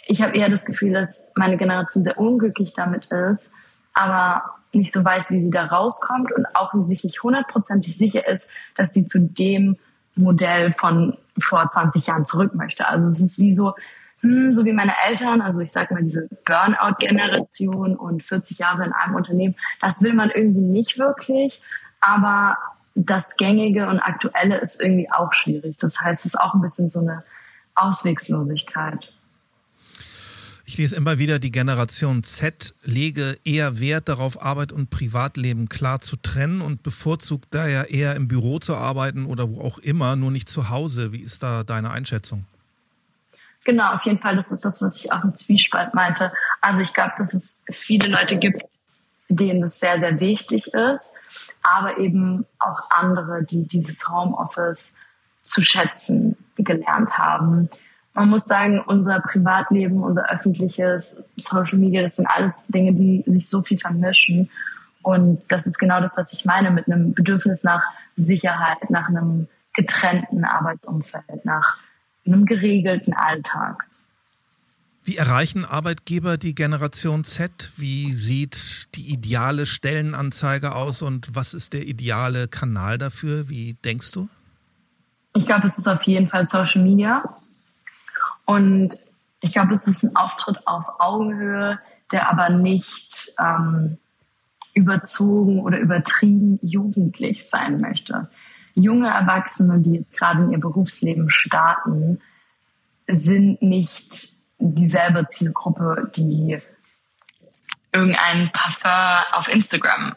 ich 0.06 0.22
habe 0.22 0.36
eher 0.36 0.48
das 0.48 0.64
Gefühl, 0.64 0.92
dass 0.92 1.32
meine 1.34 1.56
Generation 1.56 2.04
sehr 2.04 2.18
unglücklich 2.18 2.72
damit 2.72 3.06
ist, 3.06 3.52
aber 3.94 4.54
nicht 4.72 4.92
so 4.92 5.04
weiß, 5.04 5.30
wie 5.30 5.40
sie 5.40 5.50
da 5.50 5.64
rauskommt 5.64 6.30
und 6.32 6.46
auch 6.54 6.72
sich 6.84 7.02
nicht 7.02 7.22
hundertprozentig 7.22 7.96
sicher 7.96 8.26
ist, 8.28 8.48
dass 8.76 8.92
sie 8.92 9.06
zu 9.06 9.18
dem 9.18 9.76
Modell 10.14 10.70
von 10.70 11.16
vor 11.38 11.68
20 11.68 12.06
Jahren 12.06 12.24
zurück 12.24 12.54
möchte. 12.54 12.88
Also 12.88 13.06
es 13.06 13.20
ist 13.20 13.38
wie 13.38 13.54
so, 13.54 13.74
hm, 14.20 14.52
so 14.52 14.64
wie 14.64 14.72
meine 14.72 14.94
Eltern, 15.06 15.40
also 15.40 15.60
ich 15.60 15.70
sage 15.70 15.94
mal 15.94 16.02
diese 16.02 16.28
Burnout-Generation 16.44 17.96
und 17.96 18.22
40 18.22 18.58
Jahre 18.58 18.84
in 18.84 18.92
einem 18.92 19.14
Unternehmen, 19.14 19.54
das 19.80 20.02
will 20.02 20.12
man 20.12 20.30
irgendwie 20.30 20.60
nicht 20.60 20.98
wirklich, 20.98 21.62
aber 22.00 22.56
das 22.94 23.36
Gängige 23.36 23.88
und 23.88 24.00
Aktuelle 24.00 24.58
ist 24.58 24.80
irgendwie 24.80 25.10
auch 25.10 25.32
schwierig. 25.32 25.76
Das 25.78 26.00
heißt, 26.00 26.24
es 26.24 26.34
ist 26.34 26.40
auch 26.40 26.54
ein 26.54 26.60
bisschen 26.60 26.88
so 26.88 26.98
eine 26.98 27.22
Auswegslosigkeit. 27.76 29.12
Ich 30.64 30.76
lese 30.76 30.96
immer 30.96 31.18
wieder, 31.18 31.38
die 31.38 31.50
Generation 31.50 32.24
Z 32.24 32.74
lege 32.84 33.38
eher 33.44 33.80
Wert 33.80 34.08
darauf, 34.08 34.42
Arbeit 34.42 34.70
und 34.70 34.90
Privatleben 34.90 35.68
klar 35.68 36.02
zu 36.02 36.16
trennen 36.16 36.60
und 36.60 36.82
bevorzugt 36.82 37.46
daher 37.54 37.90
eher 37.90 38.16
im 38.16 38.28
Büro 38.28 38.58
zu 38.58 38.74
arbeiten 38.74 39.24
oder 39.24 39.48
wo 39.48 39.62
auch 39.62 39.78
immer, 39.78 40.14
nur 40.16 40.30
nicht 40.30 40.48
zu 40.48 40.68
Hause. 40.68 41.12
Wie 41.12 41.20
ist 41.20 41.42
da 41.42 41.64
deine 41.64 41.90
Einschätzung? 41.90 42.44
Genau, 43.64 43.92
auf 43.92 44.02
jeden 44.02 44.18
Fall. 44.18 44.36
Das 44.36 44.50
ist 44.50 44.64
das, 44.64 44.80
was 44.80 44.96
ich 44.96 45.12
auch 45.12 45.24
im 45.24 45.34
Zwiespalt 45.34 45.94
meinte. 45.94 46.32
Also 46.60 46.80
ich 46.80 46.92
glaube, 46.92 47.12
dass 47.18 47.34
es 47.34 47.64
viele 47.70 48.08
Leute 48.08 48.36
gibt, 48.36 48.62
denen 49.28 49.60
das 49.60 49.78
sehr, 49.78 49.98
sehr 49.98 50.20
wichtig 50.20 50.72
ist, 50.72 51.12
aber 51.62 51.98
eben 51.98 52.46
auch 52.58 52.90
andere, 52.90 53.44
die 53.44 53.66
dieses 53.66 54.08
Homeoffice 54.08 54.96
zu 55.42 55.62
schätzen 55.62 56.36
gelernt 56.56 57.18
haben 57.18 57.68
man 58.18 58.30
muss 58.30 58.46
sagen, 58.46 58.80
unser 58.80 59.20
Privatleben, 59.20 60.02
unser 60.02 60.28
öffentliches, 60.28 61.24
Social 61.36 61.78
Media, 61.78 62.02
das 62.02 62.16
sind 62.16 62.26
alles 62.26 62.66
Dinge, 62.66 62.92
die 62.92 63.22
sich 63.26 63.48
so 63.48 63.62
viel 63.62 63.78
vermischen. 63.78 64.50
Und 65.02 65.40
das 65.46 65.68
ist 65.68 65.78
genau 65.78 66.00
das, 66.00 66.16
was 66.16 66.32
ich 66.32 66.44
meine 66.44 66.72
mit 66.72 66.88
einem 66.88 67.14
Bedürfnis 67.14 67.62
nach 67.62 67.84
Sicherheit, 68.16 68.90
nach 68.90 69.08
einem 69.08 69.46
getrennten 69.72 70.44
Arbeitsumfeld, 70.44 71.44
nach 71.44 71.78
einem 72.32 72.46
geregelten 72.46 73.14
Alltag. 73.14 73.88
Wie 75.04 75.16
erreichen 75.16 75.64
Arbeitgeber 75.64 76.36
die 76.36 76.54
Generation 76.54 77.24
Z? 77.24 77.72
Wie 77.76 78.12
sieht 78.12 78.94
die 78.94 79.10
ideale 79.10 79.64
Stellenanzeige 79.64 80.74
aus 80.74 81.00
und 81.00 81.34
was 81.34 81.54
ist 81.54 81.72
der 81.72 81.86
ideale 81.86 82.46
Kanal 82.46 82.98
dafür? 82.98 83.48
Wie 83.48 83.74
denkst 83.74 84.12
du? 84.12 84.28
Ich 85.34 85.46
glaube, 85.46 85.66
es 85.66 85.78
ist 85.78 85.86
auf 85.86 86.02
jeden 86.02 86.26
Fall 86.26 86.44
Social 86.44 86.82
Media. 86.82 87.22
Und 88.44 88.98
ich 89.40 89.52
glaube, 89.52 89.74
es 89.74 89.86
ist 89.86 90.02
ein 90.02 90.14
Auftritt 90.16 90.66
auf 90.66 90.86
Augenhöhe, 90.98 91.78
der 92.12 92.28
aber 92.30 92.50
nicht 92.50 93.32
ähm, 93.38 93.98
überzogen 94.74 95.60
oder 95.60 95.78
übertrieben 95.78 96.58
jugendlich 96.62 97.48
sein 97.48 97.80
möchte. 97.80 98.28
Junge 98.78 99.08
Erwachsene, 99.08 99.80
die 99.80 99.94
jetzt 99.96 100.16
gerade 100.16 100.42
in 100.42 100.52
ihr 100.52 100.60
Berufsleben 100.60 101.30
starten, 101.30 102.20
sind 103.06 103.62
nicht 103.62 104.28
dieselbe 104.58 105.26
Zielgruppe, 105.26 106.10
die 106.14 106.60
irgendein 107.92 108.50
Parfum 108.52 109.24
auf 109.32 109.48
Instagram 109.48 110.14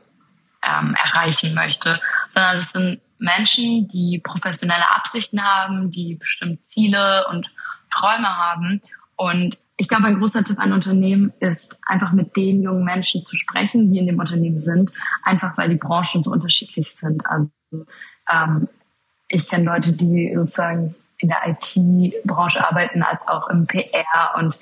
ähm, 0.67 0.95
erreichen 0.95 1.53
möchte, 1.53 1.99
sondern 2.29 2.57
es 2.57 2.71
sind 2.71 3.01
Menschen, 3.17 3.87
die 3.87 4.19
professionelle 4.23 4.95
Absichten 4.95 5.41
haben, 5.43 5.91
die 5.91 6.15
bestimmt 6.15 6.65
Ziele 6.65 7.25
und 7.29 7.51
Träume 7.91 8.27
haben. 8.27 8.81
Und 9.15 9.57
ich 9.77 9.87
glaube, 9.87 10.05
ein 10.05 10.19
großer 10.19 10.43
Tipp 10.43 10.59
an 10.59 10.73
Unternehmen 10.73 11.33
ist, 11.39 11.79
einfach 11.87 12.11
mit 12.11 12.35
den 12.35 12.61
jungen 12.61 12.83
Menschen 12.83 13.23
zu 13.25 13.35
sprechen, 13.35 13.91
die 13.91 13.99
in 13.99 14.07
dem 14.07 14.19
Unternehmen 14.19 14.59
sind, 14.59 14.91
einfach 15.23 15.57
weil 15.57 15.69
die 15.69 15.75
Branchen 15.75 16.23
so 16.23 16.31
unterschiedlich 16.31 16.93
sind. 16.95 17.25
Also 17.25 17.49
ähm, 18.29 18.67
ich 19.27 19.47
kenne 19.47 19.65
Leute, 19.65 19.93
die 19.93 20.33
sozusagen 20.35 20.95
in 21.19 21.29
der 21.29 21.39
IT-Branche 21.47 22.67
arbeiten, 22.67 23.03
als 23.03 23.27
auch 23.27 23.47
im 23.49 23.67
PR 23.67 24.35
und 24.37 24.57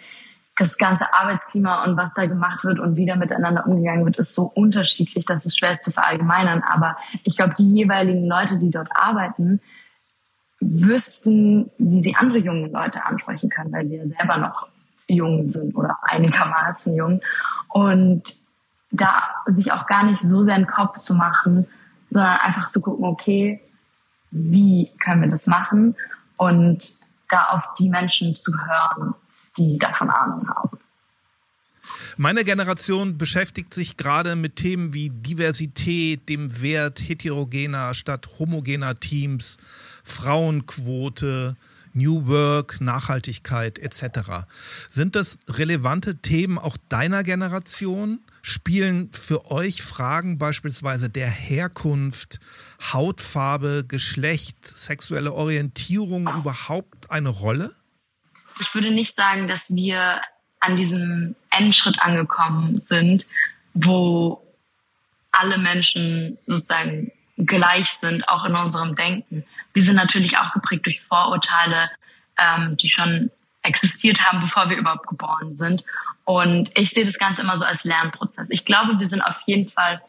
das 0.57 0.77
ganze 0.77 1.13
Arbeitsklima 1.13 1.85
und 1.85 1.95
was 1.95 2.13
da 2.13 2.25
gemacht 2.25 2.65
wird 2.65 2.79
und 2.79 2.97
wie 2.97 3.05
da 3.05 3.15
miteinander 3.15 3.65
umgegangen 3.65 4.05
wird, 4.05 4.17
ist 4.17 4.35
so 4.35 4.43
unterschiedlich, 4.43 5.25
dass 5.25 5.45
es 5.45 5.57
schwer 5.57 5.71
ist 5.71 5.83
zu 5.83 5.91
verallgemeinern. 5.91 6.63
Aber 6.63 6.97
ich 7.23 7.37
glaube, 7.37 7.55
die 7.57 7.73
jeweiligen 7.75 8.27
Leute, 8.27 8.57
die 8.57 8.69
dort 8.69 8.89
arbeiten, 8.93 9.61
wüssten, 10.59 11.71
wie 11.77 12.01
sie 12.01 12.15
andere 12.15 12.39
junge 12.39 12.67
Leute 12.67 13.05
ansprechen 13.05 13.49
können, 13.49 13.71
weil 13.71 13.87
sie 13.87 13.95
ja 13.95 14.05
selber 14.05 14.37
noch 14.37 14.67
jung 15.07 15.47
sind 15.47 15.75
oder 15.75 15.97
einigermaßen 16.01 16.93
jung. 16.93 17.21
Und 17.69 18.35
da 18.91 19.23
sich 19.45 19.71
auch 19.71 19.85
gar 19.85 20.03
nicht 20.03 20.19
so 20.19 20.43
sehr 20.43 20.55
einen 20.55 20.67
Kopf 20.67 20.99
zu 20.99 21.13
machen, 21.13 21.67
sondern 22.09 22.37
einfach 22.39 22.69
zu 22.69 22.81
gucken, 22.81 23.05
okay, 23.05 23.61
wie 24.31 24.91
können 24.99 25.21
wir 25.21 25.29
das 25.29 25.47
machen 25.47 25.95
und 26.37 26.91
da 27.29 27.45
auf 27.45 27.63
die 27.77 27.89
Menschen 27.89 28.35
zu 28.35 28.51
hören, 28.51 29.13
die 29.57 29.77
davon 29.77 30.09
Ahnung 30.09 30.47
haben. 30.49 30.79
Meine 32.17 32.43
Generation 32.43 33.17
beschäftigt 33.17 33.73
sich 33.73 33.97
gerade 33.97 34.35
mit 34.35 34.57
Themen 34.57 34.93
wie 34.93 35.09
Diversität, 35.09 36.29
dem 36.29 36.61
Wert 36.61 36.99
heterogener 36.99 37.93
statt 37.93 38.29
homogener 38.37 38.95
Teams, 38.95 39.57
Frauenquote, 40.03 41.55
New 41.93 42.27
Work, 42.27 42.81
Nachhaltigkeit 42.81 43.79
etc. 43.79 44.45
Sind 44.89 45.15
das 45.15 45.39
relevante 45.49 46.17
Themen 46.17 46.57
auch 46.57 46.77
deiner 46.89 47.23
Generation? 47.23 48.19
Spielen 48.41 49.11
für 49.11 49.51
euch 49.51 49.81
Fragen 49.81 50.37
beispielsweise 50.37 51.09
der 51.09 51.29
Herkunft, 51.29 52.39
Hautfarbe, 52.93 53.83
Geschlecht, 53.87 54.65
sexuelle 54.65 55.33
Orientierung 55.33 56.27
überhaupt 56.27 57.11
eine 57.11 57.29
Rolle? 57.29 57.71
Ich 58.59 58.73
würde 58.73 58.91
nicht 58.91 59.15
sagen, 59.15 59.47
dass 59.47 59.61
wir 59.69 60.21
an 60.59 60.75
diesem 60.75 61.35
Endschritt 61.49 61.99
angekommen 61.99 62.77
sind, 62.77 63.25
wo 63.73 64.41
alle 65.31 65.57
Menschen 65.57 66.37
sozusagen 66.45 67.11
gleich 67.37 67.87
sind, 68.01 68.27
auch 68.27 68.43
in 68.45 68.55
unserem 68.55 68.95
Denken. 68.95 69.45
Wir 69.73 69.83
sind 69.83 69.95
natürlich 69.95 70.37
auch 70.37 70.51
geprägt 70.53 70.85
durch 70.85 71.01
Vorurteile, 71.01 71.89
ähm, 72.37 72.75
die 72.77 72.89
schon 72.89 73.31
existiert 73.63 74.21
haben, 74.21 74.41
bevor 74.41 74.69
wir 74.69 74.77
überhaupt 74.77 75.07
geboren 75.07 75.55
sind. 75.55 75.83
Und 76.29 76.69
ich 76.77 76.91
sehe 76.91 77.07
das 77.07 77.17
Ganze 77.17 77.41
immer 77.41 77.57
so 77.57 77.63
als 77.65 77.83
Lernprozess. 77.83 78.51
Ich 78.51 78.63
glaube, 78.63 78.99
wir 78.99 79.09
sind 79.09 79.23
auf 79.23 79.41
jeden 79.47 79.67
Fall 79.67 79.99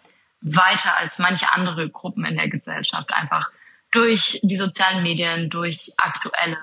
weiter 0.42 0.94
als 0.98 1.18
manche 1.18 1.50
andere 1.50 1.88
Gruppen 1.88 2.26
in 2.26 2.36
der 2.36 2.50
Gesellschaft, 2.50 3.10
einfach 3.14 3.48
durch 3.90 4.38
die 4.42 4.58
sozialen 4.58 5.02
Medien, 5.02 5.48
durch 5.48 5.94
aktuelle 5.96 6.58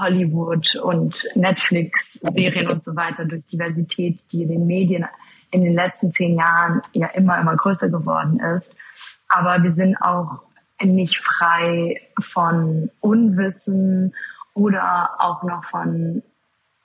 Hollywood 0.00 0.74
und 0.82 1.28
Netflix-Serien 1.36 2.68
und 2.68 2.82
so 2.82 2.96
weiter, 2.96 3.24
durch 3.24 3.46
Diversität, 3.46 4.18
die 4.32 4.42
in 4.42 4.48
den 4.48 4.66
Medien 4.66 5.06
in 5.52 5.62
den 5.62 5.74
letzten 5.74 6.10
zehn 6.10 6.36
Jahren 6.36 6.82
ja 6.92 7.06
immer, 7.10 7.38
immer 7.38 7.54
größer 7.54 7.88
geworden 7.88 8.40
ist. 8.40 8.76
Aber 9.28 9.62
wir 9.62 9.70
sind 9.70 9.96
auch 10.02 10.42
nicht 10.82 11.18
frei 11.18 12.00
von 12.18 12.90
Unwissen 12.98 14.12
oder 14.54 15.10
auch 15.20 15.44
noch 15.44 15.62
von 15.62 16.24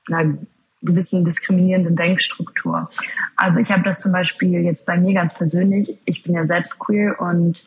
einer 0.08 0.38
gewissen 0.82 1.24
diskriminierenden 1.24 1.96
Denkstruktur. 1.96 2.90
Also 3.36 3.60
ich 3.60 3.72
habe 3.72 3.84
das 3.84 4.00
zum 4.00 4.12
Beispiel 4.12 4.62
jetzt 4.62 4.86
bei 4.86 4.98
mir 4.98 5.14
ganz 5.14 5.34
persönlich. 5.34 5.98
Ich 6.06 6.24
bin 6.24 6.34
ja 6.34 6.46
selbst 6.46 6.80
queer 6.80 7.20
und 7.20 7.64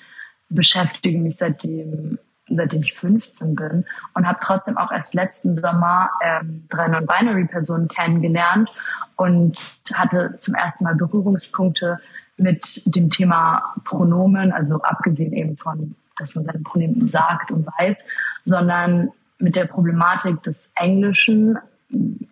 beschäftige 0.49 1.19
mich 1.19 1.37
seitdem 1.37 2.19
seitdem 2.49 2.83
ich 2.83 2.95
15 2.95 3.55
bin 3.55 3.85
und 4.15 4.27
habe 4.27 4.39
trotzdem 4.43 4.77
auch 4.77 4.93
erst 4.93 5.15
letzten 5.15 5.55
Sommer 5.55 6.11
ähm, 6.23 6.67
drei 6.69 6.89
Non-Binary-Personen 6.89 7.89
kennengelernt 7.89 8.71
und 9.17 9.59
hatte 9.93 10.37
zum 10.39 10.55
ersten 10.55 10.85
Mal 10.85 10.95
Berührungspunkte 10.95 11.99
mit 12.37 12.83
dem 12.85 13.11
Thema 13.11 13.75
Pronomen, 13.85 14.53
also 14.53 14.83
abgesehen 14.83 15.33
eben 15.33 15.57
von, 15.57 15.95
dass 16.19 16.35
man 16.35 16.45
seine 16.45 16.59
Pronomen 16.61 17.09
sagt 17.09 17.51
und 17.51 17.67
weiß, 17.79 18.05
sondern 18.43 19.11
mit 19.39 19.57
der 19.57 19.67
Problematik 19.67 20.43
des 20.43 20.73
Englischen 20.77 21.59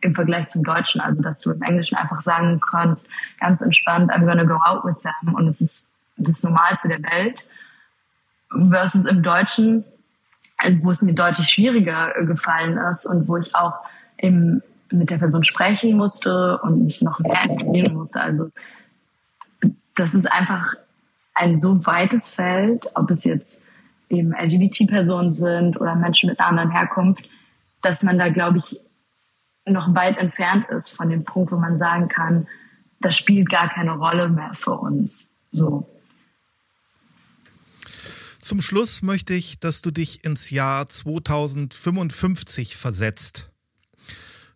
im 0.01 0.15
Vergleich 0.15 0.49
zum 0.49 0.65
Deutschen, 0.65 1.01
also 1.01 1.23
dass 1.23 1.41
du 1.41 1.51
im 1.51 1.63
Englischen 1.63 1.97
einfach 1.97 2.21
sagen 2.21 2.61
kannst, 2.61 3.09
ganz 3.41 3.61
entspannt, 3.61 4.11
I'm 4.11 4.27
gonna 4.27 4.45
go 4.45 4.59
out 4.65 4.85
with 4.85 4.97
them 5.03 5.35
und 5.35 5.47
es 5.47 5.61
ist 5.61 5.95
das 6.17 6.43
Normalste 6.43 6.89
der 6.89 7.03
Welt, 7.03 7.45
versus 8.71 9.07
im 9.07 9.23
Deutschen 9.23 9.85
wo 10.83 10.91
es 10.91 11.03
mir 11.03 11.15
deutlich 11.15 11.49
schwieriger 11.49 12.17
äh, 12.17 12.25
gefallen 12.25 12.79
ist 12.79 13.07
und 13.07 13.29
wo 13.29 13.37
ich 13.37 13.55
auch 13.55 13.75
im, 14.17 14.63
mit 14.91 15.11
der 15.11 15.19
Person 15.19 15.43
sprechen 15.43 15.97
musste 15.97 16.59
und 16.59 16.85
mich 16.85 17.03
noch 17.03 17.19
mehr 17.21 17.45
informieren 17.45 17.95
musste. 17.95 18.21
Also 18.21 18.51
das 19.95 20.15
ist 20.15 20.31
einfach 20.31 20.75
ein 21.35 21.57
so 21.57 21.87
weites 21.87 22.29
Feld, 22.29 22.87
ob 22.95 23.11
es 23.11 23.25
jetzt 23.25 23.63
eben 24.09 24.33
LGBT-Personen 24.33 25.33
sind 25.33 25.81
oder 25.81 25.95
Menschen 25.95 26.29
mit 26.29 26.39
einer 26.39 26.49
anderen 26.49 26.71
Herkunft, 26.71 27.25
dass 27.81 28.03
man 28.03 28.19
da, 28.19 28.29
glaube 28.29 28.59
ich, 28.59 28.79
noch 29.67 29.95
weit 29.95 30.19
entfernt 30.19 30.69
ist 30.69 30.91
von 30.91 31.09
dem 31.09 31.25
Punkt, 31.25 31.53
wo 31.53 31.57
man 31.57 31.77
sagen 31.77 32.09
kann, 32.09 32.49
das 33.01 33.17
spielt 33.17 33.49
gar 33.49 33.69
keine 33.69 33.93
Rolle 33.93 34.29
mehr 34.29 34.55
für 34.55 34.73
uns. 34.73 35.27
So. 35.51 35.89
Zum 38.41 38.61
Schluss 38.61 39.03
möchte 39.03 39.35
ich, 39.35 39.61
dass 39.61 39.83
du 39.83 39.91
dich 39.91 40.25
ins 40.25 40.51
Jahr 40.51 40.89
2055 40.89 42.77
versetzt. 42.77 43.51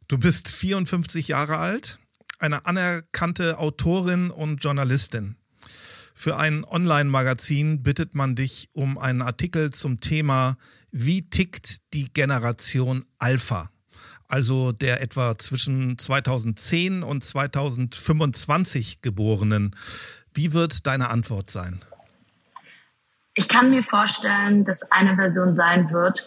Du 0.09 0.19
bist 0.19 0.51
54 0.51 1.29
Jahre 1.29 1.59
alt, 1.59 1.99
eine 2.39 2.67
anerkannte 2.67 3.59
Autorin 3.59 4.31
und 4.31 4.63
Journalistin. 4.63 5.37
Für 6.15 6.37
ein 6.37 6.65
Online-Magazin 6.65 7.83
bittet 7.83 8.15
man 8.15 8.35
dich 8.35 8.71
um 8.73 8.99
einen 8.99 9.23
Artikel 9.23 9.71
zum 9.71 10.01
Thema 10.01 10.57
Wie 10.91 11.29
tickt 11.29 11.93
die 11.93 12.13
Generation 12.13 13.05
Alpha? 13.19 13.71
Also 14.29 14.73
der 14.73 15.03
etwa 15.03 15.39
zwischen 15.39 15.99
2010 15.99 17.03
und 17.03 17.25
2025 17.25 19.03
Geborenen. 19.03 19.75
Wie 20.35 20.53
wird 20.53 20.87
deine 20.87 21.11
Antwort 21.11 21.51
sein? 21.51 21.83
Ich 23.35 23.49
kann 23.49 23.71
mir 23.71 23.83
vorstellen, 23.83 24.65
dass 24.65 24.91
eine 24.91 25.17
Version 25.17 25.55
sein 25.55 25.91
wird, 25.91 26.27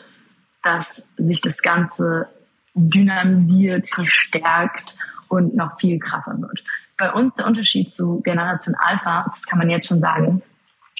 dass 0.63 1.09
sich 1.17 1.41
das 1.41 1.61
Ganze 1.61 2.27
dynamisiert, 2.75 3.89
verstärkt 3.89 4.95
und 5.27 5.55
noch 5.55 5.79
viel 5.79 5.99
krasser 5.99 6.39
wird 6.39 6.63
bei 6.99 7.11
uns 7.11 7.35
der 7.35 7.47
Unterschied 7.47 7.91
zu 7.91 8.21
Generation 8.21 8.75
Alpha, 8.75 9.25
das 9.31 9.43
kann 9.45 9.57
man 9.57 9.69
jetzt 9.69 9.87
schon 9.87 10.01
sagen, 10.01 10.43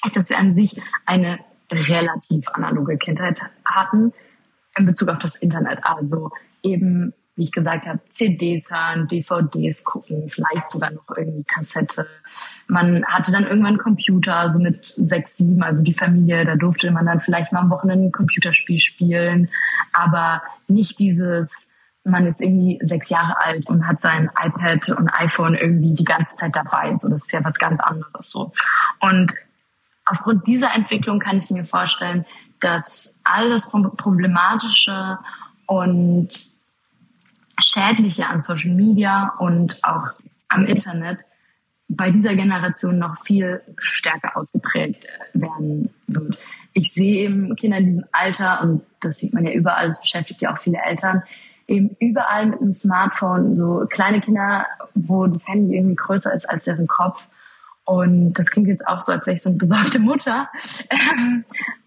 ist, 0.04 0.16
dass 0.16 0.30
wir 0.30 0.40
an 0.40 0.54
sich 0.54 0.82
eine 1.06 1.40
relativ 1.70 2.48
analoge 2.50 2.98
Kindheit 2.98 3.40
hatten 3.66 4.14
in 4.78 4.86
Bezug 4.86 5.10
auf 5.10 5.20
das 5.20 5.36
Internet. 5.36 5.86
Also 5.86 6.32
eben, 6.64 7.14
wie 7.36 7.44
ich 7.44 7.52
gesagt 7.52 7.86
habe, 7.86 8.00
CDs 8.10 8.70
hören, 8.70 9.08
DVDs 9.08 9.84
gucken, 9.84 10.30
vielleicht 10.30 10.70
sogar 10.70 10.92
noch 10.92 11.04
irgendwie 11.16 11.44
Kassette. 11.44 12.08
Man 12.68 13.06
hatte 13.06 13.32
dann 13.32 13.48
irgendwann 13.48 13.78
Computer, 13.78 14.50
so 14.50 14.60
mit 14.60 14.94
sechs, 14.98 15.38
sieben, 15.38 15.64
also 15.64 15.84
die 15.84 15.94
Familie, 15.94 16.46
da 16.46 16.56
durfte 16.56 16.92
man 16.92 17.06
dann 17.06 17.20
vielleicht 17.20 17.52
mal 17.52 17.62
am 17.62 17.70
Wochenende 17.70 18.08
ein 18.08 18.12
Computerspiel 18.12 18.80
spielen, 18.80 19.50
aber 19.94 20.42
nicht 20.68 21.00
dieses 21.00 21.70
man 22.04 22.26
ist 22.26 22.42
irgendwie 22.42 22.80
sechs 22.82 23.10
Jahre 23.10 23.40
alt 23.40 23.68
und 23.68 23.88
hat 23.88 24.00
sein 24.00 24.30
iPad 24.42 24.90
und 24.90 25.10
iPhone 25.10 25.56
irgendwie 25.56 25.94
die 25.94 26.04
ganze 26.04 26.36
Zeit 26.36 26.56
dabei. 26.56 26.94
So, 26.94 27.10
das 27.10 27.24
ist 27.24 27.32
ja 27.32 27.44
was 27.44 27.56
ganz 27.56 27.80
anderes 27.80 28.30
so. 28.30 28.52
Und 29.00 29.34
aufgrund 30.06 30.48
dieser 30.48 30.74
Entwicklung 30.74 31.20
kann 31.20 31.38
ich 31.38 31.50
mir 31.50 31.66
vorstellen, 31.66 32.26
dass 32.60 33.20
all 33.24 33.50
das 33.50 33.70
Problematische 33.70 35.18
und 35.66 36.30
Schädliche 37.62 38.28
an 38.28 38.42
Social 38.42 38.72
Media 38.72 39.34
und 39.40 39.84
auch 39.84 40.10
am 40.48 40.66
Internet 40.66 41.20
bei 41.90 42.12
dieser 42.12 42.36
Generation 42.36 43.00
noch 43.00 43.24
viel 43.24 43.62
stärker 43.78 44.38
ausgeprägt 44.38 45.08
werden 45.34 45.90
wird. 46.08 46.38
Ich 46.74 46.94
sehe 46.94 47.24
eben 47.24 47.56
Kinder 47.56 47.78
in 47.78 47.86
diesem 47.86 48.06
Alter 48.12 48.62
und 48.62 48.84
das 49.02 49.18
sieht 49.18 49.34
man 49.34 49.44
ja 49.44 49.52
überall, 49.52 49.88
das 49.88 50.00
beschäftigt 50.00 50.42
ja 50.42 50.54
auch 50.54 50.60
viele 50.60 50.78
Eltern, 50.86 51.24
eben 51.68 51.96
überall 52.00 52.46
mit 52.46 52.62
einem 52.62 52.72
Smartphone, 52.72 53.56
so 53.56 53.86
kleine 53.90 54.22
Kinder, 54.22 54.66
wo 54.94 55.26
das 55.28 55.48
Handy 55.48 55.76
irgendwie 55.76 55.96
größer 55.96 56.34
ist 56.34 56.50
als 56.50 56.66
deren 56.66 56.88
Kopf. 56.88 57.28
Und 57.86 58.34
das 58.34 58.48
klingt 58.48 58.68
jetzt 58.68 58.88
auch 58.88 59.02
so, 59.02 59.12
als 59.12 59.26
wäre 59.26 59.36
ich 59.36 59.42
so 59.42 59.50
eine 59.50 59.58
besorgte 59.58 60.00
Mutter. 60.00 60.50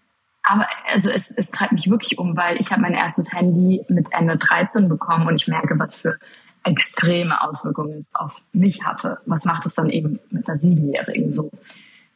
Aber 0.43 0.67
also 0.91 1.09
es, 1.09 1.31
es 1.31 1.51
treibt 1.51 1.71
mich 1.71 1.89
wirklich 1.89 2.17
um, 2.17 2.35
weil 2.35 2.59
ich 2.59 2.71
habe 2.71 2.81
mein 2.81 2.93
erstes 2.93 3.31
Handy 3.33 3.83
mit 3.87 4.07
Ende 4.11 4.37
13 4.37 4.89
bekommen 4.89 5.27
und 5.27 5.35
ich 5.37 5.47
merke, 5.47 5.79
was 5.79 5.95
für 5.95 6.19
extreme 6.65 7.41
Auswirkungen 7.41 8.01
es 8.01 8.15
auf 8.15 8.41
mich 8.51 8.85
hatte. 8.85 9.19
Was 9.25 9.45
macht 9.45 9.65
es 9.65 9.75
dann 9.75 9.89
eben 9.89 10.19
mit 10.29 10.47
einer 10.47 10.57
Siebenjährigen 10.57 11.31
so? 11.31 11.49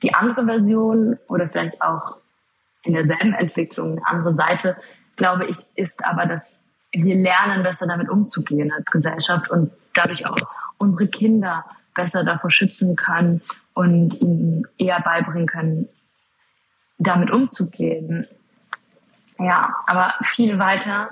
Die 0.04 0.14
andere 0.14 0.46
Version 0.46 1.18
oder 1.28 1.48
vielleicht 1.48 1.82
auch 1.82 2.18
in 2.84 2.94
derselben 2.94 3.34
Entwicklung, 3.34 3.94
eine 3.94 4.08
andere 4.08 4.34
Seite, 4.34 4.78
glaube 5.16 5.46
ich, 5.46 5.58
ist 5.76 6.06
aber, 6.06 6.26
dass 6.26 6.70
wir 6.92 7.16
lernen, 7.16 7.64
besser 7.64 7.88
damit 7.88 8.10
umzugehen 8.10 8.72
als 8.72 8.86
Gesellschaft 8.86 9.50
und 9.50 9.72
dadurch 9.94 10.26
auch 10.26 10.38
unsere 10.78 11.08
Kinder 11.08 11.66
besser 11.96 12.24
davor 12.24 12.52
schützen 12.52 12.96
können 12.96 13.42
und 13.74 14.22
ihnen 14.22 14.68
eher 14.78 15.02
beibringen 15.02 15.48
können, 15.48 15.90
damit 16.98 17.32
umzugehen. 17.32 18.28
Ja, 19.40 19.76
aber 19.86 20.14
viel 20.24 20.58
weiter 20.58 21.10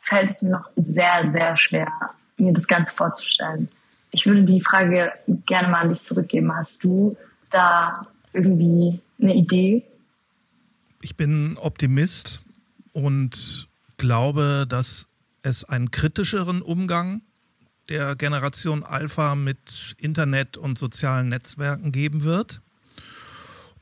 fällt 0.00 0.30
es 0.30 0.42
mir 0.42 0.50
noch 0.50 0.68
sehr, 0.76 1.30
sehr 1.30 1.56
schwer, 1.56 1.88
mir 2.36 2.52
das 2.52 2.66
Ganze 2.66 2.92
vorzustellen. 2.92 3.68
Ich 4.10 4.26
würde 4.26 4.42
die 4.42 4.60
Frage 4.60 5.12
gerne 5.46 5.68
mal 5.68 5.82
an 5.82 5.90
dich 5.90 6.02
zurückgeben. 6.02 6.54
Hast 6.54 6.82
du 6.82 7.16
da 7.50 8.06
irgendwie 8.32 9.00
eine 9.20 9.34
Idee? 9.34 9.84
Ich 11.02 11.16
bin 11.16 11.56
Optimist 11.60 12.40
und 12.92 13.68
glaube, 13.98 14.66
dass 14.68 15.06
es 15.42 15.64
einen 15.64 15.90
kritischeren 15.90 16.62
Umgang 16.62 17.22
der 17.88 18.16
Generation 18.16 18.82
Alpha 18.82 19.34
mit 19.34 19.94
Internet 19.98 20.56
und 20.56 20.78
sozialen 20.78 21.28
Netzwerken 21.28 21.92
geben 21.92 22.22
wird. 22.22 22.60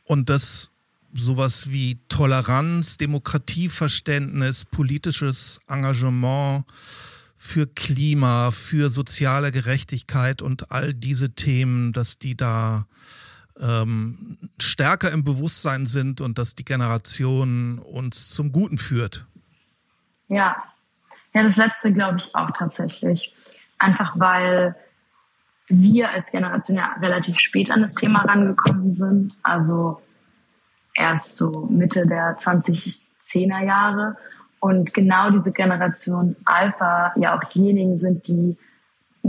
Und 0.05 0.29
dass 0.29 0.71
sowas 1.19 1.71
wie 1.71 1.99
Toleranz, 2.09 2.99
Demokratieverständnis, 2.99 4.65
politisches 4.65 5.61
Engagement 5.69 6.65
für 7.37 7.67
Klima, 7.67 8.51
für 8.51 8.91
soziale 8.91 9.53
Gerechtigkeit 9.53 10.43
und 10.43 10.73
all 10.73 10.95
diese 10.95 11.35
Themen, 11.35 11.93
dass 11.93 12.19
die 12.19 12.37
da 12.37 12.87
ähm, 13.61 14.39
stärker 14.61 15.11
im 15.13 15.25
Bewusstsein 15.25 15.87
sind 15.87 16.21
und 16.21 16.39
dass 16.39 16.55
die 16.55 16.65
Generation 16.65 17.79
uns 17.79 18.31
zum 18.31 18.53
Guten 18.53 18.79
führt. 18.79 19.27
Ja, 20.29 20.57
ja, 21.35 21.43
das 21.43 21.57
letzte 21.57 21.93
glaube 21.93 22.19
ich 22.19 22.35
auch 22.35 22.51
tatsächlich. 22.51 23.35
Einfach 23.79 24.19
weil 24.19 24.75
wir 25.69 26.11
als 26.11 26.31
Generation 26.31 26.77
ja 26.77 26.95
relativ 27.01 27.39
spät 27.39 27.71
an 27.71 27.83
das 27.83 27.95
Thema 27.95 28.21
rangekommen 28.21 28.91
sind. 28.91 29.35
Also 29.43 30.01
erst 30.97 31.37
so 31.37 31.69
Mitte 31.71 32.07
der 32.07 32.37
2010er 32.39 33.65
Jahre. 33.65 34.17
Und 34.59 34.95
genau 34.95 35.31
diese 35.31 35.53
Generation 35.53 36.35
Alpha 36.45 37.13
ja 37.17 37.37
auch 37.37 37.45
diejenigen 37.45 37.99
sind, 37.99 38.27
die 38.27 38.57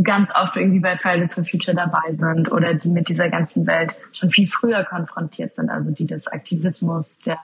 ganz 0.03 0.33
oft 0.35 0.55
irgendwie 0.55 0.79
bei 0.79 0.95
Fridays 0.95 1.33
for 1.33 1.43
Future 1.43 1.75
dabei 1.75 2.13
sind 2.13 2.51
oder 2.51 2.73
die 2.73 2.89
mit 2.89 3.09
dieser 3.09 3.29
ganzen 3.29 3.65
Welt 3.67 3.95
schon 4.13 4.29
viel 4.29 4.47
früher 4.47 4.83
konfrontiert 4.83 5.55
sind, 5.55 5.69
also 5.69 5.91
die 5.91 6.05
des 6.05 6.27
Aktivismus, 6.27 7.19
der, 7.19 7.39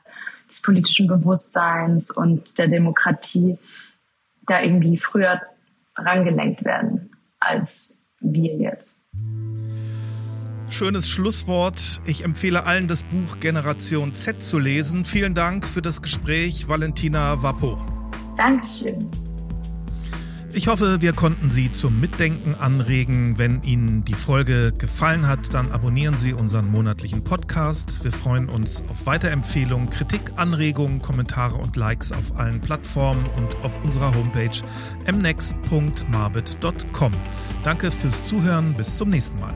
des 0.49 0.61
politischen 0.61 1.07
Bewusstseins 1.07 2.11
und 2.11 2.57
der 2.57 2.67
Demokratie 2.67 3.57
da 4.45 4.61
irgendwie 4.61 4.97
früher 4.97 5.41
rangelenkt 5.95 6.63
werden 6.63 7.11
als 7.39 8.01
wir 8.19 8.55
jetzt. 8.55 9.03
Schönes 10.73 11.07
Schlusswort. 11.07 12.01
Ich 12.07 12.23
empfehle 12.23 12.65
allen, 12.65 12.87
das 12.87 13.03
Buch 13.03 13.35
Generation 13.39 14.15
Z 14.15 14.41
zu 14.41 14.57
lesen. 14.57 15.05
Vielen 15.05 15.35
Dank 15.35 15.67
für 15.67 15.83
das 15.83 16.01
Gespräch, 16.01 16.67
Valentina 16.67 17.43
Wappo. 17.43 17.77
Dankeschön. 18.37 19.07
Ich 20.51 20.67
hoffe, 20.67 20.99
wir 20.99 21.13
konnten 21.13 21.51
Sie 21.51 21.71
zum 21.71 21.99
Mitdenken 21.99 22.55
anregen. 22.55 23.37
Wenn 23.37 23.61
Ihnen 23.61 24.03
die 24.03 24.15
Folge 24.15 24.73
gefallen 24.75 25.27
hat, 25.27 25.53
dann 25.53 25.71
abonnieren 25.71 26.17
Sie 26.17 26.33
unseren 26.33 26.71
monatlichen 26.71 27.23
Podcast. 27.23 28.03
Wir 28.03 28.11
freuen 28.11 28.49
uns 28.49 28.83
auf 28.89 29.05
Weiterempfehlungen, 29.05 29.91
Kritik, 29.91 30.31
Anregungen, 30.37 31.03
Kommentare 31.03 31.53
und 31.53 31.75
Likes 31.75 32.11
auf 32.11 32.39
allen 32.39 32.61
Plattformen 32.61 33.29
und 33.35 33.55
auf 33.57 33.79
unserer 33.83 34.15
Homepage 34.15 34.63
mnext.marbit.com. 35.05 37.13
Danke 37.63 37.91
fürs 37.91 38.23
Zuhören. 38.23 38.73
Bis 38.75 38.97
zum 38.97 39.11
nächsten 39.11 39.39
Mal. 39.39 39.53